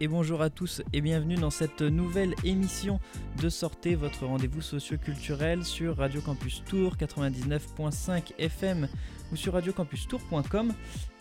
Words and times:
et 0.00 0.08
bonjour 0.08 0.42
à 0.42 0.50
tous 0.50 0.82
et 0.92 1.00
bienvenue 1.00 1.36
dans 1.36 1.50
cette 1.50 1.80
nouvelle 1.80 2.34
émission 2.44 3.00
de 3.40 3.48
Sortez, 3.48 3.94
votre 3.94 4.26
rendez-vous 4.26 4.60
socio-culturel 4.60 5.64
sur 5.64 5.96
Radio 5.96 6.20
Campus 6.20 6.62
Tour 6.66 6.96
99.5 6.96 8.34
FM 8.38 8.88
ou 9.34 9.36
sur 9.36 9.52
radiocampustour.com. 9.54 10.72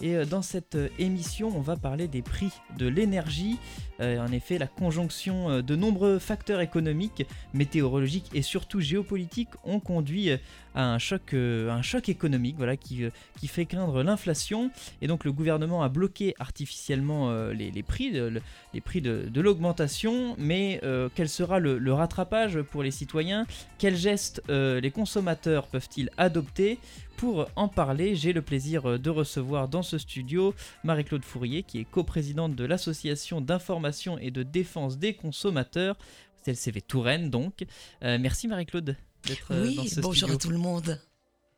Et 0.02 0.16
euh, 0.16 0.26
dans 0.26 0.44
cette 0.44 0.76
euh, 0.76 0.90
émission, 1.00 1.52
on 1.56 1.62
va 1.62 1.76
parler 1.76 2.08
des 2.08 2.22
prix 2.22 2.52
de 2.78 2.88
l'énergie. 2.88 3.58
Euh, 4.00 4.20
en 4.20 4.32
effet, 4.32 4.60
la 4.60 4.68
conjonction 4.68 5.62
de 5.62 5.76
nombreux 5.76 6.20
facteurs 6.20 6.62
économiques, 6.62 7.26
météorologiques 7.54 8.30
et 8.34 8.44
surtout 8.44 8.80
géopolitiques 8.80 9.50
ont 9.64 9.80
conduit 9.80 10.30
à 10.76 10.94
un 10.94 10.98
choc, 10.98 11.34
un 11.34 11.82
choc 11.82 12.10
économique 12.10 12.56
voilà, 12.58 12.76
qui, 12.78 13.04
qui 13.40 13.48
fait 13.48 13.66
craindre 13.66 14.04
l'inflation. 14.04 14.72
Et 15.02 15.08
donc 15.08 15.24
le 15.26 15.32
gouvernement 15.32 15.84
a 15.84 15.90
bloqué 15.90 16.36
artificiellement 16.40 17.32
les, 17.52 17.84
prix, 17.84 18.12
de, 18.12 18.42
de, 18.74 19.42
l'augmentation. 19.42 20.36
Mais 20.40 20.82
quel 21.14 21.30
sera 21.30 21.60
le, 21.60 21.94
rattrapage 21.94 22.62
pour 22.62 22.82
les 22.82 22.92
citoyens? 22.92 23.46
Quels 23.78 23.98
gestes 23.98 24.42
les 24.50 24.92
consommateurs 24.92 25.68
peuvent-ils 25.68 26.10
adopter? 26.18 26.80
Pour 27.18 27.48
en 27.56 27.68
parler, 27.68 28.16
j'ai 28.16 28.34
le 28.34 28.42
plaisir 28.42 29.00
de 29.00 29.10
recevoir 29.10 29.68
dans 29.68 29.84
ce 29.84 29.98
studio 29.98 30.54
Marie-Claude 30.84 31.24
Fourier, 31.24 31.64
qui 31.64 31.80
est 31.80 31.86
coprésidente 31.86 32.56
de 32.56 32.66
l'Association 32.66 33.42
d'information 33.42 34.18
et 34.18 34.32
de 34.32 34.44
défense 34.44 34.98
des 34.98 35.14
consommateurs, 35.14 35.98
CLCV 36.44 36.82
Touraine 36.82 37.30
donc. 37.30 37.66
Euh, 38.04 38.18
merci 38.20 38.48
Marie-Claude 38.48 38.98
d'être 39.26 39.52
euh, 39.52 39.74
dans 39.76 39.84
ce 39.84 39.88
studio. 39.88 40.02
bonjour 40.04 40.32
à 40.32 40.38
tout 40.38 40.50
le 40.50 40.58
monde. 40.58 41.00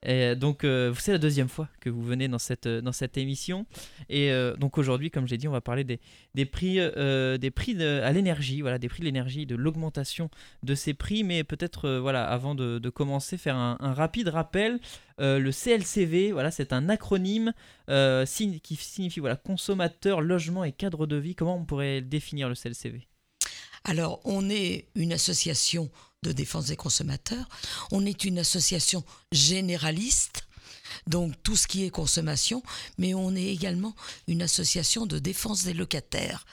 Et 0.03 0.35
donc, 0.35 0.63
euh, 0.63 0.93
c'est 0.99 1.11
la 1.11 1.17
deuxième 1.17 1.49
fois 1.49 1.67
que 1.79 1.89
vous 1.89 2.03
venez 2.03 2.27
dans 2.27 2.39
cette, 2.39 2.67
dans 2.67 2.91
cette 2.91 3.17
émission. 3.17 3.65
Et 4.09 4.31
euh, 4.31 4.55
donc 4.55 4.77
aujourd'hui, 4.77 5.09
comme 5.09 5.27
j'ai 5.27 5.37
dit, 5.37 5.47
on 5.47 5.51
va 5.51 5.61
parler 5.61 5.83
des, 5.83 5.99
des 6.35 6.45
prix, 6.45 6.77
euh, 6.79 7.37
des 7.37 7.51
prix 7.51 7.81
à 7.81 8.11
l'énergie, 8.11 8.61
voilà, 8.61 8.77
des 8.77 8.87
prix 8.87 8.99
de 8.99 9.05
l'énergie, 9.05 9.45
de 9.45 9.55
l'augmentation 9.55 10.29
de 10.63 10.75
ces 10.75 10.93
prix. 10.93 11.23
Mais 11.23 11.43
peut-être, 11.43 11.89
voilà, 11.97 12.25
avant 12.25 12.55
de, 12.55 12.79
de, 12.79 12.89
commencer, 12.89 13.37
faire 13.37 13.55
un, 13.55 13.77
un 13.79 13.93
rapide 13.93 14.27
rappel. 14.27 14.79
le 15.17 15.51
CLCV, 15.51 16.31
voilà, 16.31 16.51
c'est 16.51 16.71
un 16.71 16.89
acronyme 16.89 17.53
qui 17.87 18.75
signifie 18.75 19.19
voilà, 19.19 19.35
consommateur, 19.35 20.21
logement 20.21 20.63
et 20.63 20.71
cadre 20.71 21.07
de 21.07 21.15
vie. 21.15 21.35
Comment 21.35 21.57
on 21.57 21.65
pourrait 21.65 22.01
définir 22.01 22.49
le 22.49 22.55
CLCV 22.55 23.07
alors, 23.87 24.19
on 24.25 24.49
est 24.49 24.87
une 24.95 25.13
association 25.13 25.91
de 26.25 26.31
défense 26.31 26.65
des 26.65 26.75
consommateurs, 26.75 27.47
on 27.91 28.05
est 28.05 28.25
une 28.25 28.39
association 28.39 29.03
généraliste, 29.31 30.47
donc 31.07 31.33
tout 31.43 31.55
ce 31.55 31.67
qui 31.67 31.83
est 31.83 31.89
consommation, 31.89 32.63
mais 32.97 33.13
on 33.13 33.35
est 33.35 33.47
également 33.47 33.95
une 34.27 34.41
association 34.41 35.05
de 35.05 35.19
défense 35.19 35.63
des 35.63 35.73
locataires, 35.73 36.45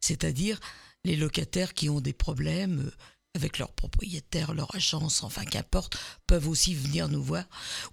c'est-à-dire 0.00 0.58
les 1.04 1.16
locataires 1.16 1.74
qui 1.74 1.88
ont 1.88 2.00
des 2.00 2.12
problèmes 2.12 2.86
euh, 2.86 2.90
avec 3.34 3.58
leur 3.58 3.72
propriétaire, 3.72 4.52
leur 4.52 4.74
agence, 4.74 5.22
enfin 5.22 5.44
qu'importe, 5.44 5.96
peuvent 6.26 6.48
aussi 6.48 6.74
venir 6.74 7.08
nous 7.08 7.22
voir, 7.22 7.44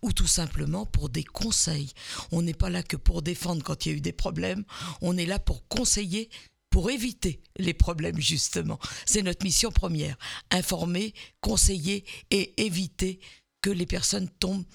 ou 0.01 0.11
tout 0.11 0.27
simplement 0.27 0.85
pour 0.85 1.09
des 1.09 1.23
conseils. 1.23 1.93
On 2.31 2.41
n'est 2.41 2.53
pas 2.53 2.69
là 2.69 2.83
que 2.83 2.97
pour 2.97 3.21
défendre 3.21 3.63
quand 3.63 3.85
il 3.85 3.89
y 3.89 3.95
a 3.95 3.97
eu 3.97 4.01
des 4.01 4.11
problèmes, 4.11 4.65
on 5.01 5.17
est 5.17 5.25
là 5.25 5.39
pour 5.39 5.65
conseiller 5.69 6.29
pour 6.69 6.89
éviter 6.91 7.41
les 7.57 7.73
problèmes 7.73 8.19
justement. 8.19 8.79
C'est 9.05 9.21
notre 9.21 9.43
mission 9.43 9.71
première, 9.71 10.17
informer, 10.51 11.13
conseiller 11.41 12.05
et 12.31 12.61
éviter 12.63 13.19
que 13.61 13.69
les 13.69 13.85
personnes 13.85 14.29
tombent 14.39 14.65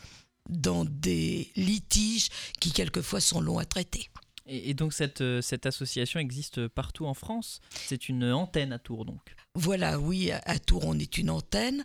dans 0.49 0.84
des 0.84 1.50
litiges 1.56 2.28
qui 2.60 2.72
quelquefois 2.72 3.21
sont 3.21 3.41
longs 3.41 3.59
à 3.59 3.65
traiter. 3.65 4.10
Et, 4.47 4.75
donc 4.75 4.93
cette, 4.93 5.22
euh, 5.22 5.41
cette 5.41 5.65
association 5.65 6.21
existe 6.21 6.69
partout 6.69 7.06
en 7.06 7.15
France? 7.15 7.60
C'est 7.87 8.10
une 8.10 8.31
antenne 8.31 8.72
à 8.72 8.78
Tours 8.78 9.06
donc? 9.06 9.34
Voilà, 9.54 9.99
oui, 9.99 10.31
à 10.33 10.59
Tours 10.59 10.84
on 10.84 10.99
est 10.99 11.16
une 11.16 11.31
antenne. 11.31 11.83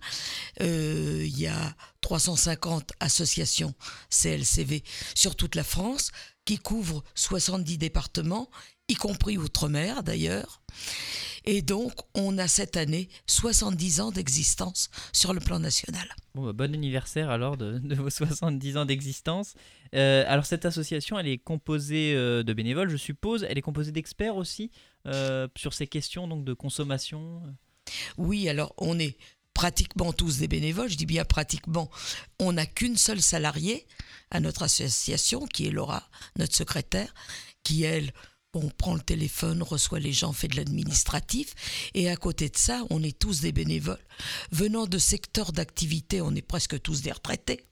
Euh, 0.62 1.24
il 1.26 1.40
y 1.40 1.48
a 1.48 1.76
350 2.02 2.92
associations 3.00 3.74
CLCV 4.10 4.84
sur 5.16 5.38
toute 5.38 5.56
la 5.56 5.64
France 5.64 6.12
qui 6.44 6.58
couvrent 6.58 7.04
70 7.16 7.78
départements 7.78 8.50
y 8.90 8.96
compris 8.96 9.38
outre-mer 9.38 10.04
d'ailleurs. 10.04 10.62
Et 11.46 11.62
donc, 11.62 11.94
on 12.16 12.38
a 12.38 12.48
cette 12.48 12.78
année 12.78 13.10
70 13.28 14.02
ans 14.02 14.12
d'existence 14.12 14.90
sur 15.14 15.34
le 15.34 15.40
plan 15.40 15.60
national. 15.60 16.08
Bon, 16.36 16.46
bah, 16.46 16.54
bon 16.54 16.74
anniversaire 16.74 17.30
alors 17.30 17.58
de, 17.58 17.82
vos 17.96 18.10
70 18.10 18.78
ans 18.78 18.86
d'existence. 18.86 19.56
Euh, 19.96 20.24
alors, 20.28 20.46
cette 20.46 20.66
association, 20.66 21.18
elle 21.18 21.28
est 21.28 21.38
composée 21.38 22.14
euh, 22.16 22.44
de 22.44 22.54
bénévoles, 22.54 22.90
je 22.90 22.98
suppose. 22.98 23.46
Elle 23.50 23.58
est 23.58 23.64
composée 23.64 23.92
d'experts 23.92 24.36
aussi 24.36 24.72
euh, 25.08 25.48
sur 25.56 25.74
ces 25.74 25.88
questions 25.88 26.28
donc, 26.28 26.44
de 26.44 26.54
consommation 26.54 27.42
Oui, 28.18 28.50
alors 28.50 28.74
on 28.78 29.00
est 29.00 29.18
pratiquement 29.54 30.14
tous 30.14 30.38
des 30.38 30.48
bénévoles. 30.48 30.90
Je 30.90 30.98
dis 30.98 31.06
bien 31.06 31.26
pratiquement. 31.26 31.90
On 32.40 32.54
n'a 32.54 32.66
qu'une 32.66 32.98
seule 32.98 33.22
salariée 33.22 33.88
à 34.30 34.40
notre 34.40 34.64
association, 34.64 35.46
qui 35.48 35.68
est 35.68 35.72
Laura, 35.72 36.08
notre 36.38 36.56
secrétaire, 36.56 37.14
qui, 37.64 37.84
elle, 37.84 38.14
on 38.54 38.70
prend 38.70 38.96
le 38.96 39.02
téléphone, 39.02 39.62
reçoit 39.62 40.00
les 40.00 40.12
gens, 40.14 40.34
fait 40.34 40.48
de 40.48 40.56
l'administratif, 40.56 41.54
et 41.94 42.10
à 42.10 42.16
côté 42.16 42.50
de 42.50 42.58
ça, 42.58 42.84
on 42.90 43.04
est 43.04 43.18
tous 43.18 43.42
des 43.42 43.52
bénévoles. 43.52 44.00
Venant 44.52 44.88
de 44.88 44.98
secteurs 44.98 45.52
d'activité, 45.52 46.22
on 46.22 46.34
est 46.34 46.42
presque 46.42 46.82
tous 46.82 47.02
des 47.02 47.12
retraités, 47.12 47.66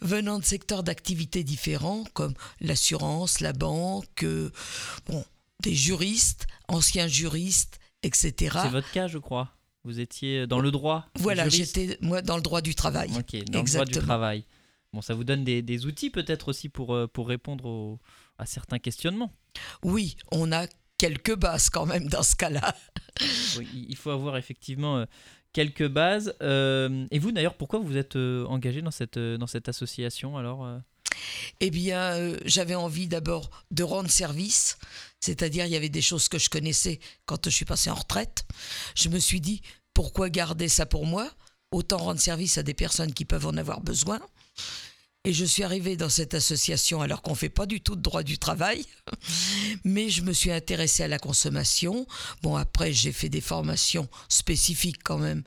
venant 0.00 0.38
de 0.38 0.44
secteurs 0.44 0.82
d'activité 0.82 1.42
différents, 1.42 2.04
comme 2.14 2.34
l'assurance, 2.60 3.40
la 3.40 3.52
banque, 3.52 4.22
euh, 4.22 4.50
bon, 5.08 5.24
des 5.62 5.74
juristes, 5.74 6.46
anciens 6.68 7.08
juristes, 7.08 7.80
etc. 8.02 8.56
C'est 8.62 8.68
votre 8.68 8.90
cas, 8.92 9.08
je 9.08 9.18
crois. 9.18 9.50
Vous 9.84 10.00
étiez 10.00 10.46
dans 10.46 10.60
le 10.60 10.70
droit 10.70 11.06
Voilà, 11.18 11.48
j'étais, 11.48 11.98
moi, 12.00 12.22
dans 12.22 12.36
le 12.36 12.42
droit 12.42 12.60
du 12.60 12.74
travail. 12.74 13.10
Ok, 13.16 13.42
dans 13.50 13.62
le 13.62 13.70
droit 13.70 13.84
du 13.84 13.92
travail. 13.98 14.44
Bon, 14.92 15.02
ça 15.02 15.14
vous 15.14 15.24
donne 15.24 15.44
des, 15.44 15.86
outils 15.86 16.10
peut-être 16.10 16.48
aussi 16.48 16.68
pour, 16.68 16.94
euh, 16.94 17.06
pour 17.06 17.28
répondre 17.28 17.98
à 18.38 18.46
certains 18.46 18.78
questionnements. 18.78 19.32
Oui, 19.82 20.16
on 20.30 20.52
a 20.52 20.66
quelques 20.96 21.36
bases 21.36 21.70
quand 21.70 21.86
même 21.86 22.08
dans 22.08 22.22
ce 22.22 22.36
cas-là. 22.36 22.74
il 23.74 23.96
faut 23.96 24.10
avoir 24.10 24.36
effectivement 24.36 24.98
euh, 24.98 25.04
quelques 25.52 25.88
bases. 25.88 26.34
Euh, 26.42 27.06
et 27.10 27.18
vous 27.18 27.32
d'ailleurs, 27.32 27.54
pourquoi 27.54 27.78
vous 27.78 27.96
êtes 27.96 28.16
engagé 28.16 28.82
dans 28.82 28.90
cette, 28.90 29.18
dans 29.18 29.46
cette 29.46 29.68
association 29.68 30.36
alors 30.36 30.80
eh 31.60 31.70
bien, 31.70 32.36
j'avais 32.44 32.74
envie 32.74 33.08
d'abord 33.08 33.50
de 33.70 33.82
rendre 33.82 34.10
service, 34.10 34.78
c'est-à-dire 35.20 35.66
il 35.66 35.72
y 35.72 35.76
avait 35.76 35.88
des 35.88 36.02
choses 36.02 36.28
que 36.28 36.38
je 36.38 36.48
connaissais 36.48 37.00
quand 37.26 37.46
je 37.46 37.50
suis 37.50 37.64
passé 37.64 37.90
en 37.90 37.94
retraite. 37.94 38.44
Je 38.94 39.08
me 39.08 39.18
suis 39.18 39.40
dit, 39.40 39.62
pourquoi 39.94 40.30
garder 40.30 40.68
ça 40.68 40.86
pour 40.86 41.06
moi? 41.06 41.28
Autant 41.70 41.98
rendre 41.98 42.20
service 42.20 42.56
à 42.56 42.62
des 42.62 42.74
personnes 42.74 43.12
qui 43.12 43.24
peuvent 43.24 43.46
en 43.46 43.56
avoir 43.56 43.80
besoin. 43.80 44.20
Et 45.28 45.34
je 45.34 45.44
suis 45.44 45.62
arrivée 45.62 45.98
dans 45.98 46.08
cette 46.08 46.32
association 46.32 47.02
alors 47.02 47.20
qu'on 47.20 47.32
ne 47.32 47.36
fait 47.36 47.50
pas 47.50 47.66
du 47.66 47.82
tout 47.82 47.96
de 47.96 48.00
droit 48.00 48.22
du 48.22 48.38
travail, 48.38 48.82
mais 49.84 50.08
je 50.08 50.22
me 50.22 50.32
suis 50.32 50.50
intéressée 50.50 51.02
à 51.02 51.08
la 51.08 51.18
consommation. 51.18 52.06
Bon, 52.40 52.56
après, 52.56 52.94
j'ai 52.94 53.12
fait 53.12 53.28
des 53.28 53.42
formations 53.42 54.08
spécifiques 54.30 55.02
quand 55.04 55.18
même 55.18 55.42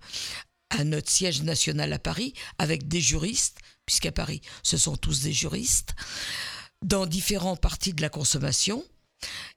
à 0.70 0.84
notre 0.84 1.10
siège 1.10 1.42
national 1.42 1.92
à 1.94 1.98
Paris 1.98 2.36
avec 2.60 2.88
des 2.90 3.02
juristes, 3.02 3.58
puisqu'à 3.88 4.12
Paris, 4.12 4.42
ce 4.62 4.78
sont 4.78 4.98
tous 4.98 5.24
des 5.24 5.34
juristes, 5.34 5.96
dans 6.86 7.08
différents 7.08 7.56
parties 7.56 7.96
de 7.96 8.04
la 8.04 8.10
consommation. 8.10 8.86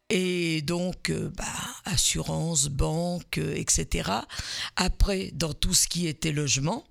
Et 0.08 0.62
donc, 0.62 1.10
euh, 1.10 1.31
bah, 1.37 1.44
assurance, 1.84 2.69
banque, 2.69 3.37
euh, 3.37 3.54
etc. 3.56 4.10
Après, 4.76 5.32
dans 5.34 5.52
tout 5.52 5.75
ce 5.75 5.87
qui 5.87 6.06
était 6.06 6.32
logement. 6.32 6.87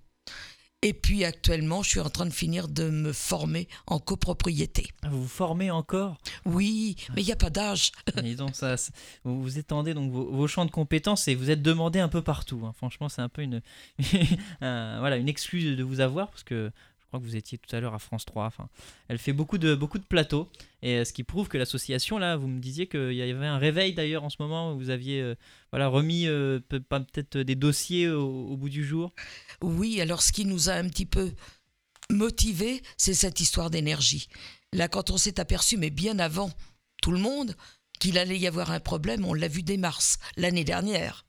Et 0.84 0.92
puis 0.92 1.24
actuellement, 1.24 1.82
je 1.82 1.92
suis 1.92 2.00
en 2.02 2.10
train 2.10 2.26
de 2.26 2.34
finir 2.34 2.68
de 2.68 2.90
me 2.90 3.14
former 3.14 3.70
en 3.88 4.00
copropriété. 4.00 4.88
Ah, 5.02 5.08
vous 5.10 5.22
vous 5.22 5.28
formez 5.30 5.72
encore? 5.72 6.18
Oui, 6.46 6.98
mais 7.16 7.22
il 7.22 7.26
n'y 7.26 7.32
a 7.32 7.38
pas 7.38 7.50
d'âge. 7.50 7.94
donc 8.38 8.54
ça, 8.54 8.76
vous, 9.24 9.42
vous 9.42 9.58
étendez 9.58 9.94
donc 9.94 10.12
vos, 10.12 10.46
champs 10.48 10.66
de 10.66 10.72
compétences 10.72 11.30
et 11.30 11.36
vous 11.36 11.50
êtes 11.50 11.62
demandé 11.62 12.00
un 12.00 12.10
peu 12.10 12.22
partout. 12.22 12.64
Hein. 12.66 12.74
Franchement, 12.76 13.08
c'est 13.08 13.22
un 13.22 13.30
peu 13.30 13.44
une, 13.44 13.62
voilà, 14.60 15.16
une 15.16 15.30
excuse 15.30 15.78
de 15.78 15.84
vous 15.84 16.02
avoir 16.02 16.28
parce 16.28 16.44
que 16.44 16.70
que 17.20 17.26
vous 17.26 17.36
étiez 17.36 17.58
tout 17.58 17.76
à 17.76 17.80
l'heure 17.80 17.94
à 17.94 18.00
France 18.00 18.26
3. 18.26 18.46
Enfin, 18.46 18.70
elle 19.08 19.18
fait 19.18 19.34
beaucoup 19.34 19.58
de, 19.58 19.76
beaucoup 19.76 20.00
de 20.00 20.06
plateaux. 20.06 20.50
Et 20.82 20.98
euh, 20.98 21.06
ce 21.06 21.14
qui 21.14 21.24
prouve 21.24 21.48
que 21.48 21.58
l'association, 21.58 22.18
là, 22.18 22.36
vous 22.38 22.48
me 22.48 22.60
disiez 22.60 22.88
qu'il 22.88 23.14
y 23.14 23.22
avait 23.22 23.46
un 23.46 23.58
réveil 23.58 23.94
d'ailleurs 23.94 24.24
en 24.24 24.30
ce 24.30 24.38
moment. 24.40 24.74
Où 24.74 24.78
vous 24.78 24.90
aviez 24.90 25.22
euh, 25.22 25.36
voilà, 25.72 25.88
remis 25.88 26.28
euh, 26.28 26.60
peut-être 26.70 27.38
des 27.38 27.56
dossiers 27.56 28.10
au, 28.10 28.56
bout 28.58 28.70
du 28.70 28.86
jour. 28.86 29.14
Oui, 29.62 30.02
alors 30.02 30.22
ce 30.22 30.32
qui 30.32 30.46
nous 30.46 30.70
a 30.70 30.74
un 30.74 30.88
petit 30.88 31.06
peu 31.06 31.32
motivé, 32.10 32.82
c'est 32.98 33.14
cette 33.14 33.40
histoire 33.40 33.70
d'énergie. 33.70 34.28
Là, 34.74 34.88
quand 34.88 35.12
on 35.12 35.18
s'est 35.18 35.40
aperçu, 35.40 35.78
mais 35.78 35.90
bien 35.90 36.20
avant 36.20 36.52
tout 37.02 37.12
le 37.12 37.20
monde, 37.20 37.56
qu'il 38.00 38.18
allait 38.18 38.40
y 38.40 38.48
avoir 38.48 38.72
un 38.72 38.80
problème, 38.80 39.26
on 39.26 39.34
l'a 39.34 39.48
vu 39.48 39.64
dès 39.64 39.78
mars, 39.78 40.18
l'année 40.36 40.64
dernière. 40.64 41.26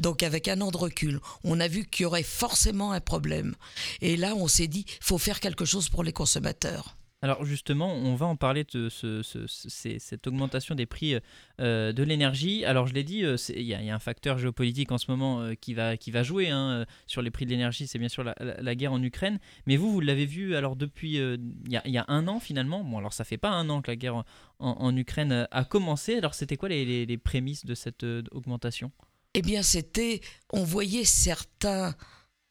Donc 0.00 0.22
avec 0.22 0.48
un 0.48 0.60
an 0.60 0.70
de 0.70 0.76
recul, 0.76 1.20
on 1.44 1.60
a 1.60 1.68
vu 1.68 1.84
qu'il 1.84 2.04
y 2.04 2.06
aurait 2.06 2.22
forcément 2.22 2.92
un 2.92 3.00
problème. 3.00 3.54
Et 4.00 4.16
là, 4.16 4.34
on 4.34 4.48
s'est 4.48 4.66
dit, 4.66 4.84
faut 5.00 5.18
faire 5.18 5.40
quelque 5.40 5.64
chose 5.64 5.88
pour 5.88 6.02
les 6.02 6.12
consommateurs. 6.12 6.96
Alors 7.24 7.42
justement, 7.46 7.90
on 7.94 8.16
va 8.16 8.26
en 8.26 8.36
parler 8.36 8.64
de 8.64 8.90
cette 8.90 10.26
augmentation 10.26 10.74
des 10.74 10.84
prix 10.84 11.16
euh, 11.58 11.90
de 11.90 12.02
l'énergie. 12.02 12.66
Alors 12.66 12.86
je 12.86 12.92
l'ai 12.92 13.02
dit, 13.02 13.24
euh, 13.24 13.36
il 13.48 13.62
y, 13.62 13.72
a 13.72 13.94
un 13.94 13.98
facteur 13.98 14.36
géopolitique 14.36 14.92
en 14.92 14.98
ce 14.98 15.10
moment 15.10 15.40
euh, 15.40 15.54
qui, 15.54 15.72
va, 15.72 15.96
jouer 16.22 16.50
hein, 16.50 16.84
sur 17.06 17.22
les 17.22 17.30
prix 17.30 17.46
de 17.46 17.50
l'énergie, 17.50 17.86
c'est 17.86 17.98
bien 17.98 18.10
sûr 18.10 18.24
la, 18.24 18.74
guerre 18.74 18.92
en 18.92 19.02
Ukraine. 19.02 19.38
Mais 19.66 19.78
vous, 19.78 19.90
vous 19.90 20.00
l'avez 20.00 20.26
vu 20.26 20.54
alors 20.54 20.76
depuis 20.76 21.14
il 21.14 21.40
y, 21.70 21.96
a, 21.96 22.04
un 22.08 22.28
an 22.28 22.40
finalement. 22.40 22.84
Bon 22.84 22.98
alors 22.98 23.14
ça 23.14 23.24
fait 23.24 23.38
pas 23.38 23.52
un 23.52 23.70
an 23.70 23.80
que 23.80 23.90
la 23.90 23.96
guerre 23.96 24.22
en, 24.58 24.94
Ukraine 24.94 25.48
a 25.50 25.64
commencé. 25.64 26.18
Alors 26.18 26.34
c'était 26.34 26.58
quoi 26.58 26.68
les, 26.68 27.16
prémices 27.16 27.64
de 27.64 27.74
cette 27.74 28.04
augmentation? 28.32 28.92
Eh 29.34 29.42
bien 29.42 29.62
c'était, 29.62 30.20
on 30.52 30.64
voyait 30.64 31.04
certains 31.04 31.94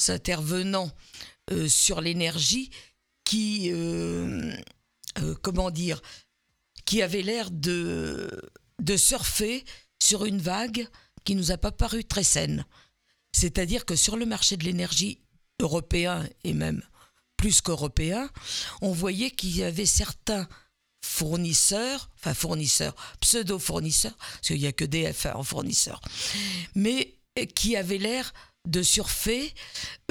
intervenants 0.07 0.91
sur 1.67 2.01
l'énergie 2.01 2.69
qui, 3.25 3.71
euh, 3.71 4.53
euh, 5.19 5.35
comment 5.41 5.71
dire, 5.71 6.01
qui 6.85 7.01
avait 7.01 7.21
l'air 7.21 7.51
de, 7.51 8.29
de 8.79 8.97
surfer 8.97 9.63
sur 10.01 10.25
une 10.25 10.39
vague 10.39 10.87
qui 11.23 11.35
nous 11.35 11.51
a 11.51 11.57
pas 11.57 11.71
paru 11.71 12.03
très 12.03 12.23
saine. 12.23 12.65
C'est-à-dire 13.31 13.85
que 13.85 13.95
sur 13.95 14.17
le 14.17 14.25
marché 14.25 14.57
de 14.57 14.65
l'énergie 14.65 15.21
européen 15.61 16.27
et 16.43 16.53
même 16.53 16.81
plus 17.37 17.61
qu'européen, 17.61 18.29
on 18.81 18.91
voyait 18.91 19.31
qu'il 19.31 19.55
y 19.55 19.63
avait 19.63 19.85
certains 19.85 20.47
fournisseurs, 21.03 22.09
enfin 22.17 22.33
fournisseurs, 22.33 22.95
pseudo-fournisseurs, 23.19 24.15
parce 24.15 24.47
qu'il 24.47 24.59
n'y 24.59 24.67
a 24.67 24.71
que 24.71 24.85
DF 24.85 25.27
en 25.35 25.43
fournisseurs, 25.43 26.01
mais 26.75 27.15
qui 27.55 27.75
avaient 27.75 27.97
l'air 27.97 28.33
de 28.67 28.81
surfer 28.81 29.53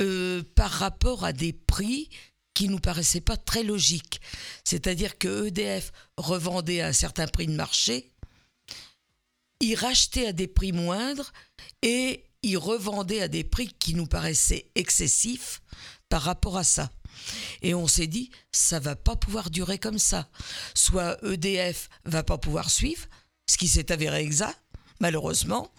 euh, 0.00 0.42
par 0.54 0.70
rapport 0.70 1.24
à 1.24 1.32
des 1.32 1.54
prix 1.54 2.10
qui 2.52 2.68
nous 2.68 2.78
paraissait 2.78 3.22
pas 3.22 3.38
très 3.38 3.62
logique. 3.62 4.20
C'est-à-dire 4.64 5.16
que 5.16 5.46
EDF 5.46 5.92
revendait 6.18 6.82
à 6.82 6.88
un 6.88 6.92
certain 6.92 7.26
prix 7.26 7.46
de 7.46 7.54
marché, 7.54 8.10
il 9.60 9.74
rachetait 9.74 10.26
à 10.26 10.32
des 10.32 10.48
prix 10.48 10.72
moindres 10.72 11.32
et 11.80 12.24
il 12.42 12.58
revendait 12.58 13.22
à 13.22 13.28
des 13.28 13.44
prix 13.44 13.72
qui 13.78 13.94
nous 13.94 14.06
paraissaient 14.06 14.70
excessifs 14.74 15.62
par 16.10 16.22
rapport 16.22 16.58
à 16.58 16.64
ça. 16.64 16.90
Et 17.62 17.74
on 17.74 17.86
s'est 17.86 18.06
dit, 18.06 18.30
ça 18.50 18.80
va 18.80 18.96
pas 18.96 19.16
pouvoir 19.16 19.50
durer 19.50 19.78
comme 19.78 19.98
ça. 19.98 20.28
Soit 20.74 21.18
EDF 21.24 21.88
va 22.04 22.22
pas 22.22 22.38
pouvoir 22.38 22.70
suivre, 22.70 23.06
ce 23.48 23.56
qui 23.56 23.68
s'est 23.68 23.92
avéré 23.92 24.22
exact, 24.22 24.60
malheureusement, 25.00 25.70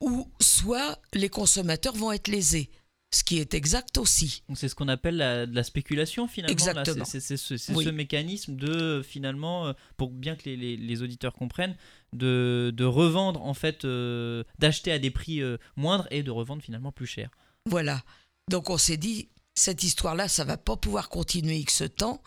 ou 0.00 0.30
soit 0.40 1.00
les 1.14 1.28
consommateurs 1.28 1.94
vont 1.94 2.12
être 2.12 2.28
lésés 2.28 2.70
ce 3.16 3.24
qui 3.24 3.38
est 3.38 3.54
exact 3.54 3.98
aussi. 3.98 4.42
C'est 4.54 4.68
ce 4.68 4.74
qu'on 4.74 4.88
appelle 4.88 5.16
la, 5.16 5.46
la, 5.46 5.62
spéculation 5.62 6.28
finalement. 6.28 6.52
Exactement. 6.52 7.04
C'est 7.04 7.20
ce, 7.20 7.90
mécanisme 7.90 8.56
de 8.56 9.02
finalement, 9.02 9.68
euh, 9.68 9.72
pour 9.96 10.10
bien 10.10 10.36
que 10.36 10.48
les, 10.48 11.02
auditeurs 11.02 11.32
comprennent, 11.32 11.76
de, 12.12 12.72
de, 12.74 12.84
revendre 12.84 13.42
en 13.42 13.54
fait, 13.54 13.84
euh, 13.84 14.44
d'acheter 14.58 14.92
à 14.92 14.98
des 14.98 15.10
prix 15.10 15.40
euh, 15.40 15.56
moindres 15.76 16.06
et 16.10 16.22
de 16.22 16.30
revendre 16.30 16.62
finalement 16.62 16.92
plus 16.92 17.06
cher. 17.06 17.30
Voilà. 17.66 18.02
Donc 18.50 18.70
on 18.70 18.78
s'est 18.78 18.96
dit, 18.96 19.28
cette 19.56 19.82
histoire-là, 19.82 20.28
ça 20.28 20.44
va 20.44 20.56
pas 20.56 20.76
pouvoir 20.76 21.08
continuer 21.08 21.56
X 21.56 21.82
temps. 21.96 22.22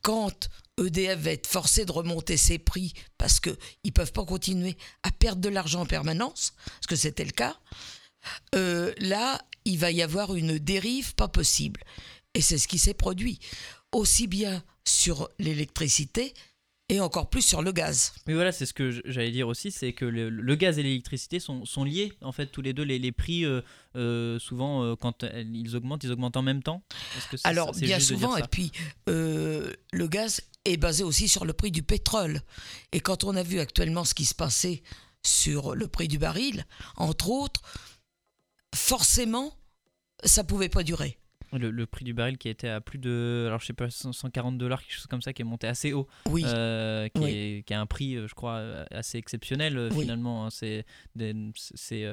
Quand 0.00 0.48
EDF 0.80 1.20
va 1.20 1.30
être 1.30 1.46
forcé 1.46 1.84
de 1.84 1.92
remonter 1.92 2.36
ses 2.36 2.58
prix 2.58 2.94
parce 3.18 3.38
qu'ils 3.38 3.56
ne 3.84 3.90
peuvent 3.90 4.12
pas 4.12 4.24
continuer 4.24 4.76
à 5.02 5.12
perdre 5.12 5.42
de 5.42 5.50
l'argent 5.50 5.82
en 5.82 5.86
permanence, 5.86 6.54
parce 6.64 6.86
que 6.88 6.96
c'était 6.96 7.26
le 7.26 7.30
cas, 7.30 7.56
là, 8.52 9.40
il 9.64 9.78
va 9.78 9.90
y 9.90 10.02
avoir 10.02 10.34
une 10.34 10.58
dérive 10.58 11.14
pas 11.14 11.28
possible. 11.28 11.84
Et 12.34 12.40
c'est 12.40 12.58
ce 12.58 12.66
qui 12.66 12.78
s'est 12.78 12.94
produit, 12.94 13.38
aussi 13.92 14.26
bien 14.26 14.64
sur 14.84 15.28
l'électricité 15.38 16.32
et 16.92 17.00
encore 17.00 17.30
plus 17.30 17.40
sur 17.40 17.62
le 17.62 17.72
gaz. 17.72 18.12
Mais 18.26 18.34
voilà, 18.34 18.52
c'est 18.52 18.66
ce 18.66 18.74
que 18.74 19.00
j'allais 19.06 19.30
dire 19.30 19.48
aussi, 19.48 19.70
c'est 19.70 19.94
que 19.94 20.04
le, 20.04 20.54
gaz 20.56 20.78
et 20.78 20.82
l'électricité 20.82 21.40
sont, 21.40 21.64
sont, 21.64 21.84
liés, 21.84 22.12
en 22.20 22.32
fait, 22.32 22.48
tous 22.48 22.60
les 22.60 22.74
deux. 22.74 22.82
Les, 22.82 23.12
prix, 23.12 23.46
euh, 23.46 23.62
euh, 23.96 24.38
souvent, 24.38 24.84
euh, 24.84 24.94
quand 24.94 25.22
ils 25.22 25.74
augmentent, 25.74 26.04
ils 26.04 26.12
augmentent 26.12 26.36
en 26.36 26.42
même 26.42 26.62
temps. 26.62 26.82
Alors, 27.44 27.72
bien 27.72 27.98
souvent, 27.98 28.36
et 28.36 28.42
puis, 28.42 28.72
le 29.06 30.06
gaz 30.06 30.42
est 30.66 30.76
basé 30.76 31.02
aussi 31.02 31.28
sur 31.28 31.46
le 31.46 31.54
prix 31.54 31.70
du 31.70 31.82
pétrole. 31.82 32.42
Et 32.92 33.00
quand 33.00 33.24
on 33.24 33.34
a 33.36 33.42
vu 33.42 33.58
actuellement 33.58 34.04
ce 34.04 34.12
qui 34.12 34.26
se 34.26 34.34
passait 34.34 34.82
sur 35.24 35.74
le 35.74 35.88
prix 35.88 36.08
du 36.08 36.18
baril, 36.18 36.66
entre 36.96 37.30
autres, 37.30 37.62
forcément, 38.74 39.56
ça 40.24 40.44
pouvait 40.44 40.68
pas 40.68 40.82
durer. 40.82 41.18
Le, 41.52 41.86
prix 41.86 42.04
du 42.04 42.14
baril 42.14 42.38
qui 42.38 42.48
était 42.48 42.68
à 42.68 42.80
plus 42.80 42.98
de, 42.98 43.44
alors 43.46 43.60
je 43.60 43.66
sais 43.66 43.72
pas, 43.72 43.90
140 43.90 44.56
dollars, 44.56 44.80
quelque 44.82 44.94
chose 44.94 45.06
comme 45.06 45.20
ça, 45.20 45.32
qui 45.32 45.42
est 45.42 45.44
monté 45.44 45.66
assez 45.66 45.92
haut. 45.92 46.06
Oui. 46.30 46.44
Euh, 46.46 47.08
qui, 47.08 47.24
Est, 47.24 47.62
qui, 47.66 47.74
a 47.74 47.80
un 47.80 47.86
prix, 47.86 48.16
euh, 48.16 48.26
je 48.26 48.34
crois, 48.34 48.54
euh, 48.54 48.84
assez 48.90 49.18
exceptionnel 49.18 49.90
finalement. 49.92 50.46
Hein. 50.46 50.50
C'est, 50.50 50.86
c'est 51.64 52.06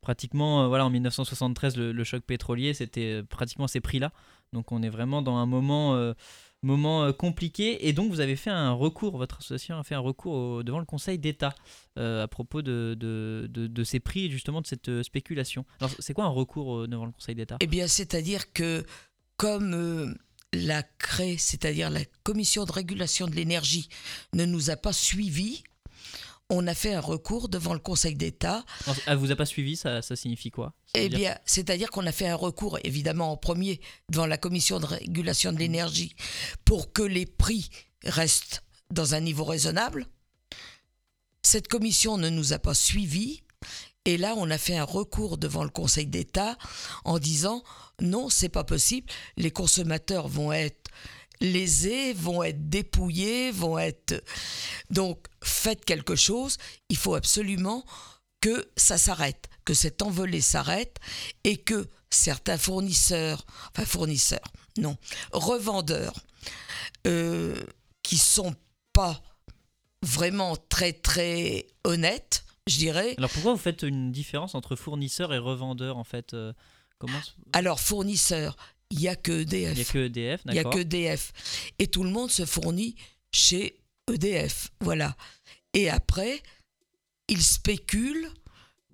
pratiquement, 0.00 0.68
voilà, 0.68 0.86
en 0.86 0.90
1973, 0.90 1.76
le, 1.76 1.92
le 1.92 2.04
choc 2.04 2.22
pétrolier, 2.22 2.72
c'était 2.72 3.22
pratiquement 3.22 3.66
ces 3.66 3.80
prix-là. 3.80 4.12
Donc 4.54 4.72
on 4.72 4.82
est 4.82 4.88
vraiment 4.88 5.20
dans 5.20 5.36
un 5.36 5.46
moment 5.46 6.14
moment 6.62 7.04
euh, 7.04 7.12
compliqué. 7.12 7.88
Et 7.88 7.92
donc, 7.92 8.10
vous 8.10 8.20
avez 8.20 8.36
fait 8.36 8.50
un 8.50 8.72
recours, 8.72 9.16
votre 9.16 9.38
association 9.38 9.78
a 9.78 9.84
fait 9.84 9.94
un 9.94 10.00
recours 10.00 10.64
devant 10.64 10.78
le 10.78 10.84
Conseil 10.84 11.18
d'État 11.18 11.54
euh, 11.98 12.24
à 12.24 12.28
propos 12.28 12.62
de, 12.62 13.82
ces 13.84 14.00
prix 14.00 14.26
et 14.26 14.30
justement 14.30 14.60
de 14.60 14.66
cette 14.66 14.88
euh, 14.88 15.02
spéculation. 15.02 15.64
Alors, 15.80 15.92
c'est 15.98 16.14
quoi 16.14 16.24
un 16.24 16.28
recours 16.28 16.88
devant 16.88 17.06
le 17.06 17.12
Conseil 17.12 17.34
d'État? 17.34 17.56
Eh 17.60 17.66
bien, 17.66 17.86
c'est-à-dire 17.86 18.52
que 18.52 18.84
comme 19.36 20.16
la 20.52 20.82
CRE, 20.82 21.38
c'est-à-dire 21.38 21.90
la 21.90 22.04
Commission 22.24 22.64
de 22.64 22.72
régulation 22.72 23.26
de 23.26 23.34
l'énergie, 23.34 23.88
ne 24.32 24.44
nous 24.44 24.70
a 24.70 24.76
pas 24.76 24.92
suivis, 24.92 25.62
on 26.50 26.66
a 26.66 26.74
fait 26.74 26.94
un 26.94 27.00
recours 27.00 27.48
devant 27.48 27.74
le 27.74 27.78
Conseil 27.78 28.14
d'État. 28.14 28.64
Elle 29.06 29.18
vous 29.18 29.30
a 29.30 29.36
pas 29.36 29.46
suivi, 29.46 29.76
ça, 29.76 30.00
signifie 30.02 30.50
quoi? 30.50 30.72
Eh 30.94 31.08
bien, 31.08 31.36
c'est-à-dire 31.44 31.90
qu'on 31.90 32.06
a 32.06 32.12
fait 32.12 32.28
un 32.28 32.34
recours, 32.34 32.78
évidemment, 32.84 33.32
en 33.32 33.36
premier, 33.36 33.80
devant 34.10 34.26
la 34.26 34.38
Commission 34.38 34.80
de 34.80 34.86
régulation 34.86 35.52
de 35.52 35.58
l'énergie, 35.58 36.14
pour 36.64 36.92
que 36.92 37.02
les 37.02 37.26
prix 37.26 37.68
restent 38.04 38.62
dans 38.90 39.14
un 39.14 39.20
niveau 39.20 39.44
raisonnable. 39.44 40.06
Cette 41.42 41.68
commission 41.68 42.16
ne 42.16 42.30
nous 42.30 42.52
a 42.52 42.58
pas 42.58 42.74
suivis. 42.74 43.42
Et 44.04 44.16
là, 44.16 44.34
on 44.38 44.50
a 44.50 44.56
fait 44.56 44.76
un 44.76 44.84
recours 44.84 45.36
devant 45.36 45.64
le 45.64 45.70
Conseil 45.70 46.06
d'État 46.06 46.56
en 47.04 47.18
disant 47.18 47.62
non, 48.00 48.30
c'est 48.30 48.48
pas 48.48 48.64
possible. 48.64 49.06
Les 49.36 49.50
consommateurs 49.50 50.28
vont 50.28 50.52
être 50.52 50.90
lésés, 51.40 52.12
vont 52.12 52.42
être 52.42 52.68
dépouillés, 52.68 53.50
vont 53.50 53.78
être... 53.78 54.22
Donc, 54.90 55.26
faites 55.42 55.84
quelque 55.84 56.16
chose, 56.16 56.56
il 56.88 56.96
faut 56.96 57.14
absolument 57.14 57.84
que 58.40 58.70
ça 58.76 58.98
s'arrête, 58.98 59.48
que 59.64 59.74
cet 59.74 60.02
envolé 60.02 60.40
s'arrête 60.40 60.98
et 61.44 61.56
que 61.56 61.88
certains 62.10 62.58
fournisseurs, 62.58 63.44
enfin 63.70 63.84
fournisseurs, 63.84 64.52
non, 64.78 64.96
revendeurs, 65.32 66.14
euh, 67.06 67.60
qui 68.02 68.18
sont 68.18 68.54
pas 68.92 69.20
vraiment 70.02 70.56
très 70.68 70.92
très 70.92 71.66
honnêtes, 71.84 72.44
je 72.66 72.76
dirais. 72.76 73.14
Alors 73.18 73.30
pourquoi 73.30 73.52
vous 73.52 73.58
faites 73.58 73.82
une 73.82 74.12
différence 74.12 74.54
entre 74.54 74.76
fournisseurs 74.76 75.34
et 75.34 75.38
revendeurs 75.38 75.96
en 75.96 76.04
fait 76.04 76.34
euh, 76.34 76.52
Comment 76.98 77.20
Alors 77.52 77.80
fournisseurs, 77.80 78.56
il 78.90 78.98
n'y 78.98 79.08
a 79.08 79.16
que 79.16 79.42
EDF. 79.42 79.72
Il 79.72 79.74
n'y 79.74 79.80
a 79.80 79.84
que 79.84 79.98
EDF, 79.98 80.40
Il 80.46 80.52
n'y 80.52 80.58
a 80.58 80.64
que 80.64 80.78
EDF. 80.78 81.32
Et 81.78 81.86
tout 81.86 82.04
le 82.04 82.10
monde 82.10 82.30
se 82.30 82.44
fournit 82.44 82.94
chez 83.32 83.80
EDF. 84.12 84.70
Voilà. 84.80 85.16
Et 85.74 85.90
après, 85.90 86.40
ils 87.28 87.42
spéculent 87.42 88.30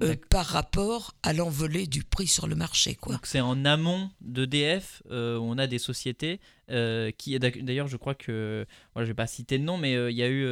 euh, 0.02 0.16
par 0.28 0.46
rapport 0.46 1.14
à 1.22 1.32
l'envolée 1.32 1.86
du 1.86 2.02
prix 2.02 2.26
sur 2.26 2.48
le 2.48 2.56
marché. 2.56 2.96
Quoi. 2.96 3.14
Donc 3.14 3.26
c'est 3.26 3.40
en 3.40 3.64
amont 3.64 4.10
d'EDF, 4.20 5.02
euh, 5.10 5.38
on 5.38 5.56
a 5.56 5.68
des 5.68 5.78
sociétés 5.78 6.40
euh, 6.70 7.12
qui, 7.12 7.38
d'ailleurs 7.38 7.86
je 7.86 7.96
crois 7.96 8.16
que, 8.16 8.66
voilà, 8.92 9.04
je 9.04 9.10
ne 9.10 9.12
vais 9.12 9.16
pas 9.16 9.28
citer 9.28 9.56
le 9.56 9.62
nom, 9.62 9.78
mais 9.78 9.94
euh, 9.94 10.10
il 10.10 10.16
y 10.16 10.22
a 10.24 10.28
eu 10.28 10.44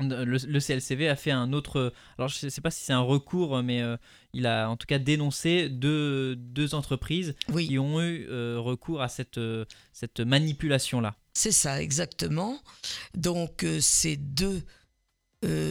le, 0.00 0.58
CLCV 0.58 1.08
a 1.08 1.16
fait 1.16 1.30
un 1.30 1.52
autre. 1.52 1.92
Alors, 2.18 2.28
je 2.28 2.46
ne 2.46 2.50
sais 2.50 2.60
pas 2.60 2.70
si 2.70 2.84
c'est 2.84 2.92
un 2.92 3.00
recours, 3.00 3.62
mais 3.62 3.80
euh, 3.80 3.96
il 4.32 4.46
a 4.46 4.68
en 4.68 4.76
tout 4.76 4.86
cas 4.86 4.98
dénoncé 4.98 5.68
deux, 5.68 6.36
deux 6.36 6.74
entreprises 6.74 7.34
qui 7.56 7.78
ont 7.78 8.00
eu 8.00 8.26
euh, 8.28 8.58
recours 8.58 9.02
à 9.02 9.08
cette, 9.08 9.38
euh, 9.38 9.64
cette 9.92 10.20
manipulation-là. 10.20 11.16
C'est 11.32 11.52
ça, 11.52 11.80
exactement. 11.82 12.60
Donc, 13.14 13.66
ces 13.80 14.16
deux 14.16 14.62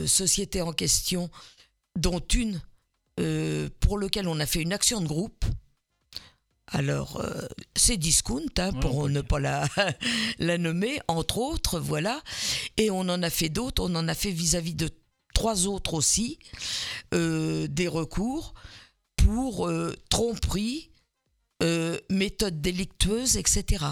sociétés 0.06 0.62
en 0.62 0.72
question, 0.72 1.32
dont 1.98 2.20
une 2.20 2.62
pour 3.80 3.98
laquelle 3.98 4.28
on 4.28 4.40
a 4.40 4.46
fait 4.46 4.62
une 4.62 4.74
action 4.74 5.02
de 5.02 5.08
groupe, 5.08 5.46
alors, 6.74 7.22
euh, 7.22 7.48
c'est 7.76 7.98
Discount, 7.98 8.48
hein, 8.58 8.74
pour 8.74 9.08
ne 9.08 9.22
pas 9.22 9.40
la, 9.40 9.68
la, 10.40 10.58
nommer, 10.58 11.00
entre 11.08 11.38
autres, 11.38 11.80
voilà. 11.80 12.20
Et 12.78 12.90
on 12.90 13.02
en 13.02 13.22
a 13.22 13.30
fait 13.30 13.50
d'autres, 13.50 13.84
on 13.84 13.96
en 13.96 14.08
a 14.08 14.16
fait 14.16 14.32
vis-à-vis 14.32 14.74
de 14.74 14.90
trois 15.36 15.68
autres 15.68 15.94
aussi, 15.94 16.40
euh, 17.14 17.68
des 17.68 17.88
recours 17.88 18.56
pour 19.16 19.68
euh, 19.68 19.94
tromperie, 20.10 20.90
méthode 22.10 22.60
délictueuse, 22.60 23.38
etc. 23.38 23.86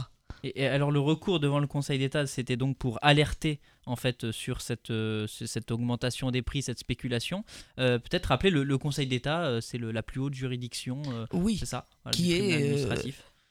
Et, 0.43 0.67
alors 0.67 0.91
le 0.91 0.99
recours 0.99 1.39
devant 1.39 1.59
le 1.59 1.67
Conseil 1.67 1.99
d'État, 1.99 2.27
c'était 2.27 2.57
donc 2.57 2.77
pour 2.77 2.99
alerter 3.01 3.61
en 3.85 3.95
fait 3.95 4.31
sur 4.31 4.61
cette, 4.61 4.91
cette 5.27 5.71
augmentation 5.71 6.31
des 6.31 6.41
prix, 6.41 6.61
cette 6.61 6.79
spéculation. 6.79 7.43
Peut-être 7.75 8.27
rappeler 8.27 8.49
le, 8.49 8.77
Conseil 8.77 9.07
d'État, 9.07 9.59
c'est 9.61 9.77
la 9.77 10.03
plus 10.03 10.19
haute 10.19 10.33
juridiction. 10.33 11.01
oui. 11.33 11.57
C'est 11.57 11.65
ça? 11.65 11.85
qui 12.11 12.33
est 12.33 12.87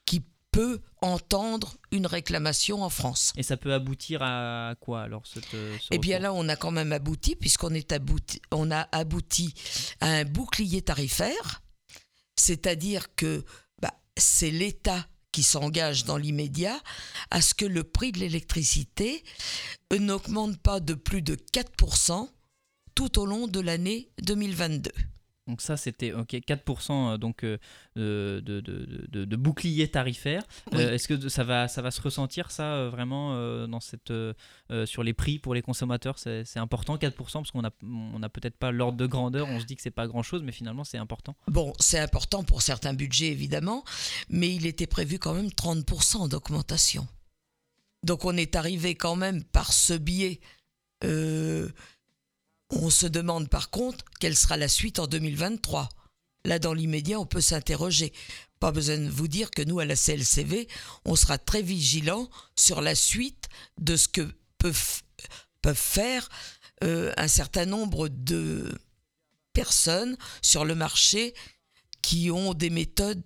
qui 0.07 0.23
peut 0.51 0.81
entendre 1.01 1.77
une 1.93 2.07
réclamation 2.07 2.83
en 2.83 2.91
France. 2.91 3.33
Et 3.37 3.43
ça 3.43 3.57
peut 3.57 3.73
aboutir 3.73 4.23
à 4.23 4.75
quoi 4.81 5.03
alors 5.03 5.27
cette, 5.27 5.57
Eh 5.91 5.99
bien 5.99 6.19
là, 6.19 6.33
on 6.33 6.49
a 6.49 6.57
quand 6.57 6.71
même 6.71 6.93
abouti, 6.93 7.37
puisqu'on 7.37 7.73
est 7.75 7.93
abouti, 7.93 8.41
on 8.51 8.71
a 8.71 8.89
abouti 8.93 9.55
à 10.01 10.09
un 10.09 10.25
bouclier 10.25 10.83
tarifaire, 10.83 11.63
c'est-à-dire 12.37 13.15
que 13.15 13.45
bah, 13.81 13.95
c'est 14.17 14.51
l'État 14.51 15.07
qui 15.33 15.43
s'engage 15.43 16.05
dans 16.05 16.17
l'immédiat 16.17 16.81
à 17.31 17.41
ce 17.41 17.55
que 17.55 17.65
le 17.65 17.85
prix 17.85 18.13
de 18.13 18.19
l'électricité 18.19 19.25
n'augmente 19.99 20.59
pas 20.59 20.81
de 20.81 20.95
plus 20.95 21.23
de 21.23 21.37
4% 21.37 22.29
tout 22.95 23.19
au 23.19 23.27
long 23.27 23.47
de 23.47 23.61
l'année 23.61 24.11
2022. 24.23 24.91
Donc 25.47 25.63
ça, 25.63 25.77
c'était 25.77 26.13
ok 26.13 26.33
4% 26.33 26.91
euh, 26.91 27.17
donc 27.17 27.45
euh, 27.45 27.59
de, 27.97 28.61
de, 28.61 29.25
de, 29.25 29.37
bouclier 29.37 29.89
tarifaire. 29.89 30.45
Euh, 30.75 30.93
est-ce 30.93 31.09
que 31.09 31.29
ça 31.29 31.45
va, 31.45 31.67
ça 31.67 31.83
va 31.83 31.91
se 31.91 32.01
ressentir 32.01 32.51
ça 32.51 32.89
vraiment 32.89 33.35
dans 33.67 33.81
cette, 33.81 34.13
sur 34.85 35.03
les 35.03 35.13
prix 35.13 35.39
pour 35.39 35.55
les 35.55 35.63
consommateurs 35.63 36.19
C'est 36.19 36.59
important 36.59 36.97
4% 36.97 37.13
parce 37.15 37.51
qu'on 37.51 37.63
n'a 37.63 37.73
on 37.83 38.23
a 38.23 38.29
peut-être 38.29 38.57
pas 38.57 38.71
l'ordre 38.71 38.99
de 38.99 39.07
grandeur. 39.07 39.49
On 39.49 39.61
se 39.61 39.65
dit 39.65 39.77
que 39.77 39.83
c'est 39.83 39.91
pas 39.91 40.07
grand-chose, 40.07 40.43
mais 40.43 40.53
finalement 40.53 40.85
c'est 40.85 40.99
important. 40.99 41.35
Bon, 41.49 41.73
c'est 41.81 41.99
important 41.99 42.45
pour 42.45 42.63
certains 42.63 42.95
budgets 42.95 43.29
évidemment, 43.33 43.85
mais 44.29 44.55
il 44.55 44.67
était 44.67 44.87
prévu 44.87 45.19
quand 45.19 45.35
même 45.35 45.49
30% 45.49 46.29
d'augmentation. 46.29 47.09
Donc 48.03 48.25
on 48.25 48.37
est 48.37 48.57
arrivé 48.57 48.95
quand 48.95 49.17
même 49.17 49.43
par 49.43 49.73
ce 49.73 49.95
biais. 49.95 50.41
On 52.71 52.91
se 52.91 53.07
demande 53.07 53.49
par 53.49 53.71
contre 53.71 54.05
quelle 54.21 54.37
sera 54.37 54.57
la 54.57 54.69
suite 54.69 54.99
en 54.99 55.07
2023. 55.07 55.89
Là, 56.45 56.59
dans 56.59 56.73
l'immédiat, 56.73 57.21
on 57.21 57.27
peut 57.27 57.41
s'interroger. 57.41 58.13
Pas 58.61 58.73
besoin 58.73 58.99
de 58.99 59.09
vous 59.09 59.29
dire 59.29 59.51
que 59.51 59.63
nous, 59.63 59.81
à 59.81 59.85
la 59.85 59.97
CLCV, 59.97 60.69
on 61.05 61.17
sera 61.17 61.37
très 61.37 61.63
vigilants 61.63 62.31
sur 62.57 62.81
la 62.81 62.95
suite 62.95 63.49
de 63.79 63.97
ce 63.97 64.09
que 64.09 64.35
peuvent, 64.59 65.03
faire 65.75 66.29
euh, 66.85 67.13
un 67.17 67.29
certain 67.29 67.67
nombre 67.67 68.09
de 68.09 68.73
personnes 69.53 70.17
sur 70.41 70.65
le 70.65 70.75
marché 70.75 71.35
qui 72.03 72.31
ont 72.31 72.55
des 72.55 72.71
méthodes 72.71 73.23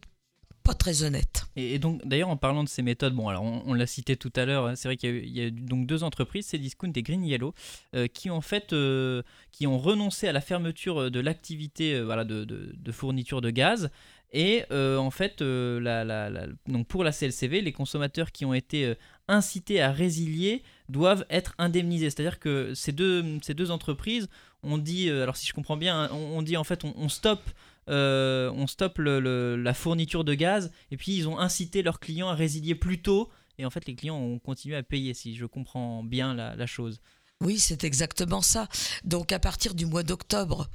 pas 0.65 0.75
très 0.75 1.03
honnête. 1.03 1.45
Et, 1.57 1.79
donc, 1.79 2.01
d'ailleurs, 2.07 2.31
en 2.31 2.39
parlant 2.39 2.65
de 2.65 2.69
ces 2.69 2.81
méthodes, 2.81 3.15
bon, 3.15 3.29
alors 3.29 3.45
on, 3.45 3.75
l'a 3.75 3.87
cité 3.87 4.17
tout 4.17 4.33
à 4.35 4.47
l'heure, 4.47 4.67
hein, 4.67 4.77
c'est 4.77 4.89
vrai 4.89 4.97
qu'il 4.97 5.29
y, 5.29 5.45
a 5.45 5.51
donc 5.51 5.87
deux 5.87 6.03
entreprises, 6.03 6.47
Cdiscount 6.47 6.93
et 6.97 7.03
Green 7.03 7.23
Yellow, 7.23 7.55
euh, 7.95 8.07
qui 8.09 8.31
en 8.31 8.41
fait, 8.41 8.73
euh, 8.73 9.23
qui 9.53 9.67
ont 9.67 9.79
renoncé 9.79 10.27
à 10.27 10.33
la 10.33 10.41
fermeture 10.41 11.11
de 11.11 11.21
l'activité, 11.21 11.95
euh, 11.95 12.05
voilà, 12.05 12.25
de, 12.25 12.75
fourniture 12.93 13.43
de 13.43 13.51
gaz. 13.51 13.91
Et 14.33 14.65
en 14.73 15.13
fait, 15.13 15.43
la, 15.43 16.47
donc 16.67 16.89
pour 16.89 17.05
la 17.05 17.13
CLCV, 17.13 17.61
les 17.61 17.71
consommateurs 17.71 18.33
qui 18.33 18.45
ont 18.45 18.53
été 18.53 18.95
incités 19.29 19.81
à 19.81 19.93
résilier 19.93 20.65
doivent 20.89 21.25
être 21.31 21.55
indemnisés. 21.59 22.11
C'est-à-dire 22.11 22.41
que 22.41 22.75
ces 22.75 22.91
deux, 22.91 23.25
ces 23.43 23.55
deux 23.55 23.71
entreprises 23.71 24.29
ont 24.65 24.79
dit, 24.79 25.09
alors 25.09 25.37
si 25.37 25.47
je 25.47 25.53
comprends 25.53 25.77
bien, 25.77 26.05
hein, 26.05 26.09
on, 26.11 26.43
dit 26.43 26.57
en 26.57 26.65
fait 26.65 26.83
on, 26.83 26.93
on 26.97 27.09
stoppe 27.09 27.49
euh, 27.89 28.51
on 28.55 28.67
stoppe 28.67 28.99
la 28.99 29.75
fourniture 29.75 30.25
de 30.25 30.35
gaz, 30.35 30.71
et 30.91 30.97
puis 30.97 31.17
ils 31.17 31.29
ont 31.29 31.39
incité 31.39 31.83
leurs 31.83 32.01
clients 32.01 32.29
à 32.29 32.35
résilier 32.35 32.75
plus 32.75 33.03
tôt, 33.03 33.31
et 33.59 33.65
en 33.65 33.71
fait 33.71 33.87
les 33.87 33.95
clients 33.95 34.17
ont 34.17 34.39
continué 34.39 34.77
à 34.77 34.83
payer, 34.83 35.15
si 35.15 35.37
je 35.37 35.47
comprends 35.47 36.03
bien 36.03 36.35
la, 36.35 36.67
chose. 36.67 37.01
Oui, 37.41 37.59
c'est 37.59 37.85
exactement 37.85 38.43
ça. 38.43 38.69
Donc 39.05 39.33
à 39.33 39.39
partir 39.39 39.75
du 39.75 39.87
mois 39.87 40.03
d'octobre, 40.03 40.69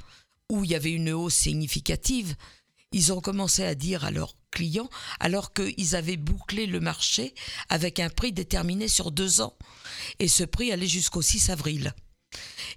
où 0.52 0.64
il 0.64 0.72
y 0.72 0.76
avait 0.76 0.92
une 0.92 1.12
hausse 1.12 1.36
significative, 1.36 2.36
ils 2.92 3.14
ont 3.14 3.22
commencé 3.22 3.64
à 3.64 3.76
dire 3.76 4.04
à 4.04 4.12
leurs 4.12 4.36
clients, 4.52 4.90
alors 5.20 5.54
qu'ils 5.54 5.96
avaient 5.96 6.18
bouclé 6.18 6.66
le 6.66 6.80
marché 6.80 7.34
avec 7.70 8.00
un 8.00 8.10
prix 8.10 8.32
déterminé 8.32 8.88
sur 8.88 9.12
deux 9.12 9.42
ans. 9.42 9.56
Et 10.18 10.28
ce 10.28 10.44
prix 10.44 10.72
allait 10.72 10.88
jusqu'au 10.88 11.22
6 11.22 11.52
avril. 11.52 11.94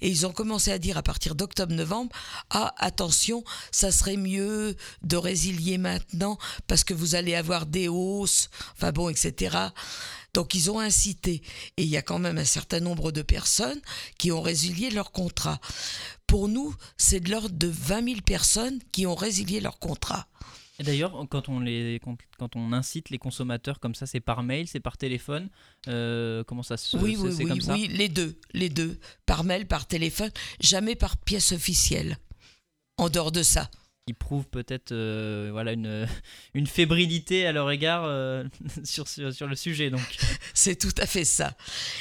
Et 0.00 0.08
ils 0.08 0.26
ont 0.26 0.32
commencé 0.32 0.72
à 0.72 0.78
dire 0.78 0.98
à 0.98 1.02
partir 1.02 1.34
d'octobre-novembre, 1.34 2.14
ah 2.50 2.74
attention, 2.78 3.44
ça 3.70 3.92
serait 3.92 4.16
mieux 4.16 4.76
de 5.02 5.16
résilier 5.16 5.78
maintenant 5.78 6.38
parce 6.66 6.84
que 6.84 6.94
vous 6.94 7.14
allez 7.14 7.34
avoir 7.34 7.66
des 7.66 7.88
hausses, 7.88 8.50
enfin 8.72 8.92
bon, 8.92 9.08
etc. 9.08 9.56
Donc 10.34 10.54
ils 10.54 10.70
ont 10.70 10.80
incité. 10.80 11.42
Et 11.76 11.82
il 11.82 11.88
y 11.88 11.96
a 11.96 12.02
quand 12.02 12.18
même 12.18 12.38
un 12.38 12.44
certain 12.44 12.80
nombre 12.80 13.12
de 13.12 13.22
personnes 13.22 13.80
qui 14.18 14.32
ont 14.32 14.42
résilié 14.42 14.90
leur 14.90 15.12
contrat. 15.12 15.60
Pour 16.26 16.48
nous, 16.48 16.74
c'est 16.96 17.20
de 17.20 17.30
l'ordre 17.30 17.54
de 17.54 17.68
20 17.68 18.04
000 18.04 18.20
personnes 18.22 18.80
qui 18.90 19.06
ont 19.06 19.14
résilié 19.14 19.60
leur 19.60 19.78
contrat. 19.78 20.26
Et 20.82 20.84
d'ailleurs, 20.84 21.24
quand 21.30 21.48
on 21.48 21.60
les, 21.60 22.00
quand, 22.38 22.56
on 22.56 22.72
incite 22.72 23.10
les 23.10 23.18
consommateurs 23.18 23.78
comme 23.78 23.94
ça, 23.94 24.04
c'est 24.04 24.18
par 24.18 24.42
mail, 24.42 24.66
c'est 24.66 24.80
par 24.80 24.96
téléphone. 24.96 25.48
Euh, 25.86 26.42
comment 26.42 26.64
ça 26.64 26.76
se 26.76 26.96
Oui, 26.96 27.16
oui, 27.16 27.30
oui, 27.38 27.60
oui, 27.68 27.86
les 27.86 28.08
deux, 28.08 28.36
les 28.52 28.68
deux, 28.68 28.98
par 29.24 29.44
mail, 29.44 29.68
par 29.68 29.86
téléphone, 29.86 30.32
jamais 30.58 30.96
par 30.96 31.16
pièce 31.18 31.52
officielle. 31.52 32.16
En 32.96 33.08
dehors 33.08 33.30
de 33.30 33.44
ça. 33.44 33.70
Qui 34.08 34.12
prouve 34.12 34.48
peut-être 34.48 34.90
euh, 34.90 35.50
voilà 35.52 35.70
une, 35.72 36.08
une 36.54 36.66
fébrilité 36.66 37.46
à 37.46 37.52
leur 37.52 37.70
égard 37.70 38.02
euh, 38.04 38.42
sur, 38.82 39.06
sur, 39.06 39.32
sur, 39.32 39.46
le 39.46 39.54
sujet. 39.54 39.88
donc. 39.88 40.18
c'est 40.52 40.74
tout 40.74 40.94
à 41.00 41.06
fait 41.06 41.24
ça. 41.24 41.56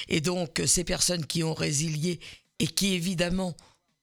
Et 0.07 0.21
donc, 0.21 0.59
ces 0.65 0.83
personnes 0.83 1.27
qui 1.27 1.43
ont 1.43 1.53
résilié 1.53 2.19
et 2.57 2.65
qui 2.65 2.95
évidemment 2.95 3.55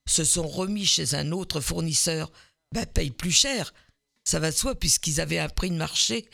se 0.07 0.23
sont 0.23 0.47
remis 0.47 0.87
chez 0.87 1.17
un 1.17 1.33
autre 1.33 1.61
fournisseur, 1.61 2.31
bah, 2.73 2.87
payent 2.87 3.11
plus 3.11 3.33
cher 3.33 3.73
ça 4.29 4.41
va 4.41 4.51
de 4.51 4.57
soi, 4.57 4.75
puisqu'ils 4.75 5.21
avaient 5.21 5.39
un 5.39 5.49
prix 5.49 5.71
de 5.71 5.77
marché 5.77 6.27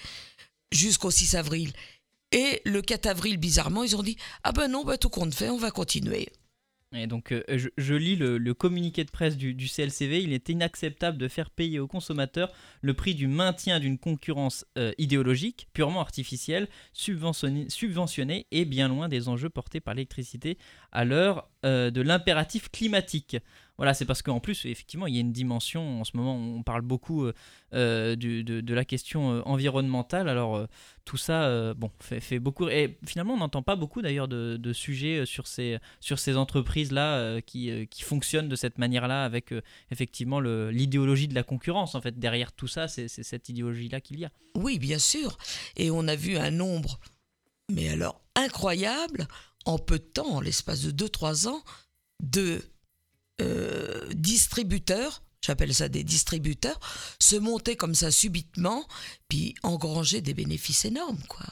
jusqu'au 0.72 1.12
6 1.12 1.36
avril. 1.36 1.72
Et 2.32 2.60
le 2.64 2.82
4 2.82 3.06
avril, 3.06 3.36
bizarrement, 3.36 3.84
ils 3.84 3.94
ont 3.94 4.02
dit 4.02 4.16
Ah 4.42 4.50
ben 4.50 4.66
non, 4.66 4.84
bah, 4.84 4.98
tout 4.98 5.10
compte 5.10 5.32
fait, 5.32 5.48
on 5.48 5.58
va 5.58 5.70
continuer. 5.70 6.28
Et 6.96 7.06
donc, 7.06 7.32
euh, 7.32 7.42
je, 7.48 7.94
lis 7.94 8.16
le, 8.16 8.54
communiqué 8.54 9.04
de 9.04 9.10
presse 9.10 9.36
du, 9.36 9.54
CLCV. 9.56 10.22
Il 10.22 10.32
est 10.32 10.48
inacceptable 10.48 11.18
de 11.18 11.28
faire 11.28 11.50
payer 11.50 11.78
aux 11.78 11.86
consommateurs 11.86 12.52
le 12.82 12.94
prix 12.94 13.14
du 13.14 13.26
maintien 13.26 13.80
d'une 13.80 13.98
concurrence 13.98 14.64
euh, 14.78 14.92
idéologique, 14.98 15.68
purement 15.72 16.00
artificielle, 16.00 16.68
subventionnée, 16.92 18.46
et 18.50 18.64
bien 18.64 18.88
loin 18.88 19.08
des 19.08 19.28
enjeux 19.28 19.50
portés 19.50 19.80
par 19.80 19.94
l'électricité 19.94 20.58
à 20.92 21.04
l'heure 21.04 21.48
euh, 21.64 21.90
de 21.90 22.00
l'impératif 22.02 22.70
climatique. 22.70 23.36
Voilà, 23.76 23.92
c'est 23.92 24.04
parce 24.04 24.22
qu'en 24.22 24.38
plus, 24.38 24.66
effectivement, 24.66 25.06
il 25.06 25.14
y 25.14 25.16
a 25.16 25.20
une 25.20 25.32
dimension, 25.32 26.00
en 26.00 26.04
ce 26.04 26.16
moment, 26.16 26.36
on 26.36 26.62
parle 26.62 26.82
beaucoup 26.82 27.24
euh, 27.24 27.32
euh, 27.72 28.14
de, 28.14 28.74
la 28.74 28.84
question 28.84 29.42
environnementale. 29.48 30.28
Alors, 30.28 30.68
tout 31.04 31.16
ça, 31.16 31.74
bon, 31.74 31.90
fait, 31.98 32.38
beaucoup. 32.38 32.68
Et 32.68 32.98
finalement, 33.04 33.34
on 33.34 33.38
n'entend 33.38 33.62
pas 33.62 33.74
beaucoup 33.74 34.00
d'ailleurs 34.00 34.28
de, 34.28 34.72
sujets 34.72 35.26
sur 35.26 35.48
ces, 35.48 35.78
sur 36.00 36.20
ces 36.20 36.36
entreprises-là 36.36 37.40
qui, 37.40 37.88
qui 37.88 38.02
fonctionnent 38.04 38.48
de 38.48 38.56
cette 38.56 38.78
manière-là, 38.78 39.24
avec 39.24 39.52
effectivement 39.90 40.38
l'idéologie 40.38 41.26
de 41.26 41.34
la 41.34 41.42
concurrence. 41.42 41.96
En 41.96 42.00
fait, 42.00 42.18
derrière 42.18 42.52
tout 42.52 42.68
ça, 42.68 42.86
c'est 42.86 43.08
cette 43.08 43.48
idéologie-là 43.48 44.00
qu'il 44.00 44.20
y 44.20 44.24
a. 44.24 44.30
Oui, 44.56 44.78
bien 44.78 45.00
sûr. 45.00 45.36
Et 45.76 45.90
on 45.90 46.06
a 46.06 46.14
vu 46.14 46.36
un 46.36 46.52
nombre, 46.52 47.00
mais 47.72 47.88
alors 47.88 48.20
incroyable, 48.36 49.26
en 49.64 49.78
peu 49.78 49.98
de 49.98 50.04
temps, 50.04 50.36
en 50.36 50.40
l'espace 50.40 50.82
de 50.82 51.06
2-3 51.06 51.48
ans, 51.48 51.62
de 52.22 52.62
euh, 53.40 54.06
distributeurs, 54.14 55.22
j'appelle 55.44 55.74
ça 55.74 55.88
des 55.88 56.04
distributeurs, 56.04 56.78
se 57.18 57.36
monter 57.36 57.76
comme 57.76 57.94
ça 57.94 58.10
subitement, 58.10 58.86
puis 59.28 59.54
engranger 59.62 60.20
des 60.20 60.34
bénéfices 60.34 60.84
énormes, 60.84 61.22
quoi. 61.28 61.46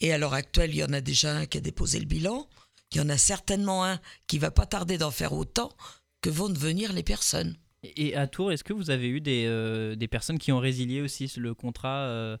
Et 0.00 0.12
à 0.12 0.18
l'heure 0.18 0.34
actuelle, 0.34 0.70
il 0.70 0.78
y 0.78 0.84
en 0.84 0.92
a 0.92 1.00
déjà 1.00 1.36
un 1.36 1.46
qui 1.46 1.58
a 1.58 1.60
déposé 1.60 2.00
le 2.00 2.06
bilan, 2.06 2.48
il 2.92 2.98
y 2.98 3.00
en 3.00 3.08
a 3.08 3.18
certainement 3.18 3.84
un 3.84 4.00
qui 4.26 4.38
va 4.38 4.50
pas 4.50 4.66
tarder 4.66 4.98
d'en 4.98 5.10
faire 5.10 5.32
autant 5.32 5.70
que 6.22 6.30
vont 6.30 6.48
devenir 6.48 6.92
les 6.92 7.04
personnes. 7.04 7.56
Et 7.82 8.14
à 8.14 8.26
Tours, 8.26 8.52
est-ce 8.52 8.64
que 8.64 8.72
vous 8.72 8.90
avez 8.90 9.08
eu 9.08 9.20
des, 9.20 9.44
euh, 9.46 9.94
des, 9.94 10.08
personnes 10.08 10.38
qui 10.38 10.52
ont 10.52 10.58
résilié 10.58 11.00
aussi 11.00 11.32
le 11.36 11.54
contrat 11.54 12.00
euh, 12.08 12.36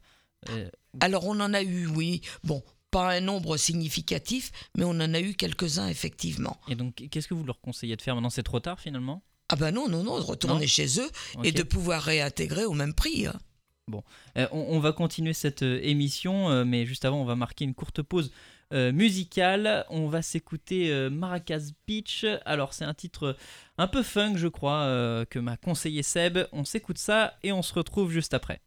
Alors 1.00 1.24
on 1.26 1.38
en 1.40 1.54
a 1.54 1.62
eu, 1.62 1.86
oui. 1.86 2.20
Bon, 2.44 2.62
pas 2.90 3.10
un 3.10 3.20
nombre 3.20 3.56
significatif, 3.56 4.50
mais 4.76 4.84
on 4.84 4.90
en 4.90 5.14
a 5.14 5.20
eu 5.20 5.34
quelques-uns 5.34 5.88
effectivement. 5.88 6.60
Et 6.68 6.74
donc, 6.74 7.06
qu'est-ce 7.10 7.28
que 7.28 7.34
vous 7.34 7.44
leur 7.44 7.60
conseillez 7.60 7.96
de 7.96 8.02
faire 8.02 8.14
maintenant 8.14 8.30
C'est 8.30 8.42
trop 8.42 8.60
tard 8.60 8.80
finalement 8.80 9.22
Ah 9.48 9.56
ben 9.56 9.70
non, 9.70 9.88
non, 9.88 10.02
non, 10.02 10.18
de 10.18 10.24
retourner 10.24 10.66
chez 10.66 11.00
eux 11.00 11.10
et 11.44 11.52
de 11.52 11.62
pouvoir 11.62 12.02
réintégrer 12.02 12.64
au 12.64 12.72
même 12.72 12.94
prix. 12.94 13.26
Hein. 13.26 13.38
Bon, 13.90 14.04
euh, 14.38 14.46
on, 14.52 14.78
va 14.78 14.92
continuer 14.92 15.32
cette 15.32 15.64
euh, 15.64 15.80
émission, 15.82 16.48
euh, 16.48 16.64
mais 16.64 16.86
juste 16.86 17.04
avant, 17.04 17.20
on 17.20 17.24
va 17.24 17.34
marquer 17.34 17.64
une 17.64 17.74
courte 17.74 18.02
pause 18.02 18.32
musicale. 18.72 19.84
On 19.90 20.06
va 20.06 20.22
s'écouter 20.22 21.08
Maracas 21.10 21.72
Beach. 21.88 22.24
Alors, 22.44 22.72
c'est 22.72 22.84
un 22.84 22.94
titre 22.94 23.36
un 23.78 23.88
peu 23.88 24.04
funk, 24.04 24.36
je 24.36 24.46
crois, 24.46 25.26
que 25.28 25.40
m'a 25.40 25.56
conseillé 25.56 26.04
Seb. 26.04 26.38
On 26.52 26.64
s'écoute 26.64 26.98
ça 26.98 27.36
et 27.42 27.50
on 27.50 27.62
se 27.62 27.74
retrouve 27.74 28.12
juste 28.12 28.32
après. 28.32 28.60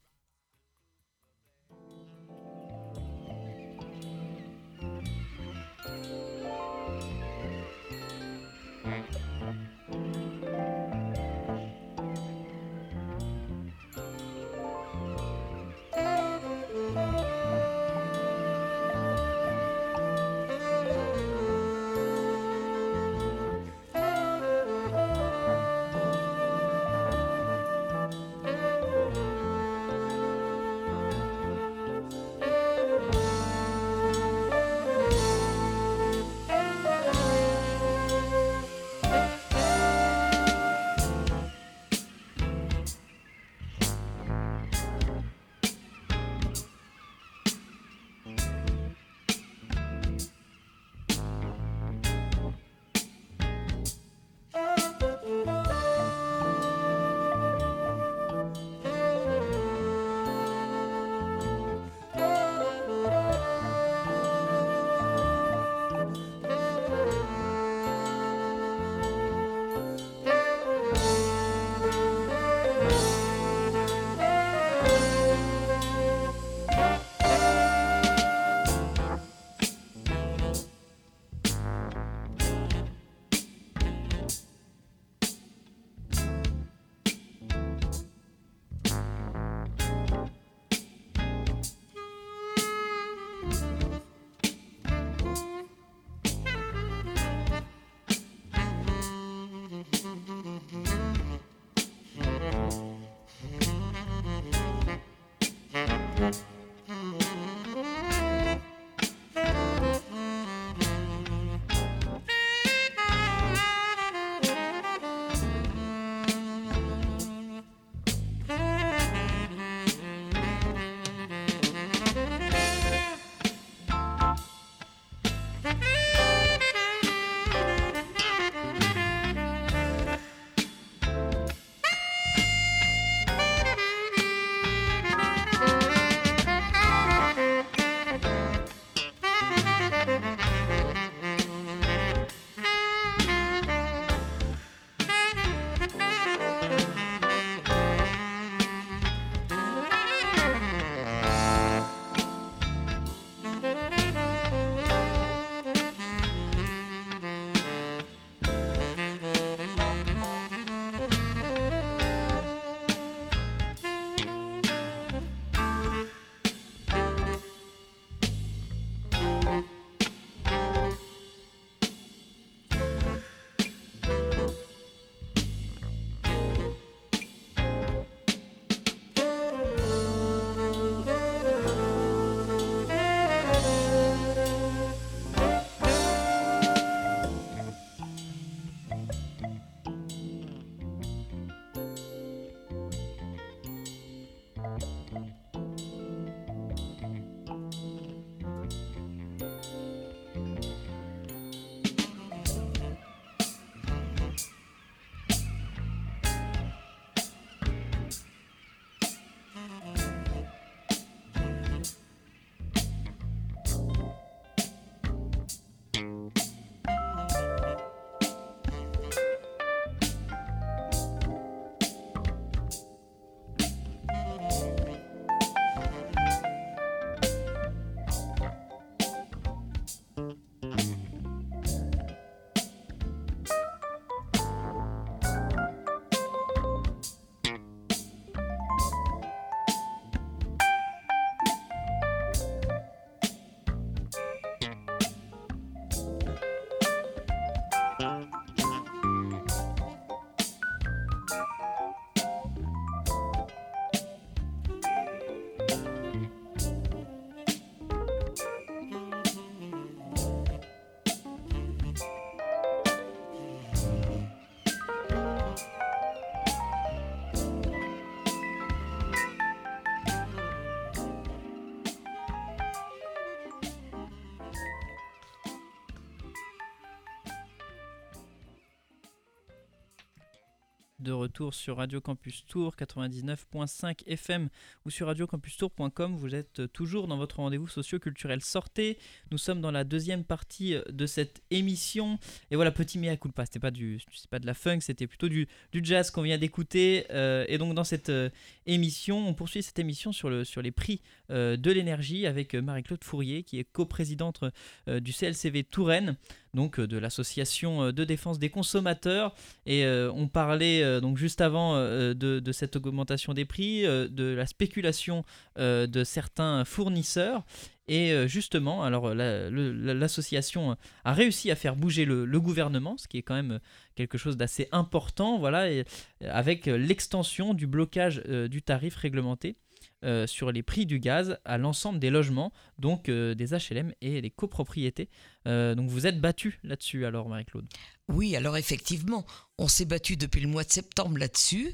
De 281.03 281.11
retour 281.11 281.53
sur 281.53 281.77
Radio 281.77 281.99
Campus 282.01 282.45
Tour 282.47 282.75
99.5 282.75 284.07
FM 284.07 284.49
ou 284.85 284.89
sur 284.89 285.07
radiocampustour.com. 285.07 286.15
Vous 286.15 286.33
êtes 286.33 286.71
toujours 286.71 287.07
dans 287.07 287.17
votre 287.17 287.37
rendez-vous 287.37 287.67
socio-culturel 287.67 288.41
Sortez. 288.41 288.97
Nous 289.29 289.37
sommes 289.37 289.59
dans 289.59 289.71
la 289.71 289.83
deuxième 289.83 290.23
partie 290.23 290.75
de 290.89 291.05
cette 291.05 291.43
émission. 291.51 292.17
Et 292.49 292.55
voilà, 292.55 292.71
petit 292.71 292.97
mea 292.97 293.17
culpa, 293.17 293.45
c'était 293.45 293.59
pas, 293.59 293.71
du, 293.71 293.99
pas 294.31 294.39
de 294.39 294.45
la 294.45 294.53
funk, 294.53 294.79
c'était 294.79 295.05
plutôt 295.05 295.27
du, 295.27 295.47
du 295.73 295.81
jazz 295.83 296.09
qu'on 296.09 296.21
vient 296.21 296.37
d'écouter. 296.37 297.05
Euh, 297.11 297.45
et 297.49 297.57
donc 297.57 297.73
dans 297.75 297.83
cette 297.83 298.09
euh, 298.09 298.29
émission, 298.65 299.27
on 299.27 299.33
poursuit 299.33 299.61
cette 299.61 299.79
émission 299.79 300.13
sur, 300.13 300.29
le, 300.29 300.45
sur 300.45 300.61
les 300.61 300.71
prix 300.71 301.01
euh, 301.29 301.57
de 301.57 301.71
l'énergie 301.71 302.25
avec 302.25 302.55
Marie-Claude 302.55 303.03
Fourier 303.03 303.43
qui 303.43 303.59
est 303.59 303.65
coprésidente 303.65 304.45
du 304.87 305.11
CLCV 305.11 305.63
Touraine 305.63 306.15
donc 306.53 306.79
de 306.79 306.97
l'association 306.97 307.91
de 307.91 308.03
défense 308.03 308.39
des 308.39 308.49
consommateurs. 308.49 309.33
Et 309.65 309.85
on 310.13 310.27
parlait 310.27 311.01
donc 311.01 311.17
juste 311.17 311.41
avant 311.41 311.75
de, 311.75 312.51
cette 312.51 312.75
augmentation 312.75 313.33
des 313.33 313.45
prix, 313.45 313.83
de 313.83 314.33
la 314.35 314.45
spéculation 314.45 315.23
de 315.57 316.03
certains 316.03 316.65
fournisseurs. 316.65 317.43
Et 317.87 318.27
justement, 318.27 318.83
alors 318.83 319.13
l'association 319.13 320.77
a 321.03 321.13
réussi 321.13 321.51
à 321.51 321.55
faire 321.55 321.75
bouger 321.75 322.05
le, 322.05 322.39
gouvernement, 322.39 322.97
ce 322.97 323.07
qui 323.07 323.17
est 323.17 323.23
quand 323.23 323.35
même 323.35 323.59
quelque 323.95 324.17
chose 324.17 324.37
d'assez 324.37 324.69
important, 324.71 325.37
voilà, 325.39 325.83
avec 326.21 326.65
l'extension 326.67 327.53
du 327.53 327.67
blocage 327.67 328.23
du 328.23 328.61
tarif 328.61 328.95
réglementé 328.95 329.57
euh, 330.03 330.27
sur 330.27 330.51
les 330.51 330.63
prix 330.63 330.85
du 330.85 330.99
gaz 330.99 331.37
à 331.45 331.57
l'ensemble 331.57 331.99
des 331.99 332.09
logements, 332.09 332.51
donc 332.77 333.07
euh, 333.07 333.35
des 333.35 333.53
HLM 333.53 333.93
et 334.01 334.19
les 334.19 334.29
copropriétés. 334.29 335.09
Euh, 335.47 335.75
donc 335.75 335.89
vous 335.89 336.05
êtes 336.05 336.19
battu 336.19 336.59
là-dessus 336.63 337.05
alors 337.05 337.29
Marie-Claude? 337.29 337.65
Oui, 338.09 338.35
alors 338.35 338.57
effectivement, 338.57 339.25
on 339.57 339.67
s'est 339.67 339.85
battu 339.85 340.17
depuis 340.17 340.41
le 340.41 340.47
mois 340.47 340.63
de 340.65 340.71
septembre 340.71 341.17
là-dessus. 341.17 341.73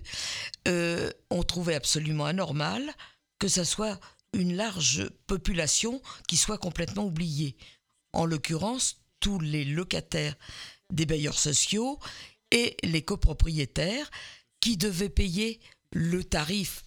on 0.67 1.43
trouvait 1.43 1.73
absolument 1.73 2.25
anormal 2.25 2.83
que 3.39 3.47
ça 3.47 3.65
soit 3.65 3.99
une 4.33 4.55
large 4.55 5.09
population 5.25 6.01
qui 6.27 6.37
soit 6.37 6.59
complètement 6.59 7.05
oubliée. 7.05 7.57
En 8.13 8.25
l'occurrence, 8.25 9.01
tous 9.19 9.39
les 9.39 9.65
locataires 9.65 10.35
des 10.93 11.05
bailleurs 11.05 11.39
sociaux 11.39 11.99
et 12.51 12.77
les 12.83 13.01
copropriétaires 13.01 14.11
qui 14.59 14.77
devaient 14.77 15.09
payer 15.09 15.59
le 15.91 16.23
tarif 16.23 16.83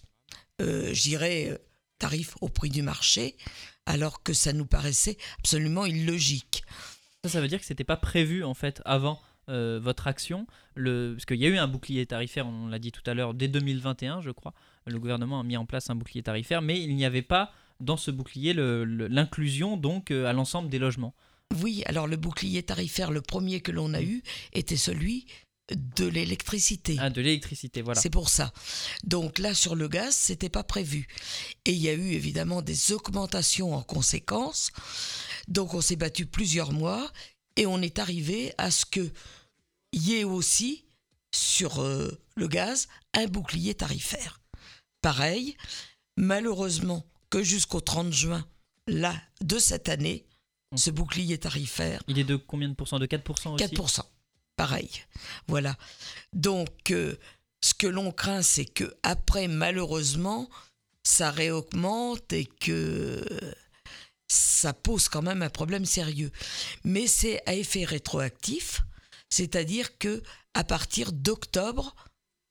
euh, 0.61 0.93
j'irais, 0.93 1.49
euh, 1.49 1.57
tarif 1.99 2.35
au 2.41 2.49
prix 2.49 2.69
du 2.69 2.81
marché, 2.81 3.35
alors 3.85 4.23
que 4.23 4.33
ça 4.33 4.53
nous 4.53 4.65
paraissait 4.65 5.17
absolument 5.39 5.85
illogique. 5.85 6.63
Ça, 7.23 7.31
ça 7.31 7.41
veut 7.41 7.47
dire 7.47 7.59
que 7.59 7.65
c'était 7.65 7.83
pas 7.83 7.97
prévu 7.97 8.43
en 8.43 8.53
fait 8.53 8.81
avant 8.85 9.21
euh, 9.49 9.79
votre 9.81 10.07
action, 10.07 10.47
le... 10.75 11.13
parce 11.15 11.25
qu'il 11.25 11.37
y 11.37 11.45
a 11.45 11.49
eu 11.49 11.57
un 11.57 11.67
bouclier 11.67 12.05
tarifaire, 12.05 12.47
on 12.47 12.67
l'a 12.67 12.79
dit 12.79 12.91
tout 12.91 13.01
à 13.05 13.13
l'heure, 13.13 13.33
dès 13.33 13.47
2021, 13.47 14.21
je 14.21 14.31
crois. 14.31 14.53
Le 14.85 14.99
gouvernement 14.99 15.39
a 15.39 15.43
mis 15.43 15.57
en 15.57 15.65
place 15.65 15.89
un 15.89 15.95
bouclier 15.95 16.23
tarifaire, 16.23 16.61
mais 16.61 16.81
il 16.81 16.95
n'y 16.95 17.05
avait 17.05 17.21
pas 17.21 17.51
dans 17.79 17.97
ce 17.97 18.11
bouclier 18.11 18.53
l'inclusion 18.53 19.77
donc 19.77 20.11
à 20.11 20.33
l'ensemble 20.33 20.69
des 20.69 20.79
logements. 20.79 21.13
Oui, 21.61 21.83
alors 21.85 22.07
le 22.07 22.17
bouclier 22.17 22.63
tarifaire, 22.63 23.11
le 23.11 23.21
premier 23.21 23.61
que 23.61 23.71
l'on 23.71 23.93
a 23.93 24.01
eu, 24.01 24.23
était 24.53 24.77
celui 24.77 25.25
de 25.71 26.05
l'électricité. 26.05 26.97
Ah, 26.99 27.09
de 27.09 27.21
l'électricité, 27.21 27.81
voilà. 27.81 27.99
C'est 28.01 28.09
pour 28.09 28.29
ça. 28.29 28.51
Donc 29.03 29.39
là, 29.39 29.53
sur 29.53 29.75
le 29.75 29.87
gaz, 29.87 30.13
c'était 30.15 30.49
pas 30.49 30.63
prévu. 30.63 31.07
Et 31.65 31.71
il 31.71 31.79
y 31.79 31.89
a 31.89 31.93
eu 31.93 32.11
évidemment 32.11 32.61
des 32.61 32.91
augmentations 32.91 33.73
en 33.73 33.81
conséquence. 33.81 34.71
Donc 35.47 35.73
on 35.73 35.81
s'est 35.81 35.95
battu 35.95 36.25
plusieurs 36.25 36.71
mois 36.73 37.11
et 37.55 37.65
on 37.65 37.81
est 37.81 37.99
arrivé 37.99 38.53
à 38.57 38.71
ce 38.71 38.85
que 38.85 39.11
y 39.93 40.15
ait 40.15 40.23
aussi 40.23 40.85
sur 41.33 41.81
euh, 41.81 42.11
le 42.35 42.47
gaz 42.47 42.87
un 43.13 43.27
bouclier 43.27 43.73
tarifaire. 43.73 44.41
Pareil, 45.01 45.55
malheureusement, 46.17 47.05
que 47.29 47.43
jusqu'au 47.43 47.81
30 47.81 48.11
juin 48.11 48.45
là, 48.87 49.15
de 49.41 49.59
cette 49.59 49.87
année, 49.89 50.25
Hum. 50.73 50.77
ce 50.77 50.89
bouclier 50.89 51.37
tarifaire, 51.37 52.01
Il 52.07 52.17
est 52.17 52.23
de 52.23 52.35
combien 52.35 52.67
de 52.67 52.73
pourcents? 52.73 52.97
De 52.97 53.05
4% 53.05 53.53
aussi? 53.53 53.63
4%. 53.63 54.01
Pareil. 54.63 54.89
Voilà. 55.49 55.75
Donc, 56.31 56.91
euh, 56.91 57.17
ce 57.59 57.73
que 57.73 57.85
l'on 57.85 58.13
craint, 58.13 58.41
c'est 58.41 58.63
que 58.63 58.95
après, 59.03 59.49
malheureusement, 59.49 60.49
ça 61.03 61.31
réaugmente 61.31 62.31
et 62.31 62.45
que 62.45 63.25
ça 64.29 64.71
pose 64.71 65.09
quand 65.09 65.21
même 65.21 65.41
un 65.41 65.49
problème 65.49 65.83
sérieux. 65.83 66.31
Mais 66.85 67.07
c'est 67.07 67.43
à 67.45 67.55
effet 67.55 67.83
rétroactif, 67.83 68.83
c'est-à-dire 69.27 69.97
que 69.97 70.23
à 70.53 70.63
partir 70.63 71.11
d'octobre, 71.11 71.93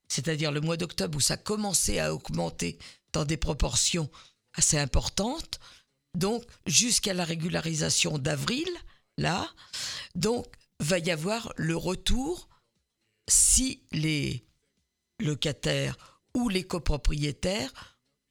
c'est-à-dire 0.07 0.53
le 0.53 0.61
mois 0.61 0.77
d'octobre 0.77 1.17
où 1.17 1.23
ça 1.23 1.39
commençait 1.39 1.99
à 1.99 2.13
augmenter 2.13 2.79
dans 3.15 3.25
des 3.25 3.39
proportions 3.39 4.11
assez 4.53 4.79
importantes, 4.79 5.61
donc 6.15 6.45
jusqu'à 6.67 7.15
la 7.15 7.25
régularisation 7.25 8.19
d'avril, 8.19 8.69
là, 9.17 9.51
donc 10.15 10.45
va 10.83 10.99
y 10.99 11.11
avoir 11.11 11.53
le 11.57 11.77
retour 11.77 12.49
si 13.29 13.83
les 13.93 14.45
locataires 15.21 15.97
ou 16.35 16.49
les 16.49 16.65
copropriétaires 16.65 17.73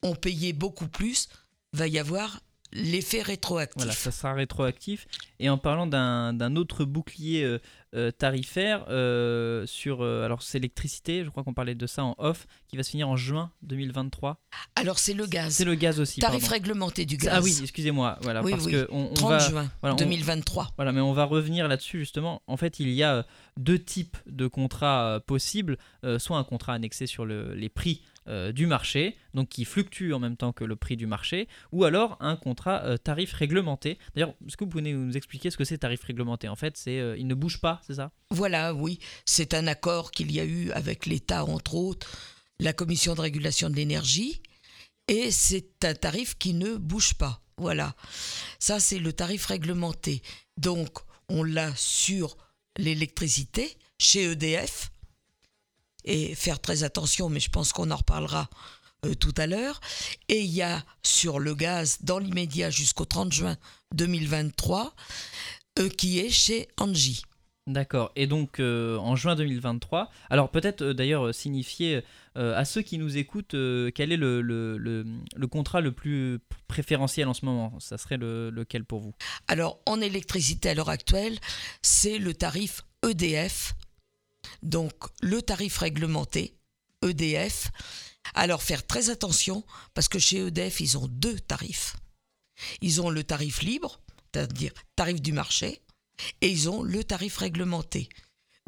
ont 0.04 0.16
payé 0.16 0.52
beaucoup 0.52 0.88
plus, 0.88 1.30
va 1.72 1.88
y 1.88 1.98
avoir 1.98 2.42
l'effet 2.74 3.22
rétroactif. 3.22 3.76
Voilà, 3.78 3.92
ça 3.94 4.12
sera 4.12 4.34
rétroactif. 4.34 5.08
Et 5.40 5.50
en 5.50 5.58
parlant 5.58 5.88
d'un 5.88 6.56
autre 6.56 6.86
bouclier 6.86 7.44
euh, 7.44 7.60
euh, 7.96 8.12
tarifaire 8.12 8.86
euh, 8.90 9.66
sur, 9.66 10.02
euh, 10.02 10.24
alors 10.24 10.42
c'est 10.44 10.60
l'électricité, 10.60 11.24
je 11.26 11.30
crois 11.30 11.44
qu'on 11.44 11.54
parlait 11.54 11.76
de 11.76 11.88
ça 11.88 12.04
en 12.04 12.16
off, 12.20 12.48
qui 12.70 12.78
va 12.78 12.84
se 12.84 12.92
finir 12.92 13.10
en 13.10 13.18
juin 13.18 13.52
2023. 13.64 14.40
Alors 14.76 15.00
c'est 15.00 15.14
le 15.14 15.26
gaz. 15.26 15.54
C'est 15.54 15.66
le 15.66 15.76
gaz 15.76 16.00
aussi. 16.00 16.22
Tarif 16.22 16.42
pardon. 16.42 16.54
réglementé 16.54 17.06
du 17.06 17.18
gaz. 17.18 17.34
Ah 17.36 17.42
oui, 17.42 17.58
excusez-moi. 17.62 18.18
Voilà, 18.22 18.42
Oui, 18.44 18.52
parce 18.52 18.66
oui. 18.66 18.72
que 18.72 18.88
on, 18.92 19.10
on 19.12 19.14
30 19.14 19.30
va, 19.30 19.40
juin 19.40 19.72
voilà, 19.82 19.96
on- 19.96 19.98
2023. 19.98 20.70
Voilà, 20.78 20.92
mais 20.92 21.02
on 21.02 21.14
va 21.14 21.26
revenir 21.26 21.68
là-dessus 21.68 22.00
justement. 22.00 22.42
En 22.48 22.56
fait, 22.58 22.80
il 22.80 22.90
y 22.92 23.04
a 23.04 23.26
deux 23.58 23.80
types 23.80 24.18
de 24.28 24.48
contrats 24.48 25.20
possibles. 25.28 25.78
Soit 26.20 26.38
un 26.38 26.44
contrat 26.44 26.74
annexé 26.74 27.08
sur 27.08 27.26
le- 27.26 27.54
les 27.54 27.70
prix 27.70 28.02
euh, 28.28 28.52
du 28.52 28.68
marché, 28.68 29.18
donc 29.34 29.50
qui 29.50 29.66
fluctue 29.66 30.12
en 30.14 30.20
même 30.20 30.38
temps 30.38 30.54
que 30.54 30.64
le 30.64 30.76
prix 30.76 30.96
du 30.96 31.08
marché, 31.08 31.48
ou 31.72 31.86
alors 31.86 32.18
un 32.20 32.36
contrat 32.36 32.84
euh, 32.84 32.96
tarif 32.96 33.34
réglementé. 33.34 33.98
D'ailleurs, 34.14 34.36
est-ce 34.46 34.58
que 34.58 34.64
vous 34.64 34.70
pouvez 34.70 34.94
nous 34.94 35.18
expliquer 35.18 35.50
ce 35.50 35.58
que 35.58 35.64
c'est 35.64 35.80
tarif 35.80 36.04
réglementé? 36.04 36.48
En 36.48 36.56
fait, 36.56 36.78
c'est 36.78 37.00
euh, 37.00 37.18
il 37.18 37.26
ne 37.26 37.34
bouge 37.34 37.60
pas, 37.60 37.82
c'est 37.88 37.96
ça? 37.96 38.12
Voilà, 38.30 38.76
oui, 38.76 39.00
c'est 39.26 39.56
un 39.56 39.66
accord 39.66 40.12
qu'il 40.12 40.32
y 40.32 40.40
a 40.40 40.46
eu 40.46 40.72
avec 40.72 41.08
l'État, 41.08 41.44
entre 41.46 41.74
autres, 41.74 42.08
la 42.60 42.74
Commission 42.74 43.16
de 43.16 43.22
régulation 43.22 43.72
de 43.72 43.76
l'énergie, 43.76 44.42
et 45.08 45.32
c'est 45.32 45.84
un 45.84 45.96
tarif 45.96 46.38
qui 46.38 46.54
ne 46.54 46.76
bouge 46.76 47.16
pas. 47.16 47.42
Voilà, 47.58 47.96
ça 48.60 48.80
c'est 48.80 49.00
le 49.00 49.14
tarif 49.14 49.48
réglementé. 49.48 50.22
Donc, 50.58 51.00
on 51.28 51.44
l'a 51.44 51.76
sur 51.76 52.38
l'électricité, 52.78 53.78
chez 53.98 54.32
EDF, 54.32 54.92
et 56.06 56.36
faire 56.36 56.60
très 56.60 56.84
attention, 56.84 57.30
mais 57.30 57.40
je 57.40 57.50
pense 57.50 57.74
qu'on 57.74 57.92
en 57.92 57.96
reparlera 57.98 58.50
euh, 59.06 59.14
tout 59.16 59.34
à 59.38 59.48
l'heure. 59.48 59.80
Et 60.30 60.42
il 60.42 60.52
y 60.52 60.62
a 60.62 60.84
sur 61.04 61.40
le 61.40 61.56
gaz, 61.56 61.98
dans 62.02 62.20
l'immédiat 62.20 62.70
jusqu'au 62.70 63.06
30 63.06 63.32
juin 63.34 63.58
2023, 63.96 64.94
euh, 65.80 65.90
qui 65.90 66.20
est 66.20 66.30
chez 66.30 66.68
Engie. 66.80 67.24
D'accord. 67.68 68.12
Et 68.16 68.26
donc 68.26 68.60
euh, 68.60 68.98
en 68.98 69.16
juin 69.16 69.36
2023, 69.36 70.10
alors 70.32 70.50
peut-être 70.50 70.82
euh, 70.82 70.94
d'ailleurs 70.96 71.34
signifier 71.34 72.02
euh, 72.36 72.58
à 72.58 72.66
ceux 72.66 72.82
qui 72.82 72.98
nous 72.98 73.18
écoutent 73.18 73.56
quel 73.94 74.12
est 74.12 74.18
le, 74.18 74.42
le, 74.42 74.78
le- 74.80 75.06
le 75.36 75.48
contrat 75.48 75.80
le 75.80 75.92
plus 75.92 76.40
préférentiel 76.68 77.28
en 77.28 77.34
ce 77.36 77.46
moment? 77.46 77.74
Ça 77.80 77.98
serait 78.00 78.18
le- 78.18 78.50
lequel 78.50 78.84
pour 78.84 79.00
vous? 79.02 79.14
Alors, 79.48 79.80
en 79.86 80.02
électricité 80.02 80.70
à 80.70 80.74
l'heure 80.74 80.90
actuelle, 80.90 81.38
c'est 81.84 82.18
le 82.18 82.34
tarif 82.34 82.82
EDF. 83.08 83.76
Donc, 84.64 84.94
le 85.22 85.42
tarif 85.42 85.78
réglementé, 85.78 86.56
EDF. 87.04 87.72
Alors, 88.34 88.62
faire 88.62 88.86
très 88.86 89.10
attention, 89.10 89.64
parce 89.94 90.08
que 90.08 90.20
chez 90.20 90.46
EDF, 90.48 90.80
ils 90.82 90.98
ont 90.98 91.08
deux 91.08 91.40
tarifs. 91.40 91.96
Ils 92.82 93.02
ont 93.02 93.10
le 93.10 93.24
tarif 93.24 93.62
libre, 93.62 94.00
c'est-à-dire 94.34 94.72
tarif 94.96 95.22
du 95.22 95.34
marché, 95.34 95.82
et 96.42 96.50
ils 96.50 96.70
ont 96.70 96.84
le 96.84 97.04
tarif 97.04 97.38
réglementé. 97.38 98.10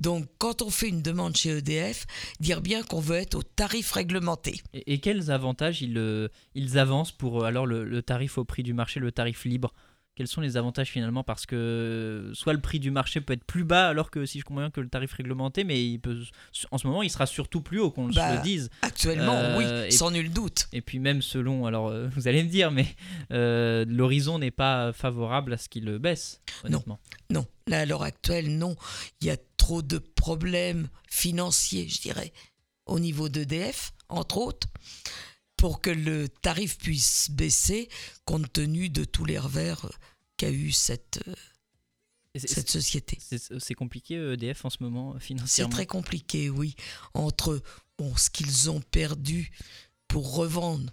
Donc, 0.01 0.27
quand 0.39 0.63
on 0.63 0.71
fait 0.71 0.89
une 0.89 1.03
demande 1.03 1.37
chez 1.37 1.51
EDF, 1.51 2.07
dire 2.39 2.61
bien 2.61 2.81
qu'on 2.81 2.99
veut 2.99 3.17
être 3.17 3.35
au 3.35 3.43
tarif 3.43 3.91
réglementé. 3.91 4.61
et, 4.73 4.99
quels 4.99 5.29
avantages 5.29 5.83
ils, 5.83 5.97
euh, 5.99 6.29
avancent 6.73 7.11
pour 7.11 7.43
euh, 7.43 7.45
alors 7.45 7.67
le 7.67 8.01
tarif 8.01 8.39
au 8.39 8.43
prix 8.43 8.63
du 8.63 8.73
marché, 8.73 8.99
le 8.99 9.11
tarif 9.11 9.45
libre? 9.45 9.71
Quels 10.15 10.27
sont 10.27 10.41
les 10.41 10.57
avantages 10.57 10.89
finalement? 10.89 11.23
Parce 11.23 11.47
que 11.47 11.55
euh, 11.55 12.33
soit 12.35 12.53
le 12.53 12.61
prix 12.61 12.79
du 12.79 12.91
marché 12.91 13.19
peut 13.19 13.33
être 13.33 13.43
plus 13.43 13.63
bas, 13.63 13.87
alors 13.89 14.11
que 14.11 14.27
si 14.27 14.39
je 14.39 14.45
comprends 14.45 14.61
bien 14.61 14.69
que 14.69 14.79
le 14.79 14.87
tarif 14.87 15.11
réglementé, 15.13 15.63
mais 15.63 15.83
il 15.83 15.97
peut, 15.99 16.19
en 16.69 16.77
ce 16.77 16.85
moment 16.85 17.01
il 17.01 17.09
sera 17.09 17.25
surtout 17.25 17.61
plus 17.61 17.79
haut, 17.79 17.89
qu'on 17.89 18.11
se 18.11 18.15
Bah, 18.15 18.35
le 18.35 18.41
dise. 18.43 18.69
Actuellement, 18.83 19.33
Euh, 19.35 19.85
oui, 19.87 19.91
sans 19.91 20.11
nul 20.11 20.31
doute. 20.31 20.67
Et 20.71 20.81
puis 20.81 20.99
même 20.99 21.23
selon, 21.23 21.65
alors 21.65 21.87
euh, 21.87 22.07
vous 22.09 22.27
allez 22.27 22.43
me 22.43 22.49
dire, 22.49 22.69
mais 22.69 22.85
euh, 23.31 23.85
l'horizon 23.87 24.37
n'est 24.37 24.51
pas 24.51 24.93
favorable 24.93 25.53
à 25.53 25.57
ce 25.57 25.67
qu'il 25.67 25.85
baisse, 25.97 26.41
Non. 26.63 26.75
honnêtement. 26.77 26.99
Non, 27.31 27.47
là 27.65 27.79
à 27.79 27.85
l'heure 27.87 28.03
actuelle, 28.03 28.55
non. 28.55 28.75
Il 29.19 29.27
y 29.27 29.31
a 29.31 29.37
trop 29.57 29.81
de 29.81 29.97
problèmes 29.97 30.89
financiers, 31.09 31.87
je 31.89 31.99
dirais, 32.01 32.33
au 32.85 32.99
niveau 32.99 33.29
d'EDF, 33.29 33.93
entre 34.09 34.37
autres, 34.37 34.67
pour 35.63 35.79
que 35.79 35.91
le 35.91 36.27
tarif 36.27 36.77
puisse 36.77 37.31
baisser 37.31 37.87
compte 38.25 38.51
tenu 38.51 38.89
de 38.89 39.05
tous 39.05 39.23
les 39.23 39.39
revers 39.39 39.97
qu'a 40.35 40.51
eu 40.51 40.73
cette, 40.73 41.21
euh, 41.25 41.33
cette 42.35 42.69
société. 42.69 43.17
C'est 43.59 43.73
compliqué 43.73 44.15
EDF 44.15 44.65
en 44.65 44.69
ce 44.69 44.79
moment 44.81 45.11
euh, 45.11 45.19
C'est 45.19 45.27
financièrement. 45.27 45.71
très 45.71 45.85
compliqué, 45.85 46.49
oui, 46.49 46.75
entre 47.13 47.61
bon, 47.97 48.13
ce 48.17 48.29
qu'ils 48.29 48.69
ont 48.69 48.81
perdu 48.81 49.51
pour 50.09 50.35
revendre 50.35 50.91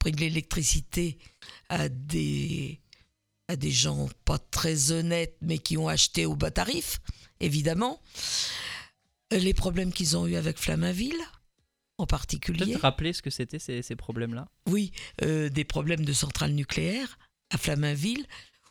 prix 0.00 0.10
de 0.10 0.18
l'électricité 0.18 1.16
à 1.68 1.88
des, 1.88 2.80
à 3.46 3.54
des 3.54 3.70
gens 3.70 4.08
pas 4.24 4.40
très 4.40 4.90
honnêtes, 4.90 5.36
mais 5.42 5.58
qui 5.58 5.78
ont 5.78 5.86
acheté 5.86 6.26
au 6.26 6.34
bas 6.34 6.50
tarif, 6.50 6.98
évidemment. 7.38 8.02
Les 9.30 9.54
problèmes 9.54 9.92
qu'ils 9.92 10.16
ont 10.16 10.26
eu 10.26 10.34
avec 10.34 10.58
Flaminville, 10.58 11.22
en 11.98 12.06
particulier. 12.06 12.64
Peut-être 12.64 12.80
rappeler 12.82 13.12
ce 13.12 13.22
que 13.22 13.30
c'était 13.30 13.58
ces, 13.58 13.82
ces 13.82 13.96
problèmes-là? 13.96 14.46
Oui, 14.68 14.92
euh, 15.22 15.48
des 15.48 15.64
problèmes 15.64 16.04
de 16.04 16.12
centrales 16.12 16.52
nucléaires 16.52 17.18
à 17.50 17.58
Flaminville, 17.58 18.26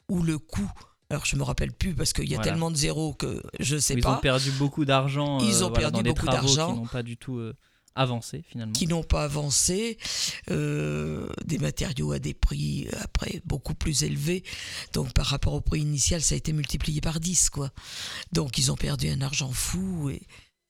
où 0.10 0.24
le 0.24 0.38
coût. 0.40 0.72
Alors, 1.10 1.26
je 1.26 1.36
me 1.38 1.44
rappelle 1.44 1.72
plus 1.72 1.94
parce 1.94 2.12
qu'il 2.14 2.26
y 2.26 2.34
a 2.34 2.38
Voilà. 2.38 2.52
tellement 2.52 2.72
de 2.72 2.76
zéros 2.76 3.14
que 3.14 3.42
je 3.60 3.78
sais 3.78 3.94
Ils 3.94 4.02
pas. 4.04 4.18
ont 4.18 4.22
perdu 4.22 4.52
beaucoup 4.52 4.84
d'argent. 4.86 5.40
Ils 5.40 5.56
euh, 5.62 5.66
ont 5.66 5.70
voilà, 5.70 5.80
perdu 5.80 5.94
dans 5.98 6.02
des 6.04 6.10
beaucoup 6.10 6.26
d'argent. 6.26 6.74
qui 6.74 6.80
n'ont 6.80 6.88
pas 6.88 7.04
du 7.04 7.16
tout 7.18 7.38
euh, 7.38 7.56
avancé 7.96 8.44
finalement. 8.48 8.74
qui 8.74 8.88
n'ont 8.88 9.04
pas 9.04 9.24
avancé, 9.24 9.98
euh, 10.52 11.28
des 11.46 11.58
matériaux 11.58 12.12
à 12.12 12.20
des 12.20 12.34
prix 12.34 12.88
après 13.00 13.42
beaucoup 13.46 13.74
plus 13.74 14.04
élevés. 14.04 14.44
Donc 14.94 15.14
par 15.14 15.26
rapport 15.28 15.54
au 15.54 15.62
prix 15.62 15.80
initial, 15.82 16.22
ça 16.22 16.36
a 16.36 16.38
été 16.38 16.54
multiplié 16.54 17.02
par 17.02 17.20
10 17.20 17.50
quoi. 17.50 17.72
Donc 18.34 18.58
ils 18.58 18.72
ont 18.72 18.76
perdu 18.76 19.10
un 19.10 19.22
argent 19.22 19.52
fou 19.52 20.10
et 20.10 20.22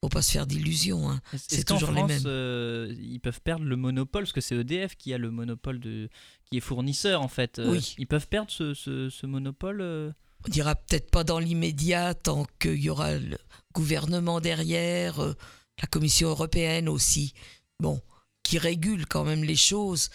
faut 0.08 0.18
pas 0.18 0.22
se 0.22 0.32
faire 0.32 0.48
d'illusions. 0.48 1.10
hein. 1.10 1.22
C'est 1.38 1.64
qu'en 1.66 1.76
toujours 1.76 1.92
les 1.92 1.98
France, 1.98 2.10
mêmes. 2.10 2.24
euh, 2.26 2.96
ils 3.00 3.20
peuvent 3.20 3.42
perdre 3.42 3.66
le 3.66 3.76
monopole 3.76 4.24
parce 4.24 4.34
que 4.34 4.42
c'est 4.42 4.56
EDF 4.56 4.96
qui 4.96 5.14
a 5.14 5.18
le 5.18 5.32
monopole 5.32 5.80
de, 5.80 6.10
qui 6.46 6.58
est 6.58 6.62
fournisseur 6.62 7.22
en 7.22 7.28
fait. 7.28 7.60
Euh, 7.60 7.72
Oui. 7.72 7.96
Ils 7.98 8.08
peuvent 8.08 8.28
perdre 8.28 8.52
ce, 8.52 8.74
ce- 8.74 9.10
ce 9.10 9.26
monopole. 9.26 9.82
euh 9.82 10.12
On 10.46 10.50
dira 10.50 10.76
peut-être 10.76 11.10
pas 11.12 11.24
dans 11.24 11.40
l'immédiat 11.40 12.14
tant 12.14 12.46
qu'il 12.60 12.76
y 12.82 12.90
aura 12.90 13.16
le 13.18 13.38
gouvernement 13.74 14.40
derrière, 14.40 15.20
la 15.20 15.88
Commission 15.90 16.30
européenne 16.30 16.88
aussi, 16.90 17.34
bon, 17.80 18.00
qui 18.44 18.58
régule 18.60 19.06
quand 19.08 19.24
même 19.26 19.44
les 19.44 19.56
choses. 19.56 20.10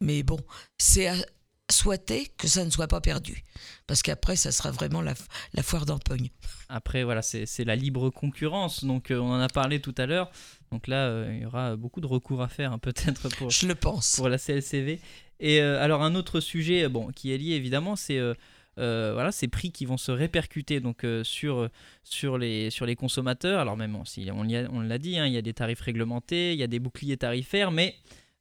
Mais 0.00 0.22
bon, 0.22 0.38
c'est 0.78 1.08
à 1.08 1.16
souhaiter 1.70 2.26
que 2.36 2.48
ça 2.48 2.64
ne 2.64 2.70
soit 2.70 2.88
pas 2.88 3.00
perdu. 3.00 3.42
Parce 3.92 4.00
qu'après, 4.02 4.36
ça 4.36 4.52
sera 4.52 4.70
vraiment 4.70 5.02
la, 5.02 5.12
la 5.52 5.62
foire 5.62 5.84
d'empoigne. 5.84 6.30
Après, 6.70 7.04
voilà, 7.04 7.20
c'est 7.20 7.64
la 7.66 7.76
libre 7.76 8.08
concurrence. 8.08 8.84
Donc, 8.84 9.10
euh, 9.10 9.18
on 9.18 9.30
en 9.30 9.38
a 9.38 9.48
parlé 9.48 9.80
tout 9.82 9.94
à 9.98 10.06
l'heure. 10.06 10.30
Donc 10.70 10.86
là, 10.86 11.08
euh, 11.08 11.30
il 11.30 11.42
y 11.42 11.44
aura 11.44 11.76
beaucoup 11.76 12.00
de 12.00 12.06
recours 12.06 12.40
à 12.40 12.48
faire, 12.48 12.72
hein, 12.72 12.78
peut-être 12.82 13.28
pour, 13.36 13.50
Je 13.50 13.66
le 13.66 13.74
pense. 13.74 14.16
pour 14.16 14.30
la 14.30 14.38
CLCV. 14.38 14.98
Et 15.40 15.60
euh, 15.60 15.78
alors, 15.82 16.02
un 16.02 16.14
autre 16.14 16.40
sujet, 16.40 16.88
bon, 16.88 17.08
qui 17.12 17.34
est 17.34 17.36
lié 17.36 17.52
évidemment, 17.52 17.94
c'est 17.94 18.18
euh, 18.78 19.10
voilà, 19.12 19.32
ces 19.32 19.48
prix 19.48 19.70
qui 19.70 19.84
vont 19.84 19.98
se 19.98 20.10
répercuter 20.10 20.80
donc 20.80 21.04
euh, 21.04 21.22
sur 21.24 21.68
sur 22.04 22.38
les 22.38 22.70
sur 22.70 22.86
les 22.86 22.96
consommateurs. 22.96 23.60
Alors 23.60 23.76
même 23.76 23.98
si 24.06 24.30
on 24.32 24.80
l'a 24.80 24.98
dit, 24.98 25.18
hein, 25.18 25.26
il 25.26 25.34
y 25.34 25.36
a 25.36 25.42
des 25.42 25.52
tarifs 25.52 25.82
réglementés, 25.82 26.54
il 26.54 26.58
y 26.58 26.62
a 26.62 26.66
des 26.66 26.78
boucliers 26.78 27.18
tarifaires, 27.18 27.70
mais 27.70 27.94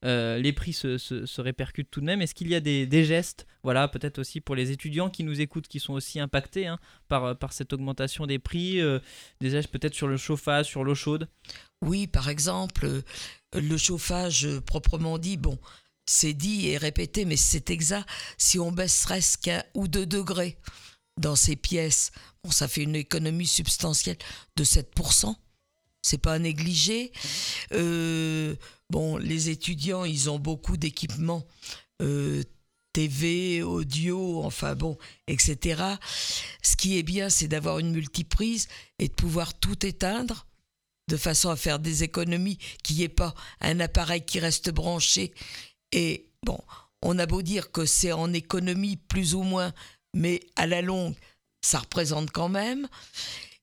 euh, 0.03 0.37
les 0.37 0.53
prix 0.53 0.73
se, 0.73 1.41
répercutent 1.41 1.91
tout 1.91 2.01
de 2.01 2.05
même. 2.05 2.21
Est-ce 2.21 2.33
qu'il 2.33 2.49
y 2.49 2.55
a 2.55 2.59
des, 2.59 3.05
gestes, 3.05 3.45
voilà, 3.63 3.87
peut-être 3.87 4.19
aussi 4.19 4.41
pour 4.41 4.55
les 4.55 4.71
étudiants 4.71 5.09
qui 5.09 5.23
nous 5.23 5.41
écoutent, 5.41 5.67
qui 5.67 5.79
sont 5.79 5.93
aussi 5.93 6.19
impactés 6.19 6.67
hein, 6.67 6.79
par, 7.07 7.37
par 7.37 7.53
cette 7.53 7.73
augmentation 7.73 8.25
des 8.25 8.39
prix, 8.39 8.79
euh, 8.79 8.99
des 9.39 9.51
gestes 9.51 9.69
peut-être 9.69 9.93
sur 9.93 10.07
le 10.07 10.17
chauffage, 10.17 10.65
sur 10.65 10.83
l'eau 10.83 10.95
chaude? 10.95 11.27
Oui, 11.83 12.07
par 12.07 12.29
exemple, 12.29 12.85
euh, 12.85 13.01
le 13.53 13.77
chauffage 13.77 14.45
euh, 14.45 14.61
proprement 14.61 15.17
dit, 15.17 15.37
bon, 15.37 15.57
c'est 16.05 16.33
dit 16.33 16.67
et 16.67 16.77
répété, 16.77 17.25
mais 17.25 17.37
c'est 17.37 17.69
exact. 17.69 18.07
Si 18.37 18.59
on 18.59 18.71
baisserait 18.71 19.21
qu'un 19.41 19.63
ou 19.73 19.87
deux 19.87 20.05
degrés 20.05 20.57
dans 21.19 21.35
ces 21.35 21.55
pièces, 21.55 22.11
bon, 22.43 22.51
ça 22.51 22.67
fait 22.67 22.83
une 22.83 22.95
économie 22.95 23.47
substantielle 23.47 24.17
de 24.55 24.63
7%. 24.63 25.35
C'est 26.01 26.17
pas 26.17 26.33
à 26.33 26.39
négliger. 26.39 27.11
Euh, 27.73 28.55
bon, 28.89 29.17
les 29.17 29.49
étudiants, 29.49 30.05
ils 30.05 30.29
ont 30.29 30.39
beaucoup 30.39 30.77
d'équipements. 30.77 31.45
Euh, 32.01 32.43
TV, 32.93 33.63
audio, 33.63 34.43
enfin 34.43 34.75
bon, 34.75 34.97
etc. 35.27 35.81
Ce 36.61 36.75
qui 36.75 36.97
est 36.97 37.03
bien, 37.03 37.29
c'est 37.29 37.47
d'avoir 37.47 37.79
une 37.79 37.91
multiprise 37.91 38.67
et 38.99 39.07
de 39.07 39.13
pouvoir 39.13 39.53
tout 39.53 39.85
éteindre 39.85 40.45
de 41.07 41.17
façon 41.17 41.49
à 41.49 41.55
faire 41.55 41.79
des 41.79 42.03
économies, 42.03 42.57
qu'il 42.83 42.97
n'y 42.97 43.03
ait 43.03 43.09
pas 43.09 43.33
un 43.59 43.79
appareil 43.79 44.23
qui 44.25 44.39
reste 44.39 44.69
branché. 44.71 45.33
Et 45.91 46.29
bon, 46.43 46.59
on 47.01 47.19
a 47.19 47.25
beau 47.25 47.41
dire 47.41 47.71
que 47.71 47.85
c'est 47.85 48.11
en 48.11 48.31
économie 48.33 48.97
plus 48.97 49.35
ou 49.35 49.43
moins, 49.43 49.73
mais 50.13 50.41
à 50.55 50.67
la 50.67 50.81
longue, 50.81 51.15
ça 51.61 51.79
représente 51.79 52.31
quand 52.31 52.49
même. 52.49 52.87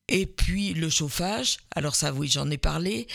Et 0.09 0.27
puis 0.27 0.73
le 0.75 0.89
chauffage, 0.89 1.59
alors 1.75 1.95
ça 1.95 2.13
oui 2.13 2.29
j'en 2.29 2.51
ai 2.51 2.57
parlé. 2.59 3.07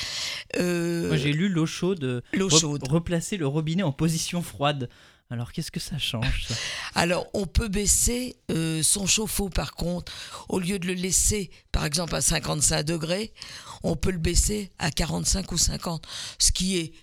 Euh, 0.57 1.07
Moi 1.07 1.17
j'ai 1.17 1.33
lu 1.33 1.49
l'eau 1.49 1.65
chaude, 1.65 2.23
l'eau 2.33 2.49
chaude. 2.49 2.87
replacer 2.87 3.37
le 3.37 3.47
robinet 3.47 3.83
en 3.83 3.91
position 3.91 4.41
froide. 4.43 4.89
Alors 5.29 5.51
qu'est-ce 5.51 5.71
que 5.71 5.79
ça 5.79 5.97
change 5.97 6.45
ça? 6.47 6.53
Alors 6.93 7.25
on 7.33 7.47
peut 7.47 7.67
baisser 7.67 8.35
euh, 8.51 8.83
son 8.83 9.07
chauffe-eau 9.07 9.49
par 9.49 9.73
contre, 9.73 10.11
au 10.49 10.59
lieu 10.59 10.77
de 10.77 10.85
le 10.85 10.93
laisser 10.93 11.49
par 11.71 11.85
exemple 11.85 12.13
à 12.15 12.21
55 12.21 12.83
degrés, 12.83 13.33
on 13.81 13.95
peut 13.95 14.11
le 14.11 14.19
baisser 14.19 14.69
à 14.77 14.91
45 14.91 15.51
ou 15.51 15.57
50, 15.57 16.05
ce 16.37 16.51
qui 16.51 16.77
est 16.77 16.93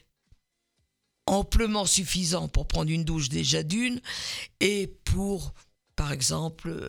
amplement 1.27 1.85
suffisant 1.87 2.47
pour 2.47 2.67
prendre 2.69 2.91
une 2.91 3.05
douche 3.05 3.29
déjà 3.29 3.65
d'une 3.65 4.01
et 4.61 4.87
pour 5.05 5.53
par 5.97 6.13
exemple 6.13 6.69
euh, 6.69 6.89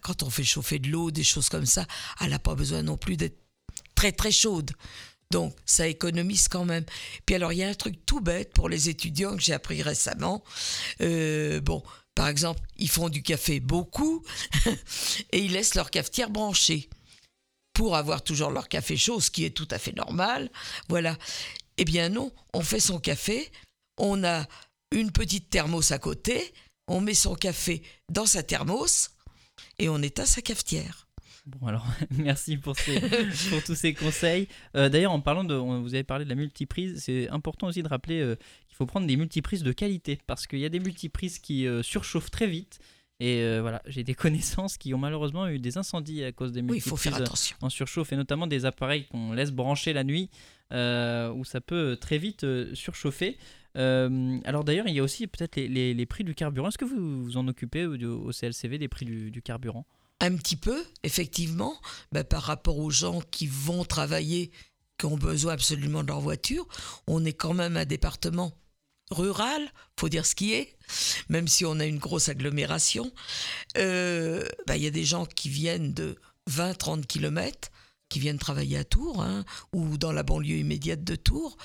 quand 0.00 0.22
on 0.22 0.30
fait 0.30 0.44
chauffer 0.44 0.78
de 0.78 0.88
l'eau, 0.88 1.10
des 1.10 1.24
choses 1.24 1.48
comme 1.48 1.66
ça, 1.66 1.86
elle 2.20 2.30
n'a 2.30 2.38
pas 2.38 2.54
besoin 2.54 2.82
non 2.82 2.96
plus 2.96 3.16
d'être 3.16 3.38
très 3.94 4.12
très 4.12 4.32
chaude. 4.32 4.72
Donc, 5.30 5.56
ça 5.66 5.88
économise 5.88 6.48
quand 6.48 6.64
même. 6.64 6.84
Puis 7.26 7.34
alors, 7.34 7.52
il 7.52 7.58
y 7.58 7.64
a 7.64 7.68
un 7.68 7.74
truc 7.74 8.06
tout 8.06 8.20
bête 8.20 8.52
pour 8.52 8.68
les 8.68 8.88
étudiants 8.88 9.34
que 9.36 9.42
j'ai 9.42 9.52
appris 9.52 9.82
récemment. 9.82 10.44
Euh, 11.00 11.60
bon, 11.60 11.82
par 12.14 12.28
exemple, 12.28 12.60
ils 12.76 12.90
font 12.90 13.08
du 13.08 13.22
café 13.22 13.58
beaucoup 13.60 14.22
et 15.32 15.40
ils 15.40 15.52
laissent 15.52 15.74
leur 15.74 15.90
cafetière 15.90 16.30
branchée 16.30 16.88
pour 17.72 17.96
avoir 17.96 18.22
toujours 18.22 18.50
leur 18.50 18.68
café 18.68 18.96
chaud, 18.96 19.20
ce 19.20 19.30
qui 19.30 19.44
est 19.44 19.50
tout 19.50 19.66
à 19.70 19.78
fait 19.78 19.92
normal. 19.92 20.50
Voilà. 20.88 21.18
Eh 21.76 21.84
bien 21.84 22.08
non, 22.08 22.32
on 22.52 22.62
fait 22.62 22.78
son 22.78 23.00
café, 23.00 23.50
on 23.98 24.22
a 24.22 24.46
une 24.92 25.10
petite 25.10 25.50
thermos 25.50 25.90
à 25.90 25.98
côté, 25.98 26.54
on 26.86 27.00
met 27.00 27.14
son 27.14 27.34
café 27.34 27.82
dans 28.08 28.26
sa 28.26 28.44
thermos 28.44 29.10
et 29.78 29.88
on 29.88 30.00
éteint 30.02 30.26
sa 30.26 30.42
cafetière. 30.42 31.08
Bon 31.46 31.66
alors 31.66 31.86
merci 32.10 32.56
pour, 32.56 32.74
tous 33.66 33.74
ces 33.74 33.92
conseils. 33.92 34.48
Euh, 34.76 34.88
d'ailleurs 34.88 35.12
en 35.12 35.20
parlant 35.20 35.44
de, 35.44 35.54
vous 35.54 35.94
avez 35.94 36.04
parlé 36.04 36.24
de 36.24 36.30
la 36.30 36.36
multiprise, 36.36 37.02
c'est 37.02 37.28
important 37.28 37.66
aussi 37.66 37.82
de 37.82 37.88
rappeler 37.88 38.20
euh, 38.20 38.36
qu'il 38.66 38.76
faut 38.76 38.86
prendre 38.86 39.06
des 39.06 39.16
multiprises 39.16 39.62
de 39.62 39.72
qualité 39.72 40.18
parce 40.26 40.46
qu'il 40.46 40.60
y 40.60 40.64
a 40.64 40.70
des 40.70 40.80
multiprises 40.80 41.38
qui 41.38 41.66
euh, 41.66 41.82
surchauffent 41.82 42.30
très 42.30 42.46
vite. 42.46 42.78
Et 43.20 43.58
voilà, 43.60 43.80
j'ai 43.86 44.04
des 44.04 44.14
connaissances 44.14 44.76
qui 44.76 44.92
ont 44.94 44.98
malheureusement 44.98 45.48
eu 45.48 45.58
des 45.58 45.78
incendies 45.78 46.24
à 46.24 46.32
cause 46.32 46.52
des 46.52 46.62
oui, 46.62 46.80
faut 46.80 46.96
faire 46.96 47.14
attention. 47.14 47.56
en 47.60 47.70
surchauffe 47.70 48.12
et 48.12 48.16
notamment 48.16 48.46
des 48.46 48.64
appareils 48.64 49.06
qu'on 49.06 49.32
laisse 49.32 49.52
brancher 49.52 49.92
la 49.92 50.04
nuit 50.04 50.30
où 50.72 51.44
ça 51.44 51.60
peut 51.60 51.96
très 52.00 52.18
vite 52.18 52.44
surchauffer. 52.74 53.38
alors 53.76 54.64
d'ailleurs, 54.64 54.88
il 54.88 54.94
y 54.94 55.00
a 55.00 55.02
aussi 55.02 55.26
peut-être 55.26 55.56
les, 55.56 56.06
prix 56.06 56.24
du 56.24 56.34
carburant. 56.34 56.68
Est-ce 56.68 56.78
que 56.78 56.84
vous 56.84 57.24
vous 57.24 57.36
en 57.36 57.46
occupez 57.46 57.86
au, 57.86 58.32
CLCV 58.32 58.78
des 58.78 58.88
prix 58.88 59.04
du 59.06 59.42
carburant? 59.42 59.86
Un 60.20 60.36
petit 60.36 60.56
peu, 60.56 60.82
effectivement, 61.02 61.74
ben, 62.12 62.24
par 62.24 62.42
rapport 62.42 62.78
aux 62.78 62.90
gens 62.90 63.20
qui 63.30 63.46
vont 63.46 63.84
travailler, 63.84 64.52
qui 64.98 65.06
ont 65.06 65.16
besoin 65.16 65.54
absolument 65.54 66.02
de 66.02 66.08
leur 66.08 66.20
voiture. 66.20 66.66
On 67.06 67.24
est 67.24 67.32
quand 67.32 67.54
même 67.54 67.76
un 67.76 67.84
département 67.84 68.52
rural, 69.10 69.70
faut 69.98 70.08
dire 70.08 70.26
ce 70.26 70.34
qui 70.34 70.54
est, 70.54 70.76
même 71.28 71.48
si 71.48 71.64
on 71.64 71.78
a 71.80 71.84
une 71.84 71.98
grosse 71.98 72.28
agglomération. 72.28 73.12
Euh, 73.76 74.44
ben, 74.66 74.76
il 74.76 74.82
y 74.82 74.86
a 74.86 74.90
des 74.90 75.04
gens 75.04 75.26
qui 75.26 75.48
viennent 75.48 75.92
de 75.92 76.16
20-30 76.50 77.06
km, 77.06 77.70
qui 78.08 78.20
viennent 78.20 78.38
travailler 78.38 78.78
à 78.78 78.84
Tours, 78.84 79.22
hein, 79.22 79.44
ou 79.72 79.96
dans 79.98 80.12
la 80.12 80.22
banlieue 80.22 80.58
immédiate 80.58 81.04
de 81.04 81.16
Tours. 81.16 81.56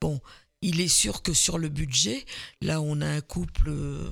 Bon, 0.00 0.20
il 0.62 0.80
est 0.80 0.88
sûr 0.88 1.22
que 1.22 1.32
sur 1.32 1.58
le 1.58 1.68
budget, 1.68 2.24
là 2.60 2.80
on 2.80 3.00
a 3.00 3.06
un 3.06 3.20
couple, 3.20 3.68
euh, 3.68 4.10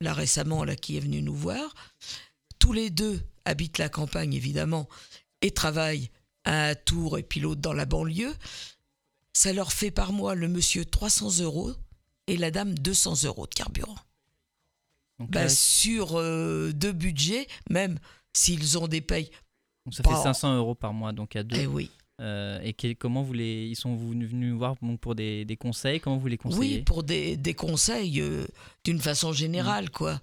là 0.00 0.12
récemment, 0.12 0.64
là, 0.64 0.76
qui 0.76 0.96
est 0.96 1.00
venu 1.00 1.22
nous 1.22 1.34
voir, 1.34 1.74
tous 2.58 2.72
les 2.72 2.90
deux 2.90 3.20
habitent 3.44 3.78
la 3.78 3.88
campagne 3.88 4.34
évidemment 4.34 4.88
et 5.40 5.50
travaillent 5.50 6.10
à 6.44 6.74
Tours 6.74 7.18
et 7.18 7.22
puis 7.22 7.40
l'autre 7.40 7.60
dans 7.60 7.72
la 7.72 7.86
banlieue, 7.86 8.34
ça 9.32 9.52
leur 9.52 9.72
fait 9.72 9.90
par 9.90 10.12
mois 10.12 10.34
le 10.34 10.48
monsieur 10.48 10.84
300 10.84 11.40
euros 11.40 11.74
et 12.26 12.36
la 12.36 12.50
dame 12.50 12.74
200 12.78 13.24
euros 13.24 13.46
de 13.46 13.54
carburant. 13.54 13.96
Bah, 15.18 15.50
sur 15.50 16.18
euh, 16.18 16.72
deux 16.72 16.92
budgets, 16.92 17.46
même 17.68 17.98
s'ils 18.32 18.78
ont 18.78 18.88
des 18.88 19.02
payes. 19.02 19.30
ça 19.90 20.02
fait 20.02 20.22
500 20.22 20.56
euros 20.56 20.74
par 20.74 20.94
mois, 20.94 21.12
donc 21.12 21.36
à 21.36 21.42
deux. 21.42 21.56
Eh 21.58 21.66
oui. 21.66 21.90
Euh, 22.20 22.60
et 22.62 22.94
comment 22.94 23.22
vous 23.22 23.32
les, 23.32 23.66
ils 23.66 23.76
sont 23.76 23.96
venus 23.96 24.54
voir 24.54 24.76
pour 25.00 25.14
des, 25.14 25.56
conseils 25.58 26.00
Comment 26.00 26.18
vous 26.18 26.28
les 26.28 26.36
conseillez? 26.36 26.76
Oui, 26.76 26.82
pour 26.82 27.02
des, 27.02 27.54
conseils 27.56 28.20
euh, 28.20 28.46
d'une 28.84 29.00
façon 29.00 29.32
générale, 29.32 29.86
mmh. 29.86 29.90
quoi. 29.90 30.20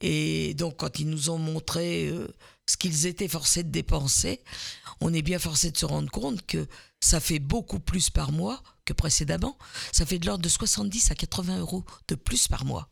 Et 0.00 0.54
donc, 0.54 0.76
quand 0.76 0.98
ils 0.98 1.08
nous 1.08 1.30
ont 1.30 1.38
montré 1.38 2.08
euh, 2.08 2.28
ce 2.68 2.76
qu'ils 2.76 3.06
étaient 3.06 3.28
forcés 3.28 3.62
de 3.62 3.70
dépenser, 3.70 4.40
on 5.00 5.14
est 5.14 5.22
bien 5.22 5.38
forcé 5.38 5.70
de 5.70 5.78
se 5.78 5.86
rendre 5.86 6.10
compte 6.10 6.44
que 6.44 6.66
ça 7.00 7.20
fait 7.20 7.38
beaucoup 7.38 7.80
plus 7.80 8.10
par 8.10 8.32
mois 8.32 8.62
que 8.84 8.92
précédemment. 8.92 9.58
Ça 9.92 10.06
fait 10.06 10.18
de 10.18 10.26
l'ordre 10.26 10.44
de 10.44 10.48
70 10.48 11.10
à 11.10 11.14
80 11.14 11.58
euros 11.58 11.84
de 12.08 12.14
plus 12.14 12.48
par 12.48 12.64
mois 12.64 12.88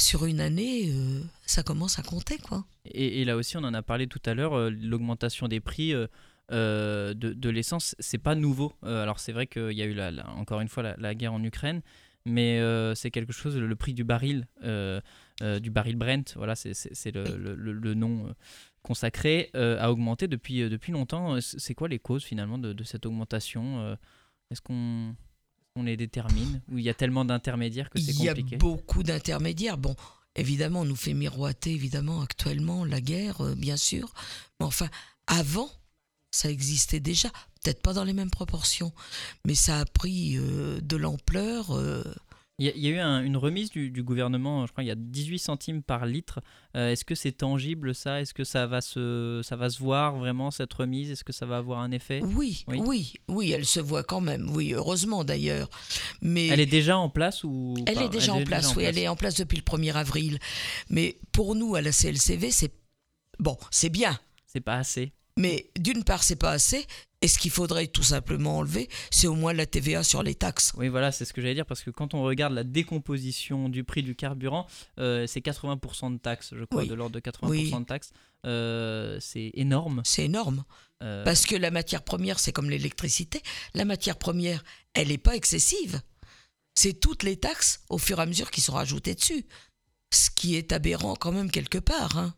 sur 0.00 0.26
une 0.26 0.40
année, 0.40 0.94
ça 1.44 1.64
commence 1.64 1.98
à 1.98 2.04
compter, 2.04 2.38
quoi. 2.38 2.64
Et, 2.84 3.20
et, 3.20 3.24
là 3.24 3.36
aussi, 3.36 3.56
on 3.56 3.64
en 3.64 3.74
a 3.74 3.82
parlé 3.82 4.06
tout 4.06 4.22
à 4.26 4.34
l'heure, 4.34 4.70
l'augmentation 4.70 5.48
des 5.48 5.58
prix. 5.58 5.92
Euh, 6.50 7.12
de, 7.12 7.34
de 7.34 7.50
l'essence, 7.50 7.94
c'est 7.98 8.18
pas 8.18 8.34
nouveau. 8.34 8.72
Euh, 8.84 9.02
alors 9.02 9.20
c'est 9.20 9.32
vrai 9.32 9.46
qu'il 9.46 9.72
y 9.72 9.82
a 9.82 9.84
eu 9.84 9.92
la, 9.92 10.10
encore 10.30 10.60
une 10.60 10.68
fois 10.68 10.94
la, 10.96 11.14
guerre 11.14 11.34
en 11.34 11.42
Ukraine, 11.44 11.82
mais 12.24 12.58
euh, 12.58 12.94
c'est 12.94 13.10
quelque 13.10 13.34
chose, 13.34 13.56
le, 13.56 13.76
prix 13.76 13.92
du 13.92 14.02
baril, 14.02 14.46
du 14.62 15.70
baril 15.70 15.96
Brent, 15.96 16.34
voilà, 16.36 16.56
c'est 16.56 17.14
le, 17.14 17.36
le, 17.36 17.72
le, 17.72 17.94
nom 17.94 18.34
consacré, 18.82 19.50
a 19.54 19.90
augmenté 19.90 20.28
depuis, 20.28 20.68
depuis 20.68 20.92
longtemps. 20.92 21.38
C'est 21.40 21.74
quoi 21.74 21.88
les 21.88 21.98
causes 21.98 22.24
finalement 22.24 22.58
de, 22.58 22.72
de 22.72 22.84
cette 22.84 23.06
augmentation 23.06 23.96
Est-ce 24.50 24.60
qu'on 24.60 25.14
on 25.76 25.82
les 25.82 25.96
détermine? 25.96 26.60
Ou 26.70 26.78
il 26.78 26.84
y 26.84 26.88
a 26.88 26.94
tellement 26.94 27.24
d'intermédiaires 27.24 27.90
que 27.90 28.00
c'est 28.00 28.12
compliqué 28.12 28.42
Il 28.46 28.52
y 28.52 28.54
a 28.54 28.58
beaucoup 28.58 29.02
d'intermédiaires. 29.02 29.78
Bon, 29.78 29.94
évidemment, 30.34 30.80
on 30.80 30.84
nous 30.84 30.96
fait 30.96 31.14
miroiter, 31.14 31.72
évidemment, 31.72 32.20
actuellement, 32.20 32.84
la 32.84 33.00
guerre, 33.00 33.54
bien 33.56 33.76
sûr. 33.76 34.12
Mais 34.58 34.66
enfin, 34.66 34.88
avant, 35.26 35.70
ça 36.30 36.50
existait 36.50 37.00
déjà, 37.00 37.30
peut-être 37.62 37.82
pas 37.82 37.92
dans 37.92 38.04
les 38.04 38.12
mêmes 38.12 38.30
proportions, 38.30 38.92
mais 39.46 39.54
ça 39.54 39.80
a 39.80 39.84
pris 39.84 40.36
euh, 40.36 40.80
de 40.80 40.96
l'ampleur. 40.96 41.76
Euh. 41.76 42.04
Il 42.60 42.66
y, 42.76 42.88
a 42.88 42.90
eu 42.90 42.98
une 43.24 43.36
remise 43.36 43.70
du, 43.70 44.02
gouvernement, 44.02 44.66
je 44.66 44.72
crois 44.72 44.82
il 44.82 44.88
y 44.88 44.90
a 44.90 44.96
18 44.96 45.38
centimes 45.38 45.80
par 45.80 46.06
litre. 46.06 46.40
Euh, 46.74 46.90
est-ce 46.90 47.04
que 47.04 47.14
c'est 47.14 47.30
tangible 47.30 47.94
ça? 47.94 48.20
Est-ce 48.20 48.34
que 48.34 48.42
ça 48.42 48.66
va, 48.66 48.80
se, 48.80 49.42
ça 49.44 49.54
va 49.54 49.70
se 49.70 49.78
voir 49.78 50.16
vraiment 50.16 50.50
cette 50.50 50.74
remise? 50.74 51.12
Est-ce 51.12 51.22
que 51.22 51.32
ça 51.32 51.46
va 51.46 51.58
avoir 51.58 51.78
un 51.78 51.92
effet? 51.92 52.20
Oui, 52.20 52.64
oui, 52.66 53.14
oui, 53.28 53.52
elle 53.52 53.64
se 53.64 53.78
voit 53.78 54.02
quand 54.02 54.20
même. 54.20 54.50
Oui, 54.50 54.72
heureusement 54.74 55.22
d'ailleurs. 55.22 55.70
Mais 56.20 56.48
elle 56.48 56.58
est 56.58 56.66
déjà 56.66 56.98
en 56.98 57.08
place 57.08 57.44
ou 57.44 57.76
Elle 57.86 58.02
est 58.02 58.08
déjà 58.08 58.34
en 58.34 58.42
place. 58.42 58.74
oui, 58.74 58.82
elle 58.82 58.98
est 58.98 59.06
en 59.06 59.14
place 59.14 59.36
depuis 59.36 59.58
le 59.58 59.62
1er 59.62 59.94
avril. 59.94 60.40
Mais 60.90 61.16
pour 61.30 61.54
nous 61.54 61.76
à 61.76 61.80
la 61.80 61.92
CLCV, 61.92 62.50
c'est 62.50 62.72
bon, 63.38 63.56
c'est 63.70 63.90
bien. 63.90 64.18
C'est 64.46 64.60
pas 64.60 64.78
assez. 64.78 65.12
Mais 65.36 65.70
d'une 65.78 66.02
part, 66.02 66.24
c'est 66.24 66.34
pas 66.34 66.50
assez. 66.50 66.84
Et 67.20 67.26
ce 67.26 67.38
qu'il 67.38 67.50
faudrait 67.50 67.88
tout 67.88 68.04
simplement 68.04 68.58
enlever, 68.58 68.88
c'est 69.10 69.26
au 69.26 69.34
moins 69.34 69.52
la 69.52 69.66
TVA 69.66 70.04
sur 70.04 70.22
les 70.22 70.36
taxes. 70.36 70.72
Oui, 70.76 70.88
voilà, 70.88 71.10
c'est 71.10 71.24
ce 71.24 71.32
que 71.32 71.40
j'allais 71.40 71.54
dire, 71.54 71.66
parce 71.66 71.82
que 71.82 71.90
quand 71.90 72.14
on 72.14 72.22
regarde 72.22 72.52
la 72.52 72.62
décomposition 72.62 73.68
du 73.68 73.82
prix 73.82 74.04
du 74.04 74.14
carburant, 74.14 74.66
euh, 75.00 75.26
c'est 75.26 75.40
80% 75.40 76.12
de 76.12 76.18
taxes, 76.18 76.54
je 76.56 76.64
crois, 76.64 76.84
de 76.84 76.94
l'ordre 76.94 77.14
de 77.14 77.20
80% 77.20 77.80
de 77.80 77.84
taxes. 77.84 78.12
Euh, 78.46 79.18
c'est 79.20 79.50
énorme. 79.54 80.02
C'est 80.04 80.24
énorme. 80.24 80.64
Euh, 81.02 81.24
parce 81.24 81.44
que 81.44 81.56
la 81.56 81.72
matière 81.72 82.02
première, 82.02 82.38
c'est 82.38 82.52
comme 82.52 82.70
l'électricité. 82.70 83.42
La 83.74 83.84
matière 83.84 84.16
première, 84.16 84.62
elle 84.94 85.08
n'est 85.08 85.18
pas 85.18 85.34
excessive. 85.34 86.00
C'est 86.76 87.00
toutes 87.00 87.24
les 87.24 87.36
taxes, 87.36 87.80
au 87.88 87.98
fur 87.98 88.20
et 88.20 88.22
à 88.22 88.26
mesure, 88.26 88.52
qui 88.52 88.60
sont 88.60 88.74
rajoutées 88.74 89.16
dessus. 89.16 89.44
Ce 90.12 90.30
qui 90.30 90.54
est 90.54 90.72
aberrant 90.72 91.16
quand 91.16 91.32
même 91.32 91.50
quelque 91.50 91.78
part. 91.78 92.16
Hein. 92.16 92.34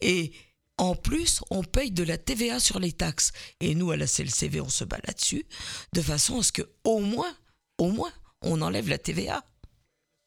Et 0.00 0.32
en 0.78 0.94
plus, 0.94 1.42
on 1.50 1.62
paye 1.62 1.90
de 1.90 2.04
la 2.04 2.18
TVA 2.18 2.60
sur 2.60 2.78
les 2.78 2.92
taxes. 2.92 3.32
Et 3.60 3.74
nous, 3.74 3.90
à 3.90 3.96
la 3.96 4.06
CLCV, 4.06 4.60
on 4.60 4.68
se 4.68 4.84
bat 4.84 4.98
là-dessus, 5.06 5.44
de 5.92 6.00
façon 6.00 6.40
à 6.40 6.42
ce 6.42 6.52
que, 6.52 6.62
au 6.84 7.00
moins, 7.00 7.34
au 7.78 7.90
moins, 7.90 8.12
on 8.42 8.62
enlève 8.62 8.88
la 8.88 8.98
TVA. 8.98 9.44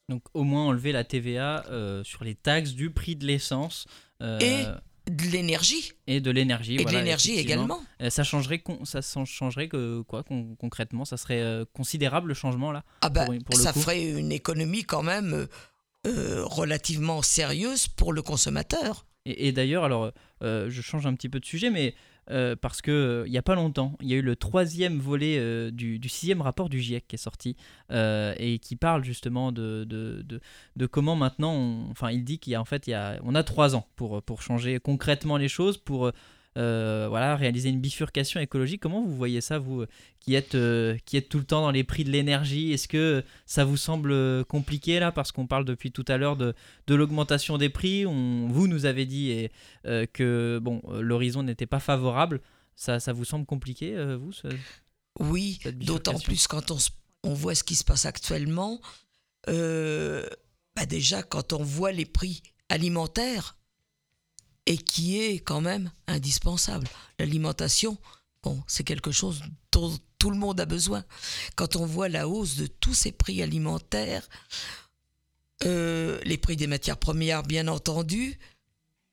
Donc 0.09 0.23
au 0.33 0.43
moins 0.43 0.65
enlever 0.65 0.91
la 0.91 1.05
TVA 1.05 1.63
sur 2.03 2.23
les 2.23 2.35
taxes 2.35 2.71
du 2.71 2.91
prix 2.91 3.15
de 3.15 3.25
l'essence. 3.25 3.85
Et 4.19 4.65
de 5.09 5.23
l'énergie. 5.31 5.93
Et 6.05 6.21
de 6.21 6.31
l'énergie. 6.31 6.75
Et 6.75 6.85
de 6.85 6.91
l'énergie 6.91 7.39
également. 7.39 7.81
ça 8.09 8.23
changerait, 8.23 8.61
ça 8.83 9.01
changerait 9.25 9.67
que, 9.67 10.01
quoi 10.01 10.23
concrètement 10.59 11.05
Ça 11.05 11.17
serait 11.17 11.65
considérable 11.73 12.27
le 12.27 12.33
changement 12.33 12.71
là 12.71 12.83
ah 13.01 13.09
bah, 13.09 13.25
Ça 13.53 13.73
ferait 13.73 14.03
une 14.03 14.31
économie 14.31 14.83
quand 14.83 15.03
même 15.03 15.47
relativement 16.05 17.21
sérieuse 17.21 17.87
pour 17.87 18.11
le 18.13 18.21
consommateur. 18.21 19.05
Et, 19.25 19.51
d'ailleurs, 19.51 19.83
alors, 19.83 20.11
euh, 20.41 20.69
je 20.69 20.81
change 20.81 21.05
un 21.05 21.13
petit 21.13 21.29
peu 21.29 21.39
de 21.39 21.45
sujet, 21.45 21.69
mais 21.69 21.93
euh, 22.31 22.55
parce 22.55 22.81
que 22.81 22.91
euh, 22.91 23.27
n'y 23.27 23.37
a 23.37 23.43
pas 23.43 23.53
longtemps, 23.53 23.97
il 24.01 24.09
y 24.09 24.13
a 24.13 24.17
eu 24.17 24.21
le 24.21 24.35
troisième 24.35 24.99
volet 24.99 25.71
du, 25.71 25.99
sixième 26.09 26.41
rapport 26.41 26.69
du 26.69 26.79
GIEC 26.79 27.07
qui 27.07 27.15
est 27.15 27.19
sorti 27.19 27.55
et 27.91 28.59
qui 28.59 28.75
parle 28.75 29.03
justement 29.03 29.51
de, 29.51 29.83
de, 29.83 30.25
de, 30.75 30.85
comment 30.87 31.15
maintenant, 31.15 31.87
enfin, 31.91 32.09
il 32.09 32.23
dit 32.23 32.39
qu'il 32.39 32.53
y 32.53 32.55
a 32.55 32.61
en 32.61 32.65
fait, 32.65 32.87
il 32.87 32.91
y 32.91 32.93
a, 32.93 33.19
on 33.23 33.35
a 33.35 33.43
trois 33.43 33.75
ans 33.75 33.87
pour, 33.95 34.23
pour 34.23 34.41
changer 34.41 34.79
concrètement 34.79 35.37
les 35.37 35.49
choses, 35.49 35.77
pour 35.77 36.11
euh, 36.57 37.07
voilà, 37.09 37.37
réaliser 37.37 37.69
une 37.69 37.79
bifurcation 37.79 38.39
écologique. 38.39 38.81
Comment 38.81 39.01
vous 39.01 39.15
voyez 39.15 39.39
ça, 39.39 39.57
vous 39.57 39.85
qui 40.19 40.35
êtes, 40.35 40.55
euh, 40.55 40.97
qui 41.05 41.15
êtes 41.15 41.29
tout 41.29 41.39
le 41.39 41.45
temps 41.45 41.61
dans 41.61 41.71
les 41.71 41.83
prix 41.83 42.03
de 42.03 42.11
l'énergie? 42.11 42.73
Est-ce 42.73 42.87
que 42.87 43.23
ça 43.45 43.63
vous 43.63 43.77
semble 43.77 44.43
compliqué 44.45 44.99
là? 44.99 45.11
Parce 45.11 45.31
qu'on 45.31 45.47
parle 45.47 45.65
depuis 45.65 45.91
tout 45.91 46.05
à 46.07 46.17
l'heure 46.17 46.35
de, 46.35 46.53
de 46.87 46.95
l'augmentation 46.95 47.57
des 47.57 47.69
prix. 47.69 48.05
On, 48.05 48.49
vous 48.49 48.67
nous 48.67 48.85
avez 48.85 49.05
dit 49.05 49.31
et, 49.31 49.51
euh, 49.85 50.05
que 50.11 50.59
bon, 50.61 50.81
l'horizon 50.99 51.43
n'était 51.43 51.65
pas 51.65 51.79
favorable. 51.79 52.41
Ça, 52.75 52.99
ça 52.99 53.13
vous 53.13 53.25
semble 53.25 53.45
compliqué, 53.45 53.95
vous 54.15 54.31
Oui, 55.19 55.59
d'autant 55.73 56.19
plus 56.19 56.47
quand 56.47 56.71
on, 56.71 56.77
on, 57.23 57.33
voit 57.33 57.55
ce 57.55 57.63
qui 57.63 57.75
se 57.75 57.83
passe 57.83 58.05
actuellement. 58.05 58.81
Bah 59.47 60.85
déjà, 60.87 61.21
quand 61.21 61.53
on 61.53 61.63
voit 61.63 61.91
les 61.91 62.05
prix 62.05 62.41
alimentaires, 62.69 63.57
et 64.65 64.77
qui 64.77 65.19
est 65.19 65.39
quand 65.39 65.61
même 65.61 65.91
indispensable. 66.07 66.87
L'alimentation, 67.19 67.97
bon, 68.43 68.61
c'est 68.67 68.83
quelque 68.83 69.11
chose 69.11 69.41
dont 69.71 69.97
tout 70.19 70.29
le 70.31 70.37
monde 70.37 70.59
a 70.59 70.65
besoin. 70.65 71.03
Quand 71.55 71.75
on 71.75 71.85
voit 71.85 72.09
la 72.09 72.27
hausse 72.27 72.55
de 72.55 72.67
tous 72.67 72.93
ces 72.93 73.11
prix 73.11 73.41
alimentaires, 73.41 74.27
euh, 75.65 76.19
les 76.23 76.37
prix 76.37 76.55
des 76.55 76.67
matières 76.67 76.97
premières, 76.97 77.43
bien 77.43 77.67
entendu, 77.67 78.39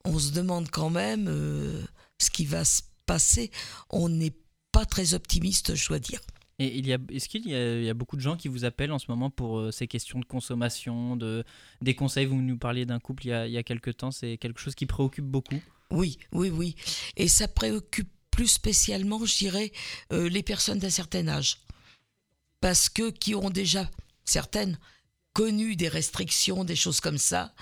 on 0.05 0.19
se 0.19 0.33
demande 0.33 0.71
quand 0.71 0.91
même 0.91 1.27
euh, 1.29 1.83
ce 2.19 2.31
qui 2.31 2.45
va 2.45 2.65
se 2.65 2.83
passer. 3.07 3.51
On 3.91 4.09
n'est 4.09 4.35
pas 4.73 4.85
très 4.85 5.15
optimiste, 5.15 5.75
je 5.75 5.89
dois 5.89 5.99
dire. 5.99 6.21
Et 6.59 6.77
il 6.77 6.87
y 6.87 6.93
a, 6.93 6.99
est-ce 7.11 7.29
qu'il 7.29 7.49
y, 7.49 7.55
a, 7.89 7.95
beaucoup 7.95 8.17
de 8.17 8.21
gens 8.21 8.37
qui 8.37 8.49
vous 8.49 8.65
appellent 8.65 8.91
en 8.91 8.99
ce 8.99 9.07
moment 9.09 9.31
pour 9.31 9.59
euh, 9.59 9.71
ces 9.71 9.87
questions 9.87 10.19
de 10.19 10.25
consommation, 10.25 11.15
de, 11.15 11.45
des 11.83 11.95
conseils? 11.95 12.27
Vous 12.27 12.35
nous 12.35 12.59
parliez 12.59 12.85
d'un 12.85 12.99
couple 12.99 13.27
il 13.27 13.29
y, 13.29 13.33
a, 13.33 13.47
il 13.47 13.53
y 13.53 13.59
a 13.59 13.63
quelques 13.63 13.97
temps, 13.97 14.11
c'est 14.11 14.39
quelque 14.39 14.59
chose 14.59 14.75
qui 14.75 14.87
préoccupe 14.87 15.25
beaucoup 15.25 15.61
Oui, 15.91 16.19
oui, 16.33 16.51
oui. 16.51 16.75
Et 17.17 17.29
ça 17.29 17.47
préoccupe 17.47 18.09
plus 18.33 18.49
spécialement, 18.49 19.25
je 19.25 19.39
dirais, 19.39 19.73
euh, 20.13 20.29
les 20.29 20.43
personnes 20.43 20.81
d'un 20.81 20.91
certain 20.91 21.29
âge. 21.29 21.59
Parce 22.61 22.89
que 22.89 23.11
qui 23.11 23.37
ont 23.37 23.51
déjà, 23.51 23.89
certaines, 24.25 24.79
connu 25.39 25.77
des 25.77 25.87
restrictions, 25.87 26.65
des 26.65 26.75
choses 26.75 26.99
comme 26.99 27.17
ça. 27.17 27.55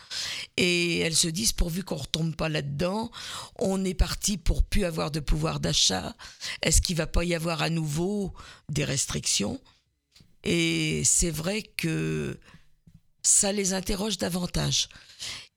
Et 0.56 1.00
elles 1.00 1.14
se 1.14 1.28
disent, 1.28 1.52
pourvu 1.52 1.84
qu'on 1.84 1.96
ne 1.96 2.00
retombe 2.00 2.34
pas 2.34 2.48
là-dedans, 2.48 3.10
on 3.58 3.84
est 3.84 3.92
parti 3.92 4.38
pour 4.38 4.62
plus 4.62 4.86
avoir 4.86 5.10
de 5.10 5.20
pouvoir 5.20 5.60
d'achat. 5.60 6.16
Est-ce 6.62 6.80
qu'il 6.80 6.96
va 6.96 7.06
pas 7.06 7.22
y 7.22 7.34
avoir 7.34 7.60
à 7.60 7.68
nouveau 7.68 8.32
des 8.70 8.84
restrictions? 8.84 9.60
Et 10.42 11.02
c'est 11.04 11.30
vrai 11.30 11.64
que 11.64 12.40
ça 13.20 13.52
les 13.52 13.74
interroge 13.74 14.16
davantage. 14.16 14.88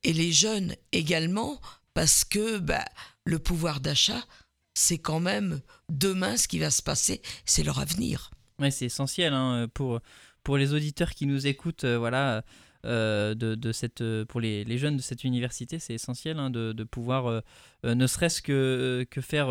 Et 0.03 0.11
les 0.11 0.33
jeunes 0.33 0.75
également, 0.91 1.61
parce 1.93 2.25
que 2.25 2.57
bah, 2.57 2.83
le 3.23 3.39
pouvoir 3.39 3.79
d'achat, 3.79 4.25
c'est 4.73 4.99
quand 4.99 5.21
même 5.21 5.61
demain 5.87 6.35
ce 6.35 6.49
qui 6.49 6.59
va 6.59 6.69
se 6.69 6.81
passer, 6.81 7.21
c'est 7.45 7.63
leur 7.63 7.79
avenir. 7.79 8.29
Oui, 8.59 8.73
c'est 8.73 8.87
essentiel 8.87 9.33
hein, 9.33 9.69
pour 9.73 10.01
pour 10.49 10.57
les 10.57 10.73
auditeurs 10.73 11.11
qui 11.11 11.27
nous 11.27 11.45
écoutent, 11.45 11.83
euh, 11.83 11.99
voilà, 11.99 12.43
euh, 12.83 13.35
de, 13.35 13.71
cette, 13.71 14.01
euh, 14.01 14.25
pour 14.25 14.41
les, 14.41 14.63
les, 14.63 14.79
jeunes 14.79 14.97
de 14.97 15.01
cette 15.03 15.23
université, 15.23 15.77
c'est 15.77 15.93
essentiel 15.93 16.39
hein, 16.39 16.49
de, 16.49 16.73
de, 16.73 16.83
pouvoir 16.83 17.43
ne 17.83 18.07
serait-ce 18.07 18.41
que, 18.41 19.05
que 19.11 19.21
faire 19.21 19.49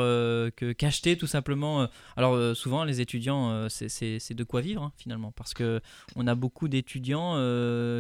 que 0.57 0.73
qu'acheter 0.73 1.17
tout 1.17 1.29
simplement. 1.29 1.87
alors 2.17 2.57
souvent 2.57 2.83
les 2.83 3.01
étudiants, 3.01 3.69
c'est 3.69 4.35
de 4.35 4.43
quoi 4.43 4.61
vivre 4.61 4.83
hein, 4.83 4.93
finalement, 4.97 5.31
parce 5.31 5.55
que 5.55 5.81
on 6.17 6.27
a 6.27 6.35
beaucoup 6.35 6.67
d'étudiants 6.67 7.37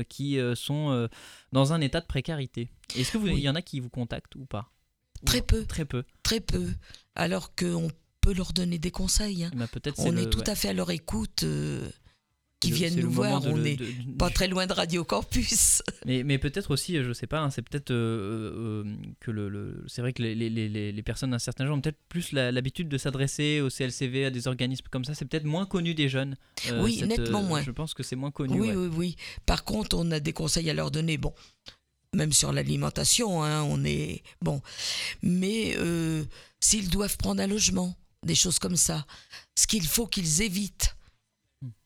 qui 0.08 0.40
sont 0.56 1.08
dans 1.52 1.72
un 1.72 1.80
état 1.80 2.00
de 2.00 2.06
précarité. 2.06 2.68
Est-ce 2.96 3.12
que 3.12 3.18
vous, 3.18 3.28
il 3.28 3.38
y 3.38 3.48
en 3.48 3.54
a 3.54 3.62
qui 3.62 3.78
vous 3.78 3.90
contactent 3.90 4.34
ou 4.34 4.44
pas? 4.44 4.72
Très 5.24 5.42
peu. 5.42 5.64
Très 5.66 5.84
peu. 5.84 6.02
Très 6.24 6.40
peu. 6.40 6.66
Alors 7.14 7.54
qu'on 7.54 7.92
peut 8.20 8.34
leur 8.34 8.52
donner 8.52 8.80
des 8.80 8.90
conseils. 8.90 9.44
Hein. 9.44 9.50
Eh 9.52 9.56
ben, 9.56 9.68
on 9.98 10.16
est, 10.16 10.28
tout 10.28 10.42
à 10.48 10.56
fait 10.56 10.70
à 10.70 10.72
leur 10.72 10.90
écoute 10.90 11.44
qui 12.60 12.72
viennent 12.72 13.00
nous 13.00 13.10
voir. 13.10 13.44
on 13.46 13.56
n'est 13.56 13.78
pas 14.18 14.30
très 14.30 14.48
loin 14.48 14.66
de 14.66 14.72
Radio 14.72 15.04
Campus. 15.04 15.82
Mais, 16.06 16.22
mais 16.24 16.38
peut-être 16.38 16.70
aussi, 16.70 17.02
je 17.02 17.12
sais 17.12 17.26
pas, 17.26 17.40
hein, 17.40 17.50
c'est 17.50 17.62
peut-être 17.62 17.90
euh, 17.90 18.84
euh, 18.84 18.96
que 19.20 19.30
le, 19.30 19.84
c'est 19.88 20.00
vrai 20.00 20.12
que 20.12 20.22
les, 20.22 20.34
les, 20.34 20.48
les, 20.48 20.92
les 20.92 21.02
personnes 21.02 21.32
d'un 21.32 21.38
certain 21.38 21.66
genre 21.66 21.76
ont 21.76 21.80
peut-être 21.80 21.98
plus 22.08 22.32
l'habitude 22.32 22.88
de 22.88 22.96
s'adresser 22.96 23.60
au 23.60 23.68
CLCV, 23.68 24.26
à 24.26 24.30
des 24.30 24.48
organismes 24.48 24.86
comme 24.90 25.04
ça. 25.04 25.14
C'est 25.14 25.26
peut-être 25.26 25.44
moins 25.44 25.66
connu 25.66 25.94
des 25.94 26.08
jeunes. 26.08 26.36
Euh, 26.70 26.82
oui, 26.82 27.02
nettement 27.06 27.42
moins. 27.42 27.62
Je 27.62 27.70
pense 27.70 27.94
que 27.94 28.02
c'est 28.02 28.16
moins 28.16 28.30
connu. 28.30 28.58
Oui, 28.58 28.70
oui, 28.72 28.88
oui. 28.94 29.16
Par 29.44 29.64
contre, 29.64 29.96
on 29.98 30.10
a 30.10 30.20
des 30.20 30.32
conseils 30.32 30.70
à 30.70 30.74
leur 30.74 30.90
donner. 30.90 31.18
Bon, 31.18 31.34
même 32.14 32.32
sur 32.32 32.52
l'alimentation, 32.52 33.42
hein, 33.42 33.62
on 33.64 33.84
est 33.84 34.22
bon. 34.40 34.62
Mais 35.22 35.76
s'ils 36.60 36.88
doivent 36.90 37.16
prendre 37.18 37.42
un 37.42 37.46
logement, 37.46 37.94
des 38.24 38.34
choses 38.34 38.58
comme 38.58 38.76
ça, 38.76 39.06
ce 39.56 39.66
qu'il 39.66 39.86
faut 39.86 40.06
qu'ils 40.06 40.42
évitent. 40.42 40.96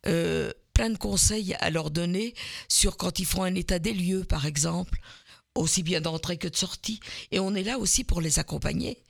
Euh, 0.07 0.53
plein 0.73 0.91
de 0.91 0.99
conseils 0.99 1.55
à 1.61 1.71
leur 1.71 1.91
donner 1.91 2.35
sur 2.69 2.97
quand 2.97 3.19
ils 3.19 3.27
font 3.27 3.43
un 3.43 3.55
état 3.55 3.79
des 3.79 3.93
lieux, 3.93 4.25
par 4.25 4.47
exemple, 4.47 5.01
aussi 5.55 5.83
bien 5.83 6.01
d'entrée 6.01 6.39
que 6.39 6.49
de 6.49 6.57
sortie. 6.57 7.01
Et 7.31 7.39
on 7.39 7.55
est 7.55 7.63
là 7.63 7.79
aussi 7.79 8.05
pour 8.05 8.21
les 8.21 8.39
accompagner. 8.39 9.03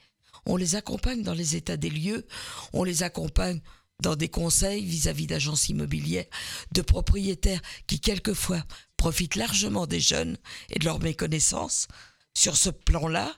On 0.46 0.56
les 0.56 0.74
accompagne 0.74 1.22
dans 1.22 1.34
les 1.34 1.54
états 1.54 1.76
des 1.76 1.90
lieux, 1.90 2.26
on 2.72 2.82
les 2.82 3.04
accompagne 3.04 3.60
dans 4.02 4.16
des 4.16 4.28
conseils 4.28 4.84
vis-à-vis 4.84 5.28
d'agences 5.28 5.68
immobilières, 5.68 6.26
de 6.72 6.82
propriétaires 6.82 7.62
qui 7.86 8.00
quelquefois 8.00 8.64
profitent 8.96 9.36
largement 9.36 9.86
des 9.86 10.00
jeunes 10.00 10.36
et 10.70 10.80
de 10.80 10.84
leur 10.84 10.98
méconnaissance 10.98 11.86
sur 12.34 12.56
ce 12.56 12.70
plan-là. 12.70 13.32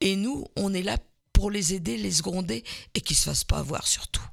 Et 0.00 0.16
nous, 0.16 0.46
on 0.56 0.72
est 0.72 0.82
là 0.82 0.96
pour 1.34 1.50
les 1.50 1.74
aider, 1.74 1.96
les 1.98 2.12
seconder 2.12 2.64
et 2.94 3.00
qu'ils 3.00 3.14
ne 3.16 3.18
se 3.18 3.24
fassent 3.24 3.44
pas 3.44 3.58
avoir 3.58 3.86
surtout. 3.86 4.24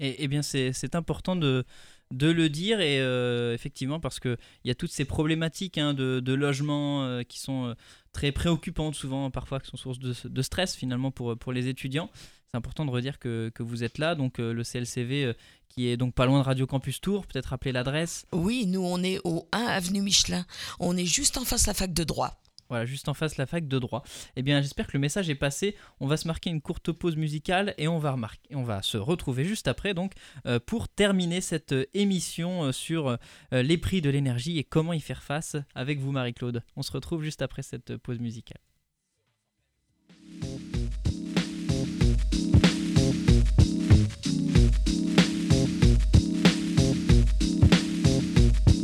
Et, 0.00 0.26
bien, 0.26 0.42
c'est 0.42 0.94
important 0.94 1.36
de, 1.36 1.64
de 2.12 2.30
le 2.30 2.48
dire 2.48 2.80
et 2.80 3.00
euh, 3.00 3.54
effectivement 3.54 4.00
parce 4.00 4.20
qu'il 4.20 4.36
y 4.64 4.70
a 4.70 4.74
toutes 4.74 4.92
ces 4.92 5.04
problématiques 5.04 5.78
hein, 5.78 5.94
de, 5.94 6.20
de, 6.20 6.32
logement 6.32 7.04
euh, 7.04 7.22
qui 7.22 7.38
sont 7.40 7.66
euh, 7.66 7.74
très 8.12 8.32
préoccupantes 8.32 8.94
souvent 8.94 9.30
parfois 9.30 9.60
qui 9.60 9.70
sont 9.70 9.76
source 9.76 9.98
de, 9.98 10.14
de, 10.24 10.42
stress 10.42 10.76
finalement 10.76 11.10
pour, 11.10 11.36
pour 11.36 11.52
les 11.52 11.68
étudiants. 11.68 12.10
C'est 12.46 12.56
important 12.56 12.84
de 12.84 12.90
redire 12.90 13.18
que, 13.18 13.50
que, 13.52 13.64
vous 13.64 13.82
êtes 13.82 13.98
là. 13.98 14.14
Donc 14.14 14.38
le 14.38 14.62
CLCV 14.62 15.34
qui 15.68 15.88
est 15.88 15.96
donc 15.96 16.14
pas 16.14 16.24
loin 16.24 16.38
de 16.38 16.44
Radio 16.44 16.68
Campus 16.68 17.00
Tour 17.00 17.26
peut-être 17.26 17.46
rappeler 17.46 17.72
l'adresse. 17.72 18.26
Oui 18.32 18.66
nous 18.66 18.84
on 18.84 19.02
est 19.02 19.18
au 19.24 19.48
1 19.52 19.58
avenue 19.58 20.02
Michelin. 20.02 20.46
On 20.78 20.96
est 20.96 21.06
juste 21.06 21.36
en 21.36 21.44
face 21.44 21.64
de 21.64 21.68
la 21.68 21.74
fac 21.74 21.92
de 21.92 22.04
droit 22.04 22.40
voilà, 22.74 22.86
juste 22.86 23.08
en 23.08 23.14
face 23.14 23.36
la 23.36 23.46
fac 23.46 23.68
de 23.68 23.78
droit. 23.78 24.02
Eh 24.34 24.42
bien, 24.42 24.60
j'espère 24.60 24.88
que 24.88 24.94
le 24.94 24.98
message 24.98 25.30
est 25.30 25.36
passé. 25.36 25.76
On 26.00 26.08
va 26.08 26.16
se 26.16 26.26
marquer 26.26 26.50
une 26.50 26.60
courte 26.60 26.90
pause 26.90 27.14
musicale 27.14 27.72
et 27.78 27.86
on 27.86 28.00
va, 28.00 28.10
remarquer, 28.10 28.56
on 28.56 28.64
va 28.64 28.82
se 28.82 28.96
retrouver 28.96 29.44
juste 29.44 29.68
après 29.68 29.94
donc 29.94 30.14
euh, 30.46 30.58
pour 30.58 30.88
terminer 30.88 31.40
cette 31.40 31.70
euh, 31.70 31.86
émission 31.94 32.64
euh, 32.64 32.72
sur 32.72 33.16
les 33.52 33.78
prix 33.78 34.00
de 34.00 34.10
l'énergie 34.10 34.58
et 34.58 34.64
comment 34.64 34.92
y 34.92 35.00
faire 35.00 35.22
face 35.22 35.56
avec 35.76 36.00
vous, 36.00 36.10
Marie-Claude. 36.10 36.64
On 36.74 36.82
se 36.82 36.90
retrouve 36.90 37.22
juste 37.22 37.42
après 37.42 37.62
cette 37.62 37.96
pause 37.96 38.18
musicale. 38.18 38.58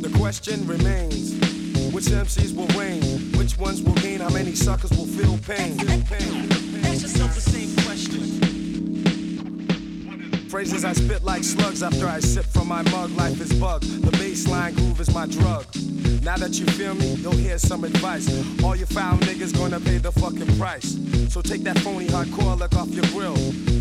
The 0.01 0.11
question 0.16 0.68
remains. 0.68 1.41
Which 1.93 2.09
MCs 2.09 2.53
will 2.53 2.68
reign? 2.78 3.30
Which 3.51 3.59
ones 3.59 3.82
will 3.82 3.94
gain? 3.94 4.20
How 4.20 4.28
many 4.28 4.55
suckers 4.55 4.90
will 4.90 5.07
feel 5.07 5.36
pain? 5.38 5.76
Ask 6.84 7.03
yourself 7.03 7.34
the 7.34 7.40
same 7.40 7.74
question. 7.84 8.22
Phrases 10.48 10.84
I 10.84 10.92
spit 10.92 11.24
like 11.24 11.42
slugs 11.42 11.82
after 11.82 12.07
I 12.07 12.20
sip 12.20 12.44
from 12.44 12.68
my 12.68 12.82
mug. 12.92 13.11
Life 13.16 13.40
is 13.40 13.53
bug. 13.55 13.82
The 13.82 14.12
baseline 14.12 14.76
groove 14.76 15.01
is 15.01 15.12
my 15.12 15.26
drug. 15.26 15.66
Now 16.22 16.36
that 16.36 16.61
you 16.61 16.66
feel 16.66 16.94
me, 16.94 17.14
you'll 17.14 17.32
hear 17.32 17.59
some 17.59 17.82
advice. 17.82 18.28
All 18.62 18.76
you 18.76 18.86
foul 18.86 19.18
niggas 19.18 19.53
gonna 19.53 19.80
pay 19.80 19.98
the 19.98 20.12
fucking 20.12 20.57
price. 20.57 20.96
So 21.28 21.42
take 21.42 21.64
that 21.64 21.80
phony 21.80 22.07
hardcore 22.07 22.57
look 22.57 22.76
off 22.76 22.90
your 22.90 23.07
grill. 23.07 23.34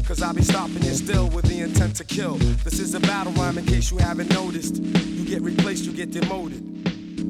Cause 0.03 0.23
I'll 0.23 0.33
be 0.33 0.41
stopping 0.41 0.81
you 0.81 0.95
still 0.95 1.29
with 1.29 1.45
the 1.45 1.59
intent 1.59 1.95
to 1.97 2.03
kill. 2.03 2.37
This 2.65 2.79
is 2.79 2.95
a 2.95 2.99
battle 2.99 3.33
rhyme 3.33 3.59
in 3.59 3.67
case 3.67 3.91
you 3.91 3.99
haven't 3.99 4.33
noticed. 4.33 4.81
You 4.81 5.25
get 5.25 5.43
replaced, 5.43 5.85
you 5.85 5.91
get 5.93 6.09
demoted. 6.09 6.78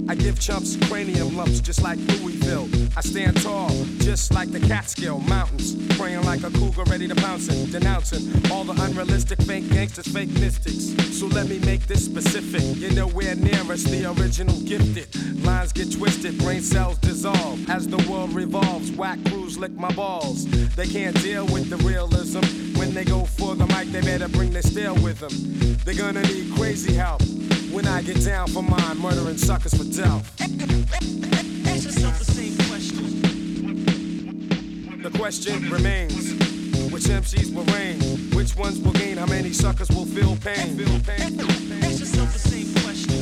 I 0.07 0.15
give 0.15 0.39
chumps 0.39 0.75
cranium 0.87 1.35
lumps 1.35 1.59
just 1.59 1.81
like 1.81 1.97
Louisville. 1.99 2.67
I 2.97 3.01
stand 3.01 3.41
tall, 3.41 3.69
just 3.99 4.33
like 4.33 4.51
the 4.51 4.59
Catskill 4.59 5.19
Mountains. 5.19 5.75
Praying 5.97 6.23
like 6.23 6.43
a 6.43 6.49
cougar 6.51 6.83
ready 6.85 7.07
to 7.07 7.15
pounce 7.15 7.47
it. 7.47 7.71
Denouncing 7.71 8.51
all 8.51 8.63
the 8.63 8.73
unrealistic 8.81 9.41
fake 9.43 9.69
gangsters, 9.69 10.07
fake 10.07 10.31
mystics. 10.39 10.95
So 11.17 11.27
let 11.27 11.47
me 11.47 11.59
make 11.59 11.85
this 11.87 12.03
specific. 12.05 12.61
You're 12.77 12.93
nowhere 12.93 13.35
near 13.35 13.61
us, 13.71 13.83
the 13.83 14.11
original 14.19 14.59
gifted. 14.61 15.07
Lines 15.43 15.73
get 15.73 15.91
twisted, 15.91 16.37
brain 16.39 16.61
cells 16.61 16.97
dissolve. 16.97 17.69
As 17.69 17.87
the 17.87 17.97
world 18.09 18.33
revolves, 18.33 18.91
whack 18.91 19.19
crews 19.25 19.57
lick 19.57 19.71
my 19.73 19.91
balls. 19.93 20.45
They 20.75 20.87
can't 20.87 21.19
deal 21.21 21.45
with 21.45 21.69
the 21.69 21.77
realism. 21.77 22.41
When 22.79 22.93
they 22.93 23.05
go 23.05 23.25
for 23.25 23.55
the 23.55 23.67
mic, 23.67 23.91
they 23.91 24.01
better 24.01 24.27
bring 24.27 24.51
their 24.51 24.61
steel 24.61 24.95
with 24.95 25.19
them. 25.19 25.77
They're 25.85 25.95
gonna 25.95 26.23
need 26.23 26.53
crazy 26.55 26.93
help. 26.93 27.21
When 27.71 27.85
I 27.87 28.01
get 28.01 28.23
down 28.23 28.47
for 28.47 28.63
mine, 28.63 28.97
murdering 28.99 29.37
suckers 29.37 29.73
for 29.73 29.83
death. 29.83 30.41
Ask 30.41 31.83
yourself 31.85 32.17
the 32.19 32.25
same 32.25 32.57
question. 32.69 33.05
The 35.03 35.11
question 35.11 35.69
remains. 35.69 36.33
Which 36.91 37.03
MCs 37.03 37.53
will 37.53 37.65
reign? 37.75 37.99
Which 38.35 38.55
ones 38.55 38.79
will 38.79 38.93
gain? 38.93 39.17
How 39.17 39.27
many 39.27 39.53
suckers 39.53 39.89
will 39.89 40.05
feel 40.05 40.35
pain? 40.37 40.77
Feel 40.77 40.99
pain. 41.01 41.39
Ask 41.83 41.99
yourself 41.99 42.33
the 42.33 42.39
same 42.39 42.73
question. 42.83 43.19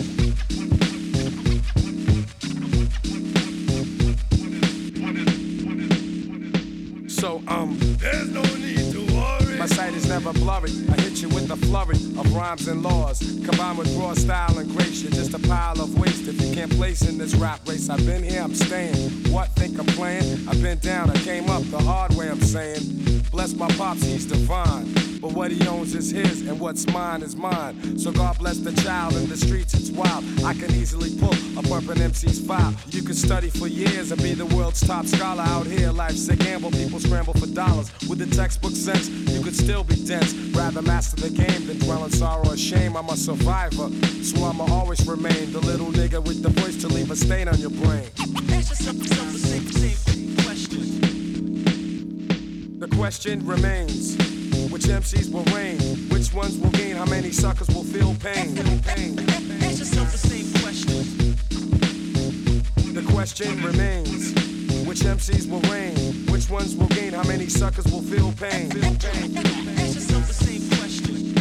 So, 7.10 7.42
um, 7.48 7.78
There's 8.00 8.30
no 8.30 8.42
need 8.42 8.92
to 8.92 9.00
worry. 9.16 9.58
my 9.58 9.66
sight 9.66 9.94
is 9.94 10.08
never 10.08 10.32
blurry. 10.34 10.72
I 10.92 11.02
hit 11.02 11.22
you 11.22 11.30
with 11.30 11.50
a 11.50 11.56
flurry 11.58 11.87
of 12.18 12.36
rhymes 12.36 12.68
and 12.68 12.84
laws. 12.84 13.20
Combined 13.46 13.78
with 13.78 13.96
raw 13.96 14.14
style 14.14 14.58
and 14.58 14.70
grace, 14.76 15.04
you're 15.04 15.12
just 15.12 15.34
a 15.34 15.40
pile 15.40 15.80
of 15.82 16.00
waste. 16.00 16.28
If 16.28 16.42
you 16.42 16.54
can't 16.54 16.72
place 16.72 17.08
in 17.08 17.18
this 17.18 17.36
rap 17.36 17.60
race, 17.68 17.90
I've 17.90 18.06
been 18.06 18.24
here, 18.24 18.42
I'm 18.42 18.56
staying. 18.56 19.32
What 19.32 19.50
think 19.50 19.80
I'm 19.80 19.86
playing? 19.86 20.48
I've 20.48 20.62
been 20.62 20.80
down, 20.80 21.10
I 21.10 21.16
came 21.18 21.50
up 21.50 21.64
the 21.64 21.80
hard 21.80 22.14
way, 22.16 22.30
I'm 22.30 22.42
saying. 22.42 23.24
Bless 23.32 23.54
my 23.54 23.68
pops, 23.70 24.04
he's 24.04 24.26
divine. 24.26 25.07
But 25.28 25.36
what 25.36 25.52
he 25.52 25.68
owns 25.68 25.94
is 25.94 26.10
his, 26.10 26.48
and 26.48 26.58
what's 26.58 26.88
mine 26.88 27.22
is 27.22 27.36
mine. 27.36 28.00
So 28.00 28.14
God 28.14 28.38
bless 28.38 28.60
the 28.60 28.72
child 28.82 29.14
in 29.18 29.28
the 29.28 29.36
streets, 29.36 29.74
it's 29.74 29.92
wild. 29.92 30.24
I 30.46 30.54
can 30.54 30.72
easily 30.72 31.20
pull 31.20 31.34
a 31.60 31.64
purple 31.64 32.02
MC's 32.02 32.40
file. 32.40 32.74
You 32.92 33.04
can 33.04 33.14
study 33.14 33.50
for 33.50 33.68
years 33.68 34.14
and 34.14 34.24
be 34.24 34.34
the 34.36 34.46
world's 34.46 34.80
top 34.80 35.06
scholar 35.06 35.44
out 35.44 35.66
here. 35.68 35.92
Life's 35.92 36.30
a 36.30 36.36
gamble, 36.38 36.72
people 36.72 37.02
scramble 37.02 37.34
for 37.34 37.48
dollars. 37.48 37.92
With 38.08 38.20
the 38.20 38.28
textbook 38.34 38.72
sense, 38.72 39.10
you 39.10 39.44
could 39.44 39.54
still 39.54 39.84
be 39.84 39.98
dense. 40.06 40.34
Rather 40.56 40.82
master 40.82 41.18
the 41.20 41.30
game 41.30 41.68
than 41.68 41.78
dwell 41.80 42.06
in 42.06 42.12
sorrow 42.12 42.48
or 42.48 42.56
shame. 42.56 42.96
I'm 42.96 43.10
a 43.10 43.18
survivor, 43.18 43.90
so 44.24 44.46
I'ma 44.46 44.64
always 44.72 45.06
remain 45.06 45.52
the 45.52 45.60
little 45.60 45.88
nigga 45.88 46.26
with 46.26 46.42
the 46.42 46.52
voice 46.62 46.78
to 46.84 46.88
leave 46.88 47.12
a 47.12 47.18
stain 47.18 47.50
on 47.50 47.60
your 47.60 47.72
brain. 47.72 48.10
Ask 48.52 48.70
yourself 48.70 48.96
the 48.98 49.10
same, 49.38 49.70
same 49.74 50.38
question. 50.46 50.80
The 52.80 52.88
question 52.88 53.46
remains. 53.46 54.37
Which 54.78 54.86
MCs 54.86 55.32
will 55.34 55.44
reign? 55.56 55.80
Which 56.10 56.32
ones 56.36 56.56
will 56.60 56.70
gain? 56.70 56.98
How 56.98 57.06
many 57.06 57.32
suckers 57.32 57.68
will 57.70 57.84
feel 57.84 58.14
pain? 58.14 58.56
Pain. 58.84 59.18
Ask 59.64 59.80
yourself 59.80 60.12
the 60.12 60.20
same 60.20 60.54
question. 60.62 61.34
The 62.94 63.02
question 63.12 63.64
remains. 63.64 64.36
Which 64.88 65.00
MCs 65.00 65.50
will 65.50 65.62
reign? 65.62 66.28
Which 66.28 66.48
ones 66.52 66.76
will 66.76 66.90
gain? 66.90 67.14
How 67.14 67.24
many 67.24 67.48
suckers 67.50 67.86
will 67.86 68.04
feel 68.04 68.32
pain? 68.34 68.70
Feel 68.70 68.96
pain. 69.00 69.38
Ask 69.80 69.96
yourself 69.96 70.28
the 70.28 70.34
same 70.46 70.70
question. 70.78 71.34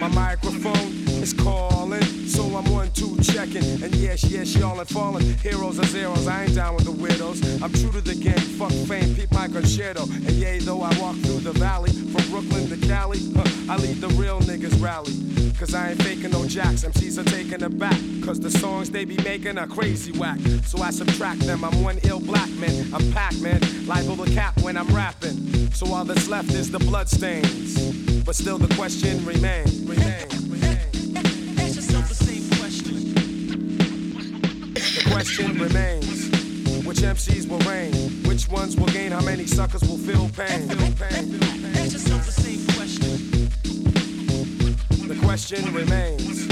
My 0.00 0.08
microphone 0.08 1.07
is 1.22 1.32
calling, 1.32 2.02
so 2.26 2.44
I'm 2.56 2.70
one, 2.72 2.90
two 2.92 3.16
checking. 3.22 3.64
And 3.82 3.94
yes, 3.96 4.24
yes, 4.24 4.54
y'all 4.56 4.78
and 4.78 4.88
falling. 4.88 5.24
Heroes 5.38 5.78
are 5.78 5.86
zeros, 5.86 6.26
I 6.26 6.44
ain't 6.44 6.54
down 6.54 6.74
with 6.74 6.84
the 6.84 6.92
widows. 6.92 7.40
I'm 7.62 7.72
true 7.72 7.92
to 7.92 8.00
the 8.00 8.14
game, 8.14 8.34
fuck 8.58 8.72
fame, 8.88 9.14
peep 9.14 9.32
my 9.32 9.48
concerto. 9.48 10.02
And 10.04 10.32
yea, 10.32 10.58
though 10.58 10.82
I 10.82 10.98
walk 10.98 11.16
through 11.16 11.40
the 11.40 11.52
valley, 11.52 11.92
from 11.92 12.30
Brooklyn 12.30 12.68
to 12.68 12.86
Cali, 12.86 13.18
huh, 13.34 13.72
I 13.72 13.76
lead 13.76 14.00
the 14.00 14.08
real 14.08 14.40
niggas 14.40 14.80
rally. 14.82 15.12
Cause 15.58 15.74
I 15.74 15.90
ain't 15.90 16.02
faking 16.02 16.30
no 16.30 16.46
jacks, 16.46 16.84
MCs 16.84 17.18
are 17.18 17.24
taking 17.24 17.62
it 17.62 17.78
back. 17.78 17.98
Cause 18.24 18.38
the 18.38 18.50
songs 18.50 18.90
they 18.90 19.04
be 19.04 19.16
making 19.24 19.58
are 19.58 19.66
crazy 19.66 20.12
whack. 20.12 20.38
So 20.64 20.80
I 20.80 20.90
subtract 20.90 21.40
them, 21.40 21.64
I'm 21.64 21.82
one 21.82 21.98
ill 22.04 22.20
black 22.20 22.50
man. 22.50 22.94
I'm 22.94 23.10
Pac 23.12 23.36
Man, 23.40 23.60
liable 23.86 24.24
to 24.24 24.32
cap 24.32 24.56
when 24.62 24.76
I'm 24.76 24.86
rapping. 24.94 25.72
So 25.72 25.92
all 25.92 26.04
that's 26.04 26.28
left 26.28 26.50
is 26.52 26.70
the 26.70 26.78
bloodstains. 26.78 28.22
But 28.24 28.36
still 28.36 28.58
the 28.58 28.72
question 28.76 29.24
remains. 29.24 29.82
Remain, 29.84 30.47
question 35.18 35.58
remains. 35.58 36.30
Which 36.86 36.98
MCs 36.98 37.48
will 37.48 37.58
reign? 37.68 37.92
Which 38.22 38.48
ones 38.48 38.76
will 38.76 38.86
gain? 38.86 39.10
How 39.10 39.20
many 39.20 39.46
suckers 39.46 39.82
will 39.82 39.98
feel 39.98 40.28
pain? 40.28 40.68
Feel 40.68 40.92
pain. 40.94 41.42
Ask 41.74 41.92
yourself 41.94 42.24
the 42.24 42.30
same 42.30 42.64
question. 42.76 43.48
The 45.08 45.18
question 45.26 45.74
remains. 45.74 46.46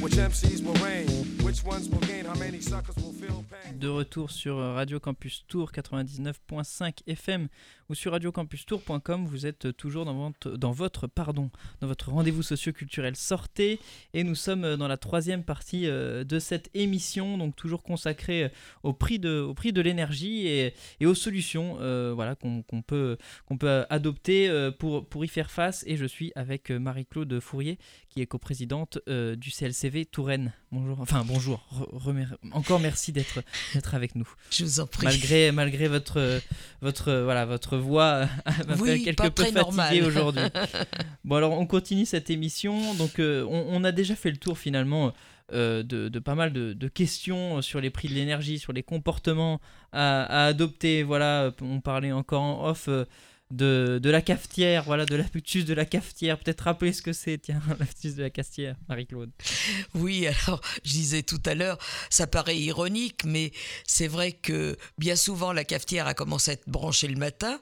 Which 0.00 0.14
MCs 0.14 0.64
will 0.64 0.78
reign? 0.82 1.08
Which 1.44 1.62
ones 1.62 1.90
will 1.90 2.00
gain? 2.08 2.24
How 2.24 2.34
many 2.36 2.62
suckers 2.62 2.96
will 2.96 3.12
feel 3.12 3.44
pain? 3.50 3.78
De 3.78 3.92
retour 3.92 4.30
sur 4.30 4.74
Radio 4.74 4.98
Campus 4.98 5.44
Tour 5.46 5.66
99.5 5.66 7.02
FM 7.06 7.50
ou 7.88 7.94
sur 7.94 8.12
radiocampustour.com, 8.12 9.26
vous 9.26 9.46
êtes 9.46 9.76
toujours 9.76 10.04
dans 10.04 10.14
votre, 10.14 10.50
dans 10.56 10.72
votre, 10.72 11.06
pardon, 11.06 11.50
dans 11.80 11.86
votre 11.86 12.10
rendez-vous 12.10 12.42
socio-culturel 12.42 13.16
Sortez 13.16 13.78
et 14.14 14.24
nous 14.24 14.34
sommes 14.34 14.76
dans 14.76 14.88
la 14.88 14.96
troisième 14.96 15.42
partie 15.44 15.86
euh, 15.86 16.24
de 16.24 16.38
cette 16.38 16.70
émission, 16.74 17.38
donc 17.38 17.54
toujours 17.56 17.82
consacrée 17.82 18.50
au 18.82 18.92
prix 18.92 19.18
de, 19.18 19.40
au 19.40 19.54
prix 19.54 19.72
de 19.72 19.80
l'énergie 19.80 20.46
et, 20.46 20.74
et 21.00 21.06
aux 21.06 21.14
solutions 21.14 21.78
euh, 21.80 22.12
voilà, 22.14 22.34
qu'on 22.34 22.62
peut, 22.86 23.16
qu'on 23.46 23.58
peut 23.58 23.84
adopter 23.90 24.48
euh, 24.48 24.70
pour, 24.70 25.06
pour 25.06 25.24
y 25.24 25.28
faire 25.28 25.50
face. 25.50 25.84
Et 25.86 25.96
je 25.96 26.04
suis 26.06 26.32
avec 26.34 26.70
euh, 26.70 26.78
Marie-Claude 26.78 27.40
Fourier 27.40 27.78
qui 28.08 28.20
est 28.22 28.26
coprésidente 28.26 28.98
euh, 29.08 29.36
du 29.36 29.50
CLCV 29.50 30.06
Touraine. 30.06 30.52
Bonjour, 30.72 31.00
enfin 31.00 31.24
bonjour, 31.26 31.66
Re- 31.92 32.26
encore 32.52 32.80
merci 32.80 33.12
d'être 33.12 33.40
d'être 33.74 33.94
avec 33.94 34.14
nous. 34.14 34.28
Je 34.50 34.64
vous 34.64 34.80
en 34.80 34.86
prie. 34.86 35.04
Malgré, 35.06 35.52
malgré 35.52 35.86
votre, 35.88 36.40
votre, 36.80 37.12
voilà, 37.22 37.44
votre 37.46 37.75
voix 37.76 38.26
m'a 38.68 38.74
Oui, 38.80 38.88
fait 38.98 39.00
quelque 39.00 39.22
peu 39.24 39.30
très 39.30 39.52
fatigué 39.52 39.60
normal. 40.00 40.04
aujourd'hui. 40.04 40.42
bon 41.24 41.36
alors 41.36 41.52
on 41.52 41.66
continue 41.66 42.06
cette 42.06 42.30
émission. 42.30 42.94
Donc 42.94 43.18
euh, 43.18 43.44
on, 43.48 43.66
on 43.70 43.84
a 43.84 43.92
déjà 43.92 44.14
fait 44.16 44.30
le 44.30 44.36
tour 44.36 44.58
finalement 44.58 45.12
euh, 45.52 45.82
de, 45.82 46.08
de 46.08 46.18
pas 46.18 46.34
mal 46.34 46.52
de, 46.52 46.72
de 46.72 46.88
questions 46.88 47.62
sur 47.62 47.80
les 47.80 47.90
prix 47.90 48.08
de 48.08 48.14
l'énergie, 48.14 48.58
sur 48.58 48.72
les 48.72 48.82
comportements 48.82 49.60
à, 49.92 50.22
à 50.24 50.46
adopter. 50.46 51.02
Voilà, 51.04 51.52
on 51.62 51.80
parlait 51.80 52.12
encore 52.12 52.42
en 52.42 52.68
off. 52.68 52.86
euh, 52.88 53.04
de, 53.50 54.00
de 54.02 54.10
la 54.10 54.22
cafetière, 54.22 54.84
voilà, 54.84 55.06
de 55.06 55.14
l'astuce 55.14 55.64
de 55.64 55.74
la 55.74 55.84
cafetière. 55.84 56.38
Peut-être 56.38 56.62
rappeler 56.62 56.92
ce 56.92 57.02
que 57.02 57.12
c'est, 57.12 57.38
tiens, 57.38 57.62
l'astuce 57.78 58.14
de 58.14 58.22
la 58.22 58.30
cafetière, 58.30 58.76
Marie-Claude. 58.88 59.30
Oui, 59.94 60.26
alors 60.26 60.60
je 60.84 60.90
disais 60.90 61.22
tout 61.22 61.42
à 61.44 61.54
l'heure, 61.54 61.78
ça 62.10 62.26
paraît 62.26 62.58
ironique, 62.58 63.24
mais 63.24 63.52
c'est 63.86 64.08
vrai 64.08 64.32
que 64.32 64.76
bien 64.98 65.16
souvent 65.16 65.52
la 65.52 65.64
cafetière 65.64 66.06
a 66.06 66.14
commencé 66.14 66.50
à 66.50 66.54
être 66.54 66.68
branchée 66.68 67.08
le 67.08 67.16
matin 67.16 67.60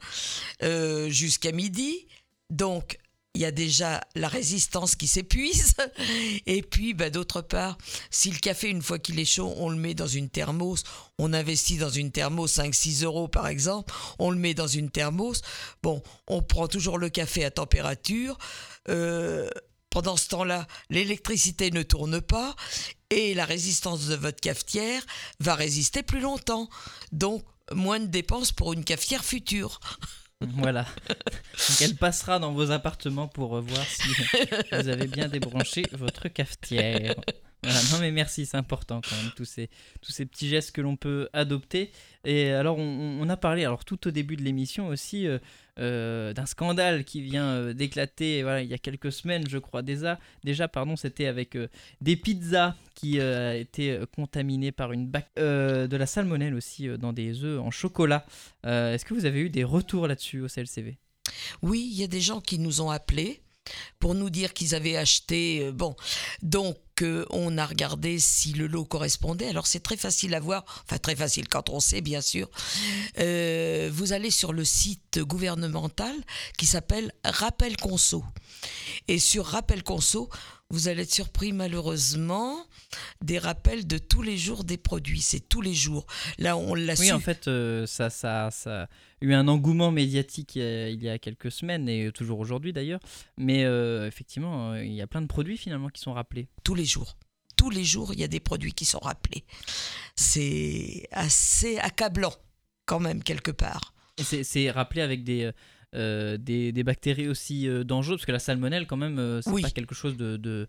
euh, 0.62 1.08
jusqu'à 1.10 1.52
midi. 1.52 2.06
Donc 2.50 2.98
il 3.34 3.40
y 3.40 3.44
a 3.44 3.50
déjà 3.50 4.00
la 4.14 4.28
résistance 4.28 4.94
qui 4.94 5.08
s'épuise. 5.08 5.74
Et 6.46 6.62
puis, 6.62 6.94
bah, 6.94 7.10
d'autre 7.10 7.40
part, 7.40 7.76
si 8.10 8.30
le 8.30 8.38
café, 8.38 8.68
une 8.68 8.82
fois 8.82 8.98
qu'il 8.98 9.18
est 9.18 9.24
chaud, 9.24 9.52
on 9.56 9.68
le 9.68 9.76
met 9.76 9.94
dans 9.94 10.06
une 10.06 10.30
thermos, 10.30 10.84
on 11.18 11.32
investit 11.32 11.76
dans 11.76 11.90
une 11.90 12.12
thermos 12.12 12.58
5-6 12.58 13.04
euros 13.04 13.28
par 13.28 13.48
exemple, 13.48 13.92
on 14.18 14.30
le 14.30 14.38
met 14.38 14.54
dans 14.54 14.66
une 14.66 14.90
thermos. 14.90 15.42
Bon, 15.82 16.02
on 16.28 16.42
prend 16.42 16.68
toujours 16.68 16.98
le 16.98 17.08
café 17.08 17.44
à 17.44 17.50
température. 17.50 18.38
Euh, 18.88 19.48
pendant 19.90 20.16
ce 20.16 20.28
temps-là, 20.28 20.66
l'électricité 20.90 21.70
ne 21.70 21.82
tourne 21.82 22.20
pas 22.20 22.56
et 23.10 23.34
la 23.34 23.44
résistance 23.44 24.06
de 24.06 24.16
votre 24.16 24.40
cafetière 24.40 25.04
va 25.40 25.54
résister 25.54 26.02
plus 26.02 26.20
longtemps. 26.20 26.68
Donc, 27.12 27.44
moins 27.72 28.00
de 28.00 28.06
dépenses 28.06 28.52
pour 28.52 28.72
une 28.72 28.84
cafetière 28.84 29.24
future. 29.24 29.80
Voilà. 30.56 30.82
Donc 30.82 31.82
elle 31.82 31.96
passera 31.96 32.38
dans 32.38 32.52
vos 32.52 32.70
appartements 32.70 33.28
pour 33.28 33.56
euh, 33.56 33.60
voir 33.60 33.84
si 33.84 34.08
vous 34.72 34.88
avez 34.88 35.06
bien 35.06 35.28
débranché 35.28 35.84
votre 35.92 36.28
cafetière. 36.28 37.14
Voilà, 37.62 37.78
non 37.92 37.98
mais 37.98 38.10
merci, 38.10 38.44
c'est 38.44 38.58
important 38.58 39.00
quand 39.08 39.16
même, 39.16 39.32
tous 39.34 39.46
ces, 39.46 39.70
tous 40.02 40.12
ces 40.12 40.26
petits 40.26 40.48
gestes 40.48 40.72
que 40.72 40.82
l'on 40.82 40.96
peut 40.96 41.28
adopter. 41.32 41.92
Et 42.24 42.50
alors 42.50 42.78
on, 42.78 43.18
on 43.20 43.28
a 43.28 43.36
parlé, 43.36 43.64
alors 43.64 43.84
tout 43.84 44.06
au 44.06 44.10
début 44.10 44.36
de 44.36 44.42
l'émission 44.42 44.88
aussi, 44.88 45.26
euh, 45.26 45.38
euh, 45.80 46.32
d'un 46.32 46.46
scandale 46.46 47.04
qui 47.04 47.20
vient 47.20 47.46
euh, 47.46 47.72
d'éclater 47.72 48.44
voilà, 48.44 48.62
il 48.62 48.68
y 48.68 48.74
a 48.74 48.78
quelques 48.78 49.10
semaines, 49.10 49.44
je 49.48 49.58
crois 49.58 49.82
déjà. 49.82 50.20
Déjà, 50.44 50.68
pardon, 50.68 50.94
c'était 50.94 51.26
avec 51.26 51.56
euh, 51.56 51.66
des 52.00 52.14
pizzas 52.14 52.76
qui 52.94 53.18
étaient 53.18 53.98
contaminées 54.14 54.70
par 54.70 54.92
une 54.92 55.08
bac 55.08 55.28
de 55.36 55.96
la 55.96 56.06
salmonelle 56.06 56.54
aussi 56.54 56.86
dans 56.96 57.12
des 57.12 57.42
œufs 57.42 57.60
en 57.60 57.72
chocolat. 57.72 58.24
Est-ce 58.62 59.04
que 59.04 59.14
vous 59.14 59.26
avez 59.26 59.40
eu 59.40 59.50
des 59.50 59.64
retours 59.64 60.06
là-dessus 60.06 60.40
au 60.40 60.46
CLCV 60.46 60.96
Oui, 61.62 61.90
il 61.92 61.98
y 61.98 62.04
a 62.04 62.06
des 62.06 62.20
gens 62.20 62.40
qui 62.40 62.60
nous 62.60 62.80
ont 62.80 62.90
appelés 62.90 63.42
pour 63.98 64.14
nous 64.14 64.30
dire 64.30 64.54
qu'ils 64.54 64.76
avaient 64.76 64.96
acheté. 64.96 65.72
bon, 65.72 65.96
donc 66.42 66.76
euh, 67.02 67.24
on 67.30 67.58
a 67.58 67.66
regardé 67.66 68.18
si 68.18 68.52
le 68.52 68.66
lot 68.66 68.84
correspondait. 68.84 69.48
Alors 69.48 69.66
c'est 69.66 69.80
très 69.80 69.96
facile 69.96 70.34
à 70.34 70.40
voir, 70.40 70.64
enfin 70.84 70.98
très 70.98 71.16
facile 71.16 71.48
quand 71.48 71.70
on 71.70 71.80
sait 71.80 72.00
bien 72.00 72.20
sûr. 72.20 72.48
Euh, 73.18 73.90
vous 73.92 74.12
allez 74.12 74.30
sur 74.30 74.52
le 74.52 74.64
site 74.64 75.18
gouvernemental 75.20 76.14
qui 76.56 76.66
s'appelle 76.66 77.12
Rappel 77.24 77.76
Conso. 77.76 78.24
Et 79.08 79.18
sur 79.18 79.46
Rappel 79.46 79.82
Conso, 79.82 80.28
vous 80.74 80.88
allez 80.88 81.02
être 81.02 81.12
surpris 81.14 81.52
malheureusement 81.52 82.66
des 83.22 83.38
rappels 83.38 83.86
de 83.86 83.96
tous 83.96 84.22
les 84.22 84.36
jours 84.36 84.64
des 84.64 84.76
produits. 84.76 85.20
C'est 85.20 85.48
tous 85.48 85.60
les 85.60 85.72
jours. 85.72 86.04
Là, 86.38 86.56
on 86.56 86.74
l'a 86.74 86.94
Oui, 86.98 87.06
su. 87.06 87.12
en 87.12 87.20
fait, 87.20 87.46
euh, 87.46 87.86
ça, 87.86 88.10
ça, 88.10 88.50
ça 88.50 88.82
a 88.82 88.88
eu 89.20 89.32
un 89.34 89.46
engouement 89.46 89.92
médiatique 89.92 90.56
euh, 90.56 90.90
il 90.92 91.02
y 91.02 91.08
a 91.08 91.18
quelques 91.18 91.52
semaines 91.52 91.88
et 91.88 92.10
toujours 92.12 92.40
aujourd'hui 92.40 92.72
d'ailleurs. 92.72 93.00
Mais 93.38 93.64
euh, 93.64 94.08
effectivement, 94.08 94.74
il 94.74 94.92
y 94.92 95.00
a 95.00 95.06
plein 95.06 95.22
de 95.22 95.28
produits 95.28 95.56
finalement 95.56 95.88
qui 95.90 96.00
sont 96.02 96.12
rappelés. 96.12 96.48
tous 96.64 96.74
les 96.74 96.84
jours. 96.84 97.16
Tous 97.56 97.70
les 97.70 97.84
jours, 97.84 98.12
il 98.12 98.18
y 98.18 98.24
a 98.24 98.28
des 98.28 98.40
produits 98.40 98.72
qui 98.72 98.84
sont 98.84 98.98
rappelés. 98.98 99.44
C'est 100.16 101.06
assez 101.12 101.78
accablant, 101.78 102.34
quand 102.84 102.98
même, 102.98 103.22
quelque 103.22 103.52
part. 103.52 103.94
Et 104.18 104.44
c'est 104.44 104.70
rappelé 104.72 105.02
avec 105.02 105.22
des, 105.22 105.50
euh, 105.94 106.36
des, 106.36 106.72
des 106.72 106.82
bactéries 106.84 107.28
aussi 107.28 107.68
euh, 107.68 107.84
dangereuses, 107.84 108.18
parce 108.18 108.26
que 108.26 108.32
la 108.32 108.38
salmonelle, 108.38 108.86
quand 108.86 108.96
même, 108.96 109.18
euh, 109.18 109.40
c'est 109.42 109.50
Oui. 109.50 109.62
pas 109.62 109.70
quelque 109.70 109.94
chose 109.94 110.16
de 110.16 110.36
de- 110.36 110.68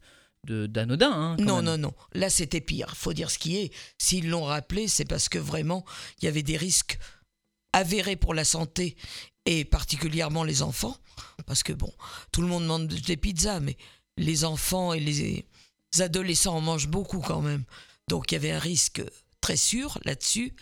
d'anodin. 0.68 1.12
hein, 1.12 1.36
Non, 1.40 1.56
même. 1.56 1.66
non, 1.66 1.78
non. 1.80 1.94
Là, 2.14 2.30
c'était 2.30 2.62
pire. 2.62 2.96
faut 2.96 3.14
dire 3.14 3.32
ce 3.32 3.40
qui 3.40 3.58
est. 3.58 3.74
S'ils 3.98 4.30
l'ont 4.30 4.44
rappelé, 4.44 4.88
c'est 4.88 5.06
parce 5.06 5.28
que 5.28 5.40
vraiment, 5.40 5.84
il 6.22 6.26
y 6.26 6.28
avait 6.28 6.44
des 6.44 6.56
risques 6.56 7.00
avérés 7.74 8.16
pour 8.16 8.36
la 8.36 8.44
santé 8.46 8.96
et 9.48 9.66
particulièrement 9.66 10.44
les 10.44 10.62
enfants. 10.62 10.96
Parce 11.48 11.64
que, 11.64 11.74
bon, 11.74 11.92
tout 12.32 12.42
le 12.44 12.48
monde 12.48 12.66
mange 12.68 12.88
des 12.88 13.18
pizzas, 13.18 13.60
mais 13.60 13.76
les 14.18 14.46
enfants 14.46 14.94
et 14.94 15.00
les 15.00 15.46
adolescents 16.00 16.58
en 16.58 16.62
mangent 16.62 16.90
beaucoup 16.90 17.22
quand 17.22 17.42
même. 17.42 17.64
Donc, 18.08 18.32
il 18.32 18.36
y 18.36 18.38
avait 18.38 18.52
un 18.52 18.60
risque 18.60 19.02
très 19.42 19.58
sûr 19.58 19.98
là-dessus. 20.06 20.54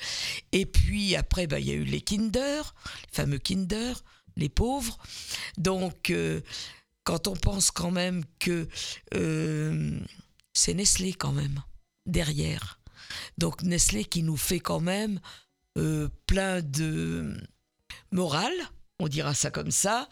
Et 0.53 0.66
puis, 0.66 1.16
après, 1.18 1.45
bah, 1.45 1.59
il 1.59 1.68
y 1.68 1.72
a 1.72 1.76
eu 1.76 1.84
les 1.84 1.99
Kinder, 2.01 2.74
les 3.01 3.11
fameux 3.11 3.38
Kinder, 3.38 4.01
les 4.36 4.49
pauvres. 4.49 4.97
Donc, 5.57 6.09
euh, 6.09 6.41
quand 7.03 7.27
on 7.27 7.36
pense 7.36 7.71
quand 7.71 7.91
même 7.91 8.23
que 8.39 8.67
euh, 9.13 9.99
c'est 10.53 10.73
Nestlé 10.73 11.13
quand 11.13 11.31
même 11.31 11.61
derrière. 12.05 12.79
Donc 13.38 13.61
Nestlé 13.63 14.05
qui 14.05 14.23
nous 14.23 14.38
fait 14.38 14.59
quand 14.59 14.79
même 14.79 15.19
euh, 15.77 16.09
plein 16.27 16.61
de 16.61 17.36
morale, 18.11 18.53
on 18.99 19.07
dira 19.07 19.34
ça 19.34 19.51
comme 19.51 19.71
ça, 19.71 20.07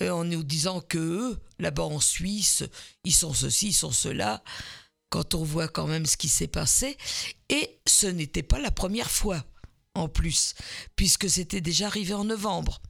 en 0.00 0.24
nous 0.24 0.42
disant 0.42 0.80
que 0.80 1.38
là-bas 1.58 1.84
en 1.84 2.00
Suisse, 2.00 2.64
ils 3.04 3.14
sont 3.14 3.34
ceci, 3.34 3.68
ils 3.68 3.74
sont 3.74 3.92
cela. 3.92 4.42
Quand 5.10 5.34
on 5.34 5.44
voit 5.44 5.68
quand 5.68 5.86
même 5.86 6.06
ce 6.06 6.16
qui 6.16 6.28
s'est 6.28 6.48
passé, 6.48 6.96
et 7.48 7.78
ce 7.86 8.08
n'était 8.08 8.42
pas 8.42 8.58
la 8.58 8.72
première 8.72 9.10
fois 9.10 9.44
en 9.94 10.08
plus, 10.08 10.54
puisque 10.96 11.30
c'était 11.30 11.60
déjà 11.60 11.86
arrivé 11.86 12.14
en 12.14 12.24
novembre. 12.24 12.80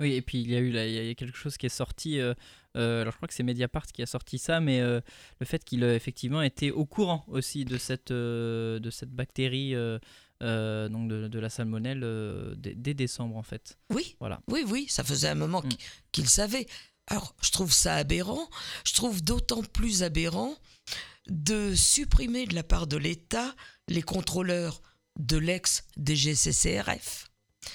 Oui, 0.00 0.12
et 0.14 0.22
puis 0.22 0.40
il 0.40 0.50
y 0.50 0.54
a 0.56 0.60
eu 0.60 0.70
là, 0.70 0.86
il 0.86 0.92
y 0.94 1.10
a- 1.10 1.14
quelque 1.14 1.36
chose 1.36 1.56
qui 1.56 1.66
est 1.66 1.70
sorti. 1.70 2.20
euh, 2.20 2.32
euh, 2.76 3.00
alors 3.02 3.12
je 3.12 3.16
crois 3.16 3.26
que 3.26 3.34
c'est 3.34 3.42
Mediapart 3.42 3.86
qui 3.86 4.00
a 4.02 4.06
sorti 4.06 4.38
ça, 4.38 4.60
mais 4.60 4.80
euh, 4.80 5.00
le 5.40 5.46
fait 5.46 5.64
qu'il 5.64 5.82
effectivement 5.82 6.40
était 6.42 6.70
au 6.70 6.86
courant 6.86 7.24
aussi 7.28 7.64
de 7.64 7.76
cette 7.78 8.12
de 8.12 8.90
cette 8.92 9.10
bactérie, 9.10 9.72
donc 9.72 11.08
de, 11.08 11.26
de 11.28 11.38
la 11.40 11.50
salmonelle 11.50 12.54
dès, 12.56 12.94
décembre 12.94 13.36
en 13.36 13.42
fait. 13.42 13.76
Oui, 13.90 14.14
Voilà. 14.20 14.40
oui, 14.48 14.62
oui, 14.68 14.86
ça 14.88 15.02
faisait 15.02 15.28
un 15.28 15.34
moment 15.34 15.62
Mm. 15.62 15.68
qu'- 15.68 15.76
qu'il 16.12 16.28
savait. 16.28 16.66
Alors, 17.08 17.34
je 17.42 17.50
trouve 17.50 17.72
ça 17.72 17.94
aberrant. 17.96 18.48
Je 18.86 18.92
trouve 18.94 19.22
d'autant 19.24 19.62
plus 19.62 20.02
aberrant 20.04 20.54
de 21.28 21.74
supprimer 21.74 22.46
de 22.46 22.54
la 22.54 22.62
part 22.62 22.86
de 22.86 22.96
l'État 22.98 23.54
les 23.88 24.02
contrôleurs 24.02 24.80
de 25.18 25.38
l'ex-DGCCRF. 25.38 27.27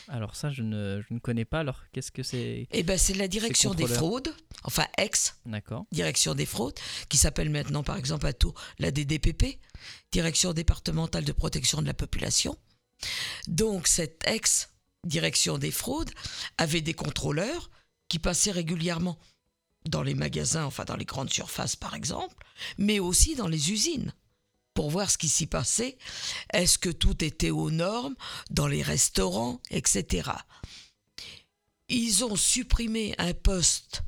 Alors 0.08 0.36
ça, 0.36 0.52
je 0.52 0.64
ne, 0.64 1.02
je 1.08 1.14
ne 1.14 1.20
connais 1.20 1.46
pas. 1.46 1.60
Alors 1.60 1.82
qu'est-ce 1.92 2.12
que 2.12 2.24
c'est 2.24 2.68
Eh 2.72 2.84
ben, 2.84 2.98
c'est 2.98 3.14
la 3.14 3.28
direction 3.28 3.74
des 3.74 3.88
fraudes, 3.88 4.34
enfin 4.64 4.86
ex 4.98 5.38
D'accord. 5.46 5.86
direction 5.92 6.36
des 6.36 6.46
fraudes, 6.46 6.78
qui 7.10 7.18
s'appelle 7.18 7.50
maintenant 7.50 7.84
par 7.84 7.98
exemple 7.98 8.26
à 8.28 8.34
Tours 8.34 8.54
la 8.80 8.92
DDPP, 8.92 9.60
Direction 10.12 10.54
départementale 10.54 11.26
de 11.26 11.32
protection 11.32 11.82
de 11.82 11.88
la 11.88 11.94
population. 11.94 12.56
Donc 13.48 13.88
cette 13.88 14.26
ex-direction 14.28 15.58
des 15.58 15.72
fraudes 15.72 16.12
avait 16.58 16.82
des 16.82 16.94
contrôleurs 16.94 17.70
qui 18.08 18.20
passaient 18.20 18.52
régulièrement 18.52 19.18
dans 19.90 20.04
les 20.04 20.14
magasins, 20.14 20.66
enfin 20.66 20.86
dans 20.86 20.96
les 20.96 21.06
grandes 21.06 21.32
surfaces 21.32 21.76
par 21.76 21.96
exemple, 21.96 22.36
mais 22.78 23.00
aussi 23.00 23.36
dans 23.36 23.48
les 23.48 23.72
usines 23.72 24.14
pour 24.74 24.90
voir 24.90 25.10
ce 25.12 25.18
qui 25.18 25.30
s'y 25.30 25.46
passait, 25.46 25.98
est-ce 26.52 26.78
que 26.78 26.90
tout 26.90 27.24
était 27.24 27.52
aux 27.52 27.72
normes, 27.72 28.16
dans 28.50 28.68
les 28.68 28.82
restaurants, 28.82 29.62
etc. 29.70 30.32
Ils 31.90 32.24
ont 32.26 32.36
supprimé 32.36 33.14
un 33.18 33.34
poste 33.34 34.04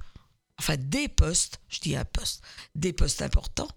enfin 0.59 0.77
des 0.77 1.07
postes, 1.07 1.59
je 1.69 1.79
dis 1.79 1.95
un 1.95 2.05
poste, 2.05 2.43
des 2.75 2.93
postes 2.93 3.21
importants, 3.21 3.69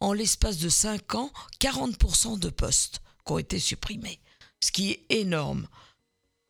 en 0.00 0.12
l'espace 0.12 0.58
de 0.58 0.68
5 0.68 1.14
ans, 1.14 1.32
40% 1.60 2.38
de 2.38 2.50
postes 2.50 3.00
qui 3.26 3.32
ont 3.32 3.38
été 3.38 3.58
supprimés, 3.58 4.20
ce 4.60 4.72
qui 4.72 4.92
est 4.92 5.06
énorme. 5.10 5.68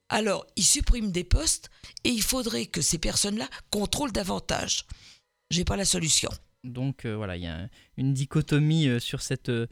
Alors, 0.08 0.46
ils 0.56 0.64
suppriment 0.64 1.12
des 1.12 1.24
postes 1.24 1.70
et 2.04 2.10
il 2.10 2.22
faudrait 2.22 2.66
que 2.66 2.82
ces 2.82 2.98
personnes-là 2.98 3.48
contrôlent 3.70 4.12
davantage. 4.12 4.86
J'ai 5.50 5.64
pas 5.64 5.76
la 5.76 5.84
solution. 5.84 6.30
Donc 6.64 7.04
euh, 7.04 7.16
voilà, 7.16 7.36
il 7.36 7.42
y 7.42 7.46
a 7.46 7.56
un- 7.64 7.68
une 7.96 8.12
dichotomie 8.14 8.88
euh, 8.88 8.98
sur 8.98 9.22
cette 9.22 9.48
euh, 9.48 9.66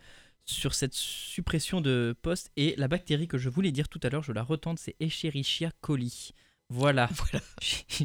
sur 0.46 0.72
cette 0.74 0.94
suppression 0.94 1.82
de 1.82 2.16
postes 2.22 2.50
et 2.56 2.74
la 2.78 2.88
bactérie 2.88 3.28
que 3.28 3.36
je 3.36 3.50
voulais 3.50 3.70
dire 3.72 3.88
tout 3.88 4.00
à 4.02 4.08
l'heure, 4.08 4.22
je 4.22 4.32
la 4.32 4.42
retente, 4.42 4.78
c'est 4.78 4.96
Escherichia 4.98 5.70
coli. 5.82 6.32
Voilà, 6.70 7.08
Voilà. 7.32 7.42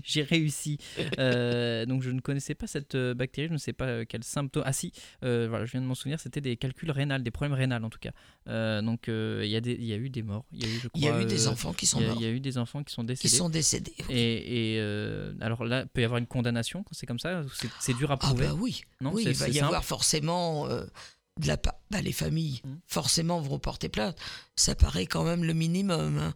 J'ai- 0.05 0.23
réussi. 0.23 0.77
Euh, 1.19 1.85
donc 1.85 2.01
je 2.01 2.09
ne 2.11 2.21
connaissais 2.21 2.55
pas 2.55 2.65
cette 2.65 2.95
euh, 2.95 3.13
bactérie, 3.13 3.49
je 3.49 3.53
ne 3.53 3.57
sais 3.57 3.73
pas 3.73 3.87
euh, 3.87 4.05
quels 4.07 4.23
symptômes. 4.23 4.63
Ah 4.65 4.71
si, 4.71 4.93
euh, 5.23 5.47
voilà, 5.49 5.65
je 5.65 5.71
viens 5.71 5.81
de 5.81 5.85
m'en 5.85 5.95
souvenir, 5.95 6.19
c'était 6.19 6.39
des 6.39 6.55
calculs 6.55 6.89
rénals, 6.91 7.23
des 7.23 7.31
problèmes 7.31 7.57
rénals 7.57 7.83
en 7.83 7.89
tout 7.89 7.99
cas. 7.99 8.11
Euh, 8.47 8.81
donc 8.81 9.07
il 9.09 9.45
y, 9.47 9.55
a 9.57 9.61
des- 9.61 9.73
il 9.73 9.83
y 9.85 9.91
a 9.91 9.97
eu 9.97 10.09
des 10.09 10.23
morts, 10.23 10.45
il 10.53 10.61
y 10.65 10.65
a 10.65 10.73
eu, 10.73 10.79
je 10.79 10.87
Il 10.95 11.03
y 11.03 11.07
a 11.07 11.11
crois, 11.11 11.21
eu 11.23 11.25
des 11.25 11.47
enfants 11.47 11.73
qui 11.73 11.85
sont 11.85 11.99
morts, 11.99 12.15
Il 12.17 12.21
y 12.23 12.25
a 12.25 12.29
eu 12.31 12.39
des 12.39 12.57
enfants 12.57 12.83
qui 12.83 12.93
sont 12.93 13.01
qui 13.01 13.07
décédés. 13.07 13.35
sont 13.35 13.49
décédés. 13.49 13.93
Et, 14.09 14.75
et, 14.75 14.79
euh, 14.79 15.33
alors 15.41 15.65
là, 15.65 15.85
peut 15.85 15.99
y 16.01 16.05
avoir 16.05 16.17
une 16.19 16.27
condamnation 16.27 16.83
quand 16.83 16.93
c'est 16.93 17.05
comme 17.05 17.19
ça. 17.19 17.43
C'est- 17.79 17.93
dur 17.93 18.11
à 18.11 18.13
Ah 18.13 18.17
prouver? 18.17 18.47
bah 18.47 18.53
oui, 18.57 18.83
non, 19.01 19.11
oui, 19.13 19.23
il 19.27 19.33
va 19.33 19.49
y 19.49 19.53
simple. 19.55 19.65
avoir 19.65 19.83
forcément 19.83 20.67
de 20.69 21.47
la. 21.47 21.57
Bah, 21.91 22.01
les 22.01 22.11
familles, 22.13 22.61
Mm. 22.63 22.75
forcément, 22.87 23.41
vont 23.41 23.59
porter 23.59 23.89
plainte. 23.89 24.17
Ça 24.55 24.73
paraît 24.73 25.05
quand 25.05 25.23
même 25.25 25.43
le 25.43 25.53
minimum. 25.53 26.17
hein. 26.17 26.33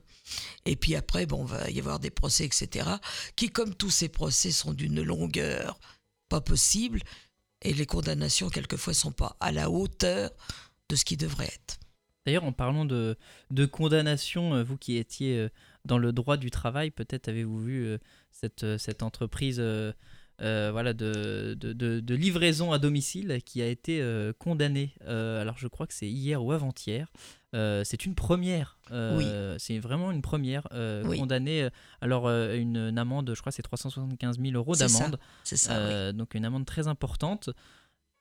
Et 0.65 0.75
puis 0.75 0.95
après, 0.95 1.25
bon, 1.25 1.43
va 1.43 1.69
y 1.69 1.79
avoir 1.79 1.99
des 1.99 2.09
procès, 2.09 2.45
etc. 2.45 2.89
Qui, 3.35 3.49
comme 3.49 3.75
tous 3.75 3.89
ces 3.89 4.09
procès, 4.09 4.51
sont 4.51 4.73
d'une 4.73 5.01
longueur 5.01 5.79
pas 6.29 6.41
possible. 6.41 7.01
Et 7.61 7.73
les 7.73 7.85
condamnations, 7.85 8.49
quelquefois, 8.49 8.93
sont 8.93 9.11
pas 9.11 9.35
à 9.39 9.51
la 9.51 9.69
hauteur 9.69 10.31
de 10.89 10.95
ce 10.95 11.05
qui 11.05 11.17
devrait 11.17 11.45
être. 11.45 11.79
D'ailleurs, 12.25 12.43
en 12.43 12.51
parlant 12.51 12.85
de, 12.85 13.17
de 13.51 13.65
condamnation, 13.65 14.53
euh, 14.53 14.63
vous 14.63 14.77
qui 14.77 14.97
étiez 14.97 15.37
euh, 15.37 15.49
dans 15.85 15.97
le 15.97 16.11
droit 16.11 16.35
du 16.35 16.51
travail, 16.51 16.91
peut-être 16.91 17.29
avez-vous 17.29 17.59
vu 17.59 17.85
euh, 17.85 17.97
cette, 18.31 18.77
cette 18.77 19.01
entreprise 19.01 19.63
euh, 20.41 20.69
voilà, 20.71 20.93
de, 20.93 21.55
de, 21.59 21.73
de- 21.73 21.99
de 21.99 22.15
livraison 22.15 22.71
à 22.71 22.79
domicile 22.79 23.39
qui 23.45 23.61
a 23.61 23.67
été 23.67 24.01
euh, 24.01 24.33
condamnée. 24.37 24.93
Euh, 25.07 25.41
alors, 25.41 25.57
je 25.57 25.67
crois 25.67 25.87
que 25.87 25.93
c'est 25.93 26.07
hier 26.09 26.43
ou 26.43 26.51
avant-hier. 26.51 27.07
Euh, 27.55 27.83
c'est 27.85 28.05
une 28.05 28.13
première. 28.13 28.77
euh, 28.91 29.55
C'est 29.57 29.79
vraiment 29.79 30.11
une 30.11 30.21
première. 30.21 30.67
Oui. 31.05 31.17
Condamnée, 31.19 31.63
euh, 31.63 31.69
alors, 32.01 32.27
une, 32.29 32.77
une 32.77 32.97
amende, 32.97 33.33
je 33.33 33.39
crois 33.39 33.51
c'est 33.51 33.61
375 33.63 34.37
000 34.39 34.53
euros 34.55 34.75
d'amende. 34.75 35.19
C'est 35.43 35.57
ça, 35.57 36.09
oui. 36.09 36.13
Donc, 36.13 36.35
une 36.35 36.45
amende 36.45 36.65
très 36.65 36.87
importante. 36.87 37.49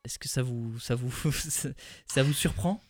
Est-ce 0.04 0.18
que 0.18 0.28
ça 0.28 0.42
vous, 0.42 0.78
ça 0.78 0.94
vous, 0.94 1.10
ça 2.06 2.22
vous 2.22 2.32
surprend? 2.32 2.80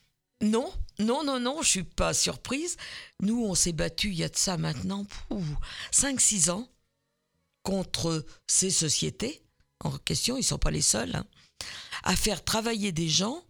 Non, 0.43 0.70
non, 0.99 1.24
non, 1.24 1.41
non, 1.41 1.62
je 1.62 1.68
suis 1.68 1.83
pas 1.83 2.12
surprise. 2.12 2.77
Nous, 3.22 3.43
on 3.43 3.55
s'est 3.55 3.72
battu 3.72 4.09
il 4.09 4.16
y 4.16 4.22
a 4.24 4.29
de 4.29 4.37
ça 4.37 4.59
maintenant 4.59 5.07
5-6 5.93 6.51
ans 6.51 6.68
contre 7.71 8.25
ces 8.47 8.71
sociétés 8.71 9.43
en 9.85 9.91
question, 9.99 10.37
ils 10.39 10.43
sont 10.45 10.59
pas 10.67 10.71
les 10.71 10.81
seuls, 10.95 11.14
hein, 11.17 11.27
à 12.05 12.14
faire 12.17 12.43
travailler 12.45 12.93
des 12.93 13.09
gens 13.09 13.43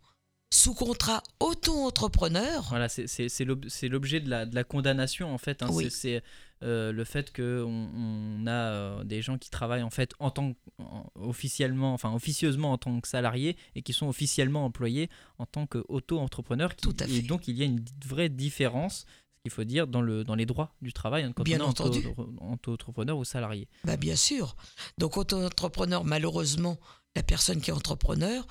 sous 0.53 0.75
contrat 0.75 1.23
auto-entrepreneur. 1.41 2.64
Voilà, 2.71 2.89
c'est- 2.89 3.07
c'est 3.07 3.29
c'est 3.29 3.45
l'ob- 3.45 3.67
c'est 3.69 3.89
l'objet 3.89 4.21
de 4.21 4.29
la, 4.31 4.47
de 4.47 4.55
la 4.55 4.64
condamnation 4.64 5.33
en 5.33 5.39
fait. 5.39 5.62
hein. 5.62 5.69
Oui. 5.71 5.91
C'est- 5.91 6.23
euh, 6.62 6.91
le 6.91 7.05
fait 7.05 7.35
qu'on 7.37 7.91
on 7.95 8.47
a 8.47 8.51
euh, 8.73 9.05
des 9.05 9.21
gens 9.23 9.37
qui 9.39 9.51
travaillent 9.51 9.83
en 9.83 9.91
fait 9.91 10.12
en 10.19 10.31
tant 10.31 10.55
en- 10.79 11.05
officiellement, 11.17 11.93
enfin 11.93 12.12
officieusement 12.14 12.73
en 12.73 12.79
tant 12.79 12.99
que 13.01 13.09
salariés 13.09 13.57
et 13.75 13.83
qui 13.83 13.93
sont 13.93 14.09
officiellement 14.09 14.64
employés 14.64 15.11
en 15.39 15.45
tant 15.47 15.67
qu'auto-entrepreneurs. 15.67 16.75
Tout 16.77 16.97
à 17.01 17.05
Et 17.05 17.09
fait. 17.21 17.23
donc 17.23 17.47
il 17.49 17.57
y 17.57 17.62
a 17.62 17.67
une 17.67 17.85
vraie 18.07 18.31
différence, 18.31 19.05
qu'il 19.47 19.55
faut 19.55 19.64
dire, 19.64 19.86
dans, 19.86 20.01
le, 20.01 20.24
dans 20.24 20.34
les 20.34 20.47
droits 20.47 20.74
du 20.82 20.92
travail 20.92 21.22
hein, 21.22 21.32
quand 21.34 21.44
Bien 21.44 21.61
on 21.61 21.66
est 21.66 21.68
auto- 21.68 21.84
entendu. 21.84 22.05
auto-entrepreneur 22.40 23.16
ou 23.16 23.24
salarié. 23.24 23.68
Bah 23.84 23.97
bien 23.97 24.16
sûr. 24.16 24.57
Donc 24.99 25.16
auto-entrepreneur, 25.16 26.05
malheureusement, 26.05 26.78
la 27.14 27.22
personne 27.22 27.61
qui 27.61 27.70
est 27.70 27.74
entrepreneur, 27.74 28.47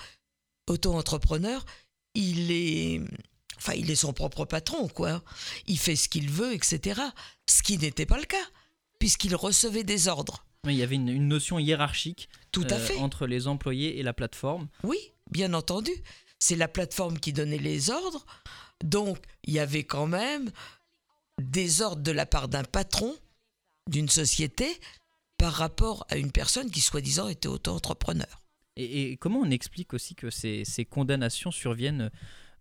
auto-entrepreneur, 0.67 1.65
il 2.13 2.51
est, 2.51 3.01
enfin, 3.57 3.73
il 3.73 3.89
est 3.91 3.95
son 3.95 4.13
propre 4.13 4.45
patron, 4.45 4.87
quoi. 4.87 5.21
Il 5.67 5.77
fait 5.77 5.95
ce 5.95 6.09
qu'il 6.09 6.29
veut, 6.29 6.53
etc. 6.53 7.01
Ce 7.49 7.61
qui 7.61 7.77
n'était 7.77 8.05
pas 8.05 8.17
le 8.17 8.23
cas, 8.25 8.37
puisqu'il 8.99 9.35
recevait 9.35 9.83
des 9.83 10.07
ordres. 10.07 10.45
Oui, 10.65 10.73
Il 10.73 10.79
y 10.79 10.83
avait 10.83 10.95
une, 10.95 11.09
une 11.09 11.27
notion 11.27 11.59
hiérarchique 11.59 12.29
Tout 12.51 12.65
à 12.69 12.75
euh, 12.75 12.79
fait. 12.79 12.97
entre 12.97 13.27
les 13.27 13.47
employés 13.47 13.99
et 13.99 14.03
la 14.03 14.13
plateforme. 14.13 14.67
Oui, 14.83 14.97
bien 15.29 15.53
entendu. 15.53 15.91
C'est 16.39 16.55
la 16.55 16.67
plateforme 16.67 17.19
qui 17.19 17.33
donnait 17.33 17.57
les 17.59 17.89
ordres. 17.91 18.25
Donc, 18.83 19.17
il 19.45 19.53
y 19.53 19.59
avait 19.59 19.83
quand 19.83 20.07
même 20.07 20.51
des 21.41 21.81
ordres 21.81 22.01
de 22.01 22.11
la 22.11 22.25
part 22.25 22.47
d'un 22.47 22.63
patron 22.63 23.13
d'une 23.89 24.09
société 24.09 24.67
par 25.38 25.53
rapport 25.53 26.05
à 26.09 26.17
une 26.17 26.31
personne 26.31 26.71
qui, 26.71 26.81
soi-disant, 26.81 27.27
était 27.27 27.47
auto-entrepreneur. 27.47 28.41
Et, 28.77 29.17
comment 29.17 29.39
on 29.39 29.51
explique 29.51 29.93
aussi 29.93 30.15
que 30.15 30.29
ces, 30.29 30.65
condamnations 30.89 31.51
surviennent 31.51 32.09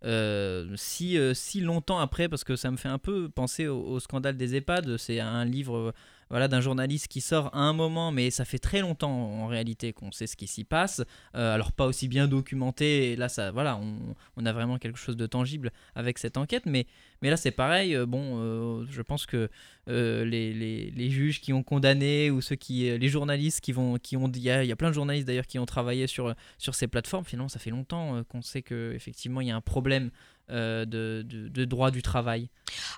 euh, 0.03 0.75
si, 0.77 1.17
euh, 1.17 1.33
si 1.33 1.61
longtemps 1.61 1.99
après? 1.99 2.29
Parce 2.29 2.43
que 2.43 2.55
ça 2.55 2.71
me 2.71 2.77
fait 2.77 2.89
un 2.89 2.99
peu 2.99 3.29
penser 3.29 3.67
au, 3.67 3.81
au 3.81 3.99
scandale 3.99 4.37
des 4.37 4.55
EHPAD. 4.55 4.97
C'est 4.97 5.19
un 5.19 5.45
livre 5.45 5.93
voilà, 6.29 6.47
d'un 6.47 6.61
journaliste 6.61 7.07
qui 7.07 7.21
sort 7.21 7.49
à 7.53 7.59
un 7.59 7.73
moment, 7.73 8.11
mais 8.11 8.31
ça 8.31 8.45
fait 8.45 8.57
très 8.57 8.81
longtemps 8.81 9.11
en 9.11 9.47
réalité 9.47 9.93
qu'on 9.93 10.11
sait 10.11 10.27
ce 10.27 10.35
qui 10.35 10.47
s'y 10.47 10.63
passe. 10.63 11.03
Euh, 11.35 11.53
alors 11.53 11.71
pas 11.71 11.85
aussi 11.85 12.07
bien 12.07 12.27
documenté. 12.27 13.15
Là, 13.15 13.29
ça, 13.29 13.51
voilà, 13.51 13.77
on, 13.77 14.15
on 14.37 14.45
a 14.45 14.53
vraiment 14.53 14.77
quelque 14.77 14.97
chose 14.97 15.15
de 15.15 15.25
tangible 15.27 15.71
avec 15.93 16.17
cette 16.17 16.37
enquête. 16.37 16.65
Mais, 16.65 16.87
mais 17.21 17.29
là, 17.29 17.37
c'est 17.37 17.51
pareil. 17.51 17.95
euh, 17.95 18.05
bon, 18.05 18.39
euh, 18.39 18.85
je 18.89 19.01
pense 19.01 19.25
que 19.25 19.49
les, 19.87 20.53
les, 20.91 21.09
juges 21.11 21.41
qui 21.41 21.53
ont 21.53 21.61
condamné 21.61 22.31
ou 22.31 22.41
ceux 22.41 22.55
qui, 22.55 22.89
les 22.97 23.07
journalistes 23.07 23.61
qui 23.61 23.71
vont, 23.71 23.97
qui 23.99 24.17
ont, 24.17 24.31
il 24.31 24.41
y 24.41 24.49
a, 24.49 24.75
plein 24.75 24.89
de 24.89 24.95
journalistes 24.95 25.27
d'ailleurs 25.27 25.45
qui 25.45 25.59
ont 25.59 25.67
travaillé 25.67 26.07
sur 26.07 26.33
sur 26.57 26.73
ces 26.73 26.87
plateformes. 26.87 27.23
Finalement, 27.23 27.49
ça 27.49 27.59
fait 27.59 27.69
longtemps 27.69 28.23
qu'on 28.23 28.41
sait 28.41 28.63
que 28.63 28.93
effectivement 28.95 29.41
il 29.41 29.47
y 29.47 29.51
a 29.51 29.55
un 29.55 29.61
problème 29.61 30.09
euh, 30.49 30.85
de, 30.85 31.23
de, 31.27 31.47
de 31.49 31.65
droit 31.65 31.91
du 31.91 32.01
travail. 32.01 32.49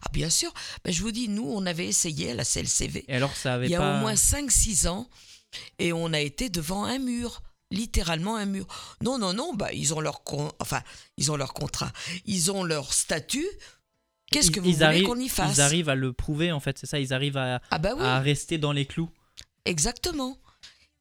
Ah, 0.03 0.09
bien 0.13 0.29
sûr. 0.29 0.53
Ben, 0.83 0.93
je 0.93 1.01
vous 1.01 1.11
dis, 1.11 1.27
nous, 1.29 1.47
on 1.47 1.65
avait 1.65 1.87
essayé 1.87 2.31
à 2.31 2.33
la 2.35 2.43
CLCV. 2.45 3.05
Et 3.07 3.15
alors, 3.15 3.35
ça 3.35 3.53
avait 3.55 3.67
Il 3.67 3.71
y 3.71 3.75
a 3.75 3.79
pas. 3.79 3.97
au 3.97 3.99
moins 4.01 4.13
5-6 4.15 4.87
ans, 4.87 5.09
et 5.79 5.93
on 5.93 6.13
a 6.13 6.19
été 6.19 6.49
devant 6.49 6.83
un 6.85 6.99
mur. 6.99 7.41
Littéralement 7.69 8.37
un 8.37 8.45
mur. 8.45 8.65
Non, 9.01 9.17
non, 9.17 9.33
non, 9.33 9.53
bah, 9.53 9.73
ils 9.73 9.93
ont 9.93 9.99
leur 9.99 10.23
con- 10.23 10.51
enfin, 10.61 10.81
ils 11.17 11.31
ont 11.31 11.35
leur 11.35 11.53
contrat, 11.53 11.91
ils 12.25 12.49
ont 12.49 12.63
leur 12.63 12.93
statut. 12.93 13.45
Qu'est-ce 14.31 14.51
que 14.51 14.59
vous 14.61 14.67
ils 14.69 14.73
voulez 14.75 14.85
arrivent- 14.85 15.05
qu'on 15.05 15.19
y 15.19 15.27
fasse 15.29 15.57
Ils 15.57 15.61
arrivent 15.61 15.89
à 15.89 15.95
le 15.95 16.13
prouver 16.13 16.51
en 16.53 16.59
fait, 16.61 16.77
c'est 16.77 16.85
ça. 16.85 16.97
Ils 16.99 17.13
arrivent 17.13 17.35
à, 17.37 17.61
Ah 17.71 17.77
bah 17.77 17.93
oui, 17.95 18.03
à 18.03 18.19
rester 18.19 18.57
dans 18.57 18.71
les 18.71 18.85
clous. 18.85 19.09
exactement. 19.65 20.37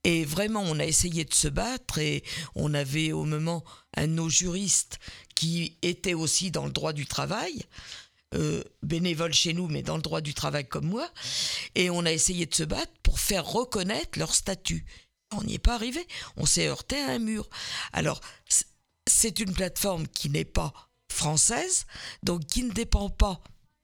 Et 0.05 0.25
vraiment, 0.25 0.63
on 0.65 0.79
a 0.79 0.85
essayé 0.85 1.25
de 1.25 1.35
se 1.35 1.49
battre 1.49 1.99
et 1.99 2.23
on 2.55 2.75
avait 2.75 3.11
au 3.13 3.25
moment 3.25 3.65
un 3.97 4.07
de 4.07 4.13
nos 4.13 4.29
juristes 4.29 4.99
qui 5.37 5.77
était 5.83 6.15
aussi 6.15 6.51
dans 6.51 6.65
le 6.65 6.73
droit 6.73 6.93
du 6.93 7.07
travail, 7.07 7.63
euh, 8.35 8.65
bénévole 8.83 9.33
chez 9.33 9.53
nous, 9.53 9.69
mais 9.69 9.83
dans 9.83 9.95
le 9.97 10.03
droit 10.03 10.21
du 10.21 10.35
travail 10.35 10.67
comme 10.67 10.87
moi. 10.87 11.09
Et 11.77 11.91
on 11.91 12.05
a 12.05 12.11
essayé 12.11 12.47
de 12.47 12.55
se 12.55 12.65
battre 12.65 12.93
pour 13.05 13.21
faire 13.21 13.47
reconnaître 13.47 14.19
leur 14.19 14.35
statut. 14.35 14.85
On 15.33 15.43
n'y 15.45 15.55
est 15.55 15.59
pas 15.59 15.75
arrivé. 15.75 16.05
On 16.37 16.47
s'est 16.47 16.67
heurté 16.67 16.97
à 16.97 17.13
un 17.13 17.19
mur. 17.21 17.49
Alors, 17.93 18.21
c'est 19.07 19.39
une 19.39 19.53
plateforme 19.53 20.09
qui 20.09 20.31
n'est 20.31 20.45
pas 20.45 20.73
française, 21.13 21.87
donc 22.23 22.45
qui 22.47 22.65
ne 22.65 22.73
dépend 22.73 23.09
pas 23.11 23.41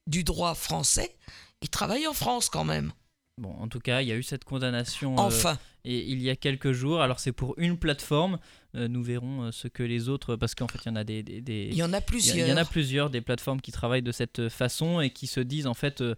du 0.06 0.24
droit 0.24 0.54
français. 0.54 1.16
Ils 1.60 1.68
travaillent 1.70 2.08
en 2.08 2.12
France 2.14 2.48
quand 2.48 2.64
même. 2.64 2.92
Bon, 3.38 3.54
en 3.60 3.68
tout 3.68 3.80
cas, 3.80 4.02
il 4.02 4.08
y 4.08 4.12
a 4.12 4.16
eu 4.16 4.22
cette 4.22 4.44
condamnation 4.44 5.16
euh, 5.16 5.22
Enfin. 5.22 5.58
et 5.84 5.98
il 6.00 6.20
y 6.20 6.30
a 6.30 6.36
quelques 6.36 6.72
jours. 6.72 7.00
Alors 7.00 7.20
c'est 7.20 7.32
pour 7.32 7.54
une 7.58 7.78
plateforme. 7.78 8.38
Euh, 8.74 8.88
nous 8.88 9.02
verrons 9.02 9.42
euh, 9.44 9.52
ce 9.52 9.68
que 9.68 9.82
les 9.82 10.08
autres, 10.08 10.36
parce 10.36 10.54
qu'en 10.54 10.66
fait, 10.68 10.78
il 10.84 10.88
y 10.88 10.90
en 10.92 10.96
a 10.96 11.04
des, 11.04 11.22
des- 11.22 11.40
des- 11.42 11.68
Il 11.70 11.76
y 11.76 11.82
en 11.82 11.92
a 11.92 12.00
plusieurs. 12.00 12.36
il 12.36 12.48
y 12.48 12.52
en 12.52 12.56
a 12.56 12.64
plusieurs 12.64 13.10
des 13.10 13.20
plateformes 13.20 13.60
qui 13.60 13.70
travaillent 13.72 14.02
de 14.02 14.12
cette 14.12 14.48
façon 14.48 15.00
et 15.00 15.10
qui 15.10 15.26
se 15.26 15.40
disent 15.40 15.66
en 15.66 15.74
fait 15.74 16.00
euh, 16.00 16.14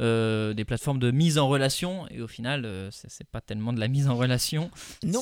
euh, 0.00 0.52
des 0.54 0.64
plateformes 0.64 0.98
de 0.98 1.10
mise 1.10 1.38
en 1.38 1.48
relation 1.48 2.06
et 2.08 2.20
au 2.20 2.26
final 2.26 2.64
euh, 2.64 2.90
c'est 2.90 3.26
pas 3.28 3.40
tellement 3.40 3.72
de 3.72 3.78
la 3.80 3.86
mise 3.88 4.08
en 4.08 4.16
relation, 4.16 4.70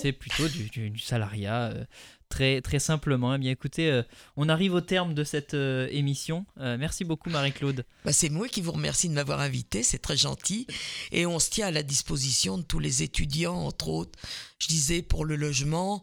c'est 0.00 0.12
plutôt 0.12 0.48
du, 0.48 0.70
du- 0.70 0.88
du 0.90 0.98
salariat 0.98 1.64
euh, 1.66 1.84
très 2.30 2.62
très 2.62 2.78
simplement. 2.78 3.34
Eh 3.34 3.38
bien 3.38 3.50
écoutez, 3.50 3.90
euh, 3.90 4.02
on 4.36 4.48
arrive 4.48 4.72
au 4.72 4.80
terme 4.80 5.12
de 5.12 5.22
cette 5.24 5.52
euh, 5.52 5.86
émission. 5.90 6.46
Euh, 6.58 6.78
merci 6.78 7.04
beaucoup 7.04 7.28
Marie-Claude. 7.28 7.84
Bah, 8.06 8.12
c'est 8.14 8.30
moi 8.30 8.48
qui 8.48 8.62
vous 8.62 8.72
remercie 8.72 9.10
de 9.10 9.14
m'avoir 9.14 9.40
invité, 9.40 9.82
c'est 9.82 9.98
très 9.98 10.16
gentil. 10.16 10.66
Et 11.12 11.26
on 11.26 11.38
se 11.38 11.50
tient 11.50 11.66
à 11.66 11.70
la 11.70 11.82
disposition 11.82 12.56
de 12.56 12.62
tous 12.62 12.78
les 12.78 13.02
étudiants, 13.02 13.54
entre 13.66 13.88
autres, 13.88 14.18
je 14.58 14.68
disais, 14.68 15.02
pour 15.02 15.26
le 15.26 15.36
logement, 15.36 16.02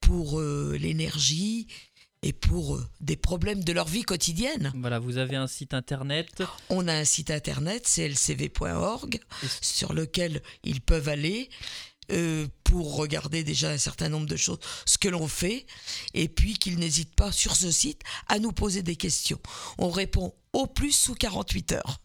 pour 0.00 0.40
euh, 0.40 0.76
l'énergie 0.80 1.66
et 2.22 2.32
pour 2.32 2.76
euh, 2.76 2.86
des 3.00 3.16
problèmes 3.16 3.62
de 3.62 3.72
leur 3.72 3.86
vie 3.86 4.02
quotidienne. 4.02 4.72
Voilà, 4.76 4.98
vous 4.98 5.18
avez 5.18 5.36
un 5.36 5.46
site 5.46 5.72
internet. 5.74 6.42
On 6.68 6.88
a 6.88 6.94
un 6.94 7.04
site 7.04 7.30
internet, 7.30 7.84
clcv.org, 7.84 9.20
Et- 9.42 9.46
sur 9.60 9.92
lequel 9.92 10.42
ils 10.64 10.80
peuvent 10.80 11.08
aller. 11.08 11.48
euh, 12.10 12.46
pour 12.64 12.96
regarder 12.96 13.44
déjà 13.44 13.70
un 13.70 13.76
certain 13.78 14.08
nombre 14.10 14.26
de 14.26 14.36
choses, 14.36 14.58
ce 14.86 14.96
que 14.98 15.08
l'on 15.08 15.28
fait, 15.28 15.66
et 16.14 16.28
puis 16.28 16.54
qu'ils 16.58 16.78
n'hésitent 16.78 17.14
pas 17.14 17.32
sur 17.32 17.54
ce 17.56 17.70
site 17.70 18.00
à 18.28 18.38
nous 18.38 18.52
poser 18.52 18.82
des 18.82 18.96
questions. 18.96 19.38
On 19.78 19.90
répond 19.90 20.34
au 20.54 20.66
plus 20.66 20.92
sous 20.92 21.14
48 21.14 21.72
heures. 21.72 22.00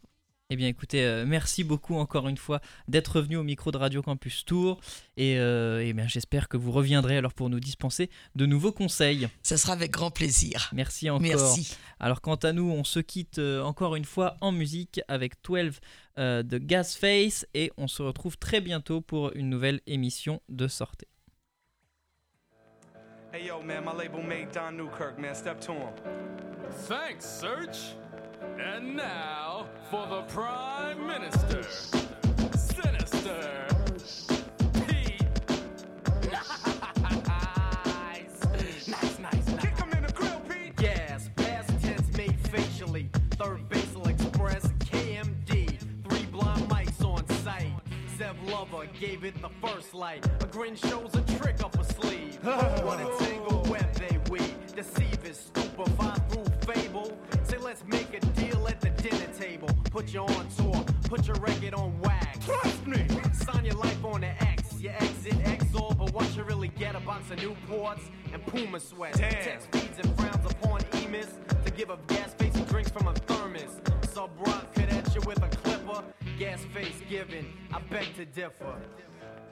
Eh 0.54 0.56
bien 0.56 0.68
écoutez, 0.68 1.04
euh, 1.04 1.26
merci 1.26 1.64
beaucoup 1.64 1.96
encore 1.96 2.28
une 2.28 2.38
fois 2.38 2.62
d'être 2.88 3.22
venu 3.22 3.38
au 3.38 3.44
micro 3.44 3.72
de 3.72 3.78
Radio 3.78 4.04
Campus 4.04 4.46
Tour 4.46 4.80
et, 5.18 5.40
euh, 5.40 5.84
eh 5.84 5.94
bien 5.94 6.06
j'espère 6.08 6.48
que 6.48 6.58
vous 6.58 6.72
reviendrez 6.72 7.18
alors 7.18 7.34
pour 7.34 7.50
nous 7.50 7.60
dispenser 7.60 8.12
de 8.36 8.46
nouveaux 8.46 8.72
conseils. 8.72 9.28
Ça 9.42 9.58
sera 9.58 9.74
avec 9.74 9.90
grand 9.90 10.12
plaisir. 10.12 10.70
Merci 10.72 11.10
encore. 11.10 11.24
Merci. 11.24 11.76
Alors 12.00 12.22
quant 12.22 12.36
à 12.36 12.54
nous, 12.54 12.70
on 12.70 12.84
se 12.84 13.00
quitte 13.00 13.40
euh, 13.40 13.64
encore 13.64 13.96
une 13.96 14.06
fois 14.06 14.38
en 14.42 14.52
musique 14.52 15.02
avec 15.08 15.44
12 15.44 15.80
euh, 16.20 16.44
de 16.44 16.60
Gasface 16.60 17.48
et 17.56 17.72
on 17.78 17.88
se 17.88 18.04
retrouve 18.04 18.38
très 18.38 18.62
bientôt 18.62 19.02
pour 19.02 19.32
une 19.34 19.50
nouvelle 19.50 19.82
émission 19.88 20.40
de 20.50 20.68
sortie. 20.68 21.08
Hey 23.34 23.48
yo, 23.48 23.60
man, 23.64 23.84
my 23.84 23.98
label 23.98 24.22
mate 24.24 24.54
Don 24.54 24.74
Newkirk, 24.74 25.18
man. 25.18 25.34
Step 25.34 25.60
to 25.62 25.72
him. 25.72 25.96
Thanks, 26.88 27.26
Search. 27.26 27.96
And 28.60 28.96
now 28.96 29.68
for 29.90 30.06
the 30.08 30.22
Prime 30.24 31.08
Minister. 31.08 31.64
Sinister. 32.56 33.68
Pete. 34.88 35.22
nice. 37.26 38.88
Nice, 38.88 39.20
nice. 39.20 39.46
Kick 39.60 39.78
him 39.78 39.92
in 39.92 40.04
the 40.06 40.14
grill, 40.14 40.42
Pete. 40.48 40.76
Gas, 40.76 41.30
past 41.36 41.70
tense 41.82 42.18
made 42.18 42.40
facially. 42.50 43.10
Third 43.32 43.68
Basal 43.70 44.08
Express, 44.08 44.68
KMD. 44.80 45.80
Three 46.08 46.26
blind 46.28 46.70
mics 46.70 47.04
on 47.04 47.28
site. 47.44 47.74
Zev 48.18 48.36
Lover 48.52 48.88
gave 49.00 49.24
it 49.24 49.42
the 49.42 49.50
first 49.66 49.94
light. 49.94 50.26
A 50.42 50.46
grin 50.46 50.76
shows 50.76 51.16
a 51.16 51.22
trick 51.38 51.64
up 51.64 51.78
a 51.80 51.84
sleeve. 51.84 52.38
what 52.44 53.00
a 53.00 53.26
tangle 53.26 53.43
and 68.64 68.72
Puma 68.72 68.80
sweats. 68.80 69.20
Damn. 69.20 69.32
Text 69.32 69.68
feeds 69.72 70.00
and 70.00 70.16
frowns 70.18 70.52
upon 70.52 70.82
emis 70.82 71.30
to 71.66 71.72
give 71.72 71.90
up 71.92 72.06
gas 72.08 72.34
face 72.34 72.56
and 72.56 72.68
drinks 72.68 72.90
from 72.90 73.08
a 73.08 73.14
thermos. 73.14 73.82
Sub 74.12 74.30
rock 74.40 74.74
could 74.74 74.90
at 74.90 75.14
you 75.14 75.22
with 75.22 75.42
a 75.44 75.50
clipper. 75.58 76.04
Gas 76.40 76.64
face 76.74 77.02
given, 77.10 77.46
I 77.74 77.80
beg 77.90 78.16
to 78.16 78.26
differ. 78.26 78.76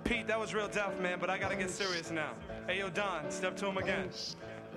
Pete, 0.03 0.28
that 0.28 0.39
was 0.39 0.53
real 0.53 0.68
deaf, 0.68 0.99
man, 0.99 1.20
but 1.20 1.30
I 1.30 1.38
gotta 1.38 1.55
get 1.55 1.70
serious 1.70 2.12
now. 2.12 2.32
Hey 2.68 2.80
yo, 2.80 2.89
Don, 2.89 3.30
step 3.30 3.55
to 3.57 3.68
him 3.68 3.78
again. 3.78 4.09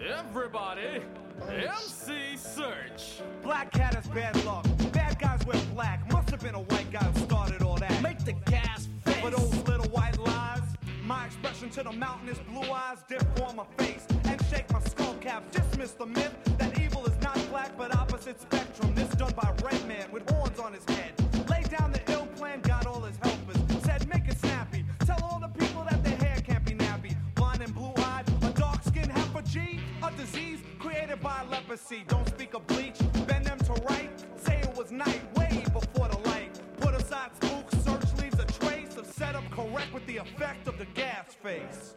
Everybody, 0.01 1.03
MC 1.49 2.37
Search. 2.37 3.23
Black 3.43 3.71
cat 3.73 3.97
is 3.97 4.07
bad 4.09 4.43
luck. 4.45 4.67
Bad 4.93 5.19
guys 5.19 5.45
wear 5.47 5.61
black. 5.73 6.11
Must 6.13 6.31
have 6.31 6.41
been 6.41 6.55
a 6.55 6.61
white 6.61 6.91
guy 6.93 7.05
who 7.05 7.21
started 7.21 7.63
all 7.63 7.77
that. 7.77 8.03
Make 8.03 8.25
the 8.25 8.33
gas 8.33 8.89
face. 9.05 9.17
For 9.21 9.31
those 9.31 9.55
little 9.69 9.89
white 9.91 10.19
lies, 10.19 10.63
my 11.05 11.27
expression 11.27 11.69
to 11.71 11.83
the 11.83 11.93
mountainous 11.93 12.39
blue 12.51 12.71
eyes 12.73 12.99
dip 13.09 13.25
on 13.43 13.57
my 13.57 13.65
face 13.77 14.07
and 14.09 14.24
shake 14.55 14.73
my 14.73 14.81
skull 14.81 15.15
cap. 15.21 15.43
Dismiss 15.51 15.93
the 15.93 16.07
myth 16.07 16.35
that 16.59 16.79
evil 16.79 17.05
is 17.07 17.17
not 17.23 17.39
black 17.51 17.77
but 17.77 17.95
opposite 17.97 18.41
spectrum. 18.41 18.95
This 18.95 19.09
done 19.11 19.33
by 19.35 19.53
red 19.65 19.87
man 19.89 20.07
with 20.13 20.29
horns 20.31 20.59
on 20.59 20.73
his 20.73 20.85
head. 20.85 21.13
Lay 21.51 21.63
down 21.63 21.93
the 21.93 22.01
ill 22.13 22.27
plan, 22.37 22.61
got 22.61 22.87
all 22.87 23.01
his 23.01 23.17
helpers. 23.23 23.59
Said 23.85 24.09
make 24.09 24.27
it 24.29 24.39
snappy. 24.39 24.85
Tell 25.07 25.21
all 25.23 25.41
the 25.41 25.49
people 25.49 25.85
that 25.91 26.03
their 26.05 26.17
hair 26.17 26.37
can't 26.41 26.65
be 26.65 26.73
nappy. 26.73 27.17
Blind 27.35 27.63
and 27.63 27.75
blue 27.75 27.95
eyed, 27.97 28.25
a 28.43 28.51
dark 28.51 28.83
skin 28.85 29.09
half 29.11 29.35
a 29.35 29.43
G, 29.43 29.81
a 30.03 30.11
disease 30.13 30.61
created 30.79 31.21
by 31.21 31.43
leprosy. 31.51 32.05
Don't 32.07 32.29
speak 32.29 32.55
of 32.55 32.67
bleach, 32.67 32.99
bend 33.27 33.47
them 33.47 33.59
to 33.59 33.73
right. 33.91 34.11
Say 34.37 34.57
it 34.59 34.75
was 34.77 34.93
night, 34.93 35.23
way 35.37 35.65
before 35.73 36.09
the 36.09 36.19
light. 36.31 36.61
Put 36.79 36.95
aside 36.95 37.31
spook, 37.41 37.71
search 37.87 38.09
leaves 38.21 38.39
a 38.39 38.47
trace 38.61 38.97
of 38.97 39.07
setup 39.07 39.49
correct 39.51 39.93
with 39.93 40.07
the 40.07 40.19
effect 40.19 40.69
of 40.69 40.79
the 40.79 40.87
gas 40.95 41.35
face. 41.43 41.95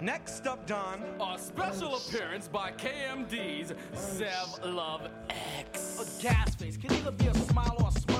Next 0.00 0.46
up, 0.46 0.66
Don, 0.66 1.02
a 1.20 1.38
special 1.38 1.96
appearance 1.96 2.48
by 2.48 2.72
KMD's 2.72 3.72
zev 3.94 4.74
Love 4.74 5.08
X. 5.30 6.18
A 6.18 6.22
gas 6.22 6.54
face 6.56 6.76
can 6.76 6.92
either 6.92 7.12
be 7.12 7.26
a 7.26 7.34
smile 7.34 7.76
or 7.80 7.88
a 7.88 7.92
smile. 7.92 8.13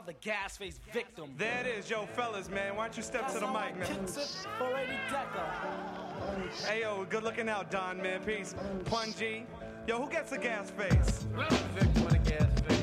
another 0.00 0.16
gas 0.22 0.56
face 0.56 0.80
victim. 0.92 1.34
There 1.36 1.60
it 1.60 1.66
is, 1.66 1.90
yo, 1.90 2.06
fellas, 2.06 2.48
man. 2.48 2.74
Why 2.74 2.86
don't 2.86 2.96
you 2.96 3.02
step 3.02 3.22
That's 3.22 3.34
to 3.34 3.40
the 3.40 3.46
mic, 3.46 3.76
man? 3.76 4.06
For 4.06 4.70
Decker. 5.10 6.66
Hey, 6.66 6.80
yo, 6.80 7.04
good 7.04 7.22
looking 7.22 7.50
out, 7.50 7.70
Don, 7.70 8.00
man. 8.00 8.22
Peace. 8.22 8.54
Pungy. 8.84 9.44
Yo, 9.86 10.00
who 10.00 10.10
gets 10.10 10.30
the 10.30 10.38
gas 10.38 10.70
face? 10.70 11.26
Victim 11.74 12.22
gas 12.24 12.60
face. 12.60 12.79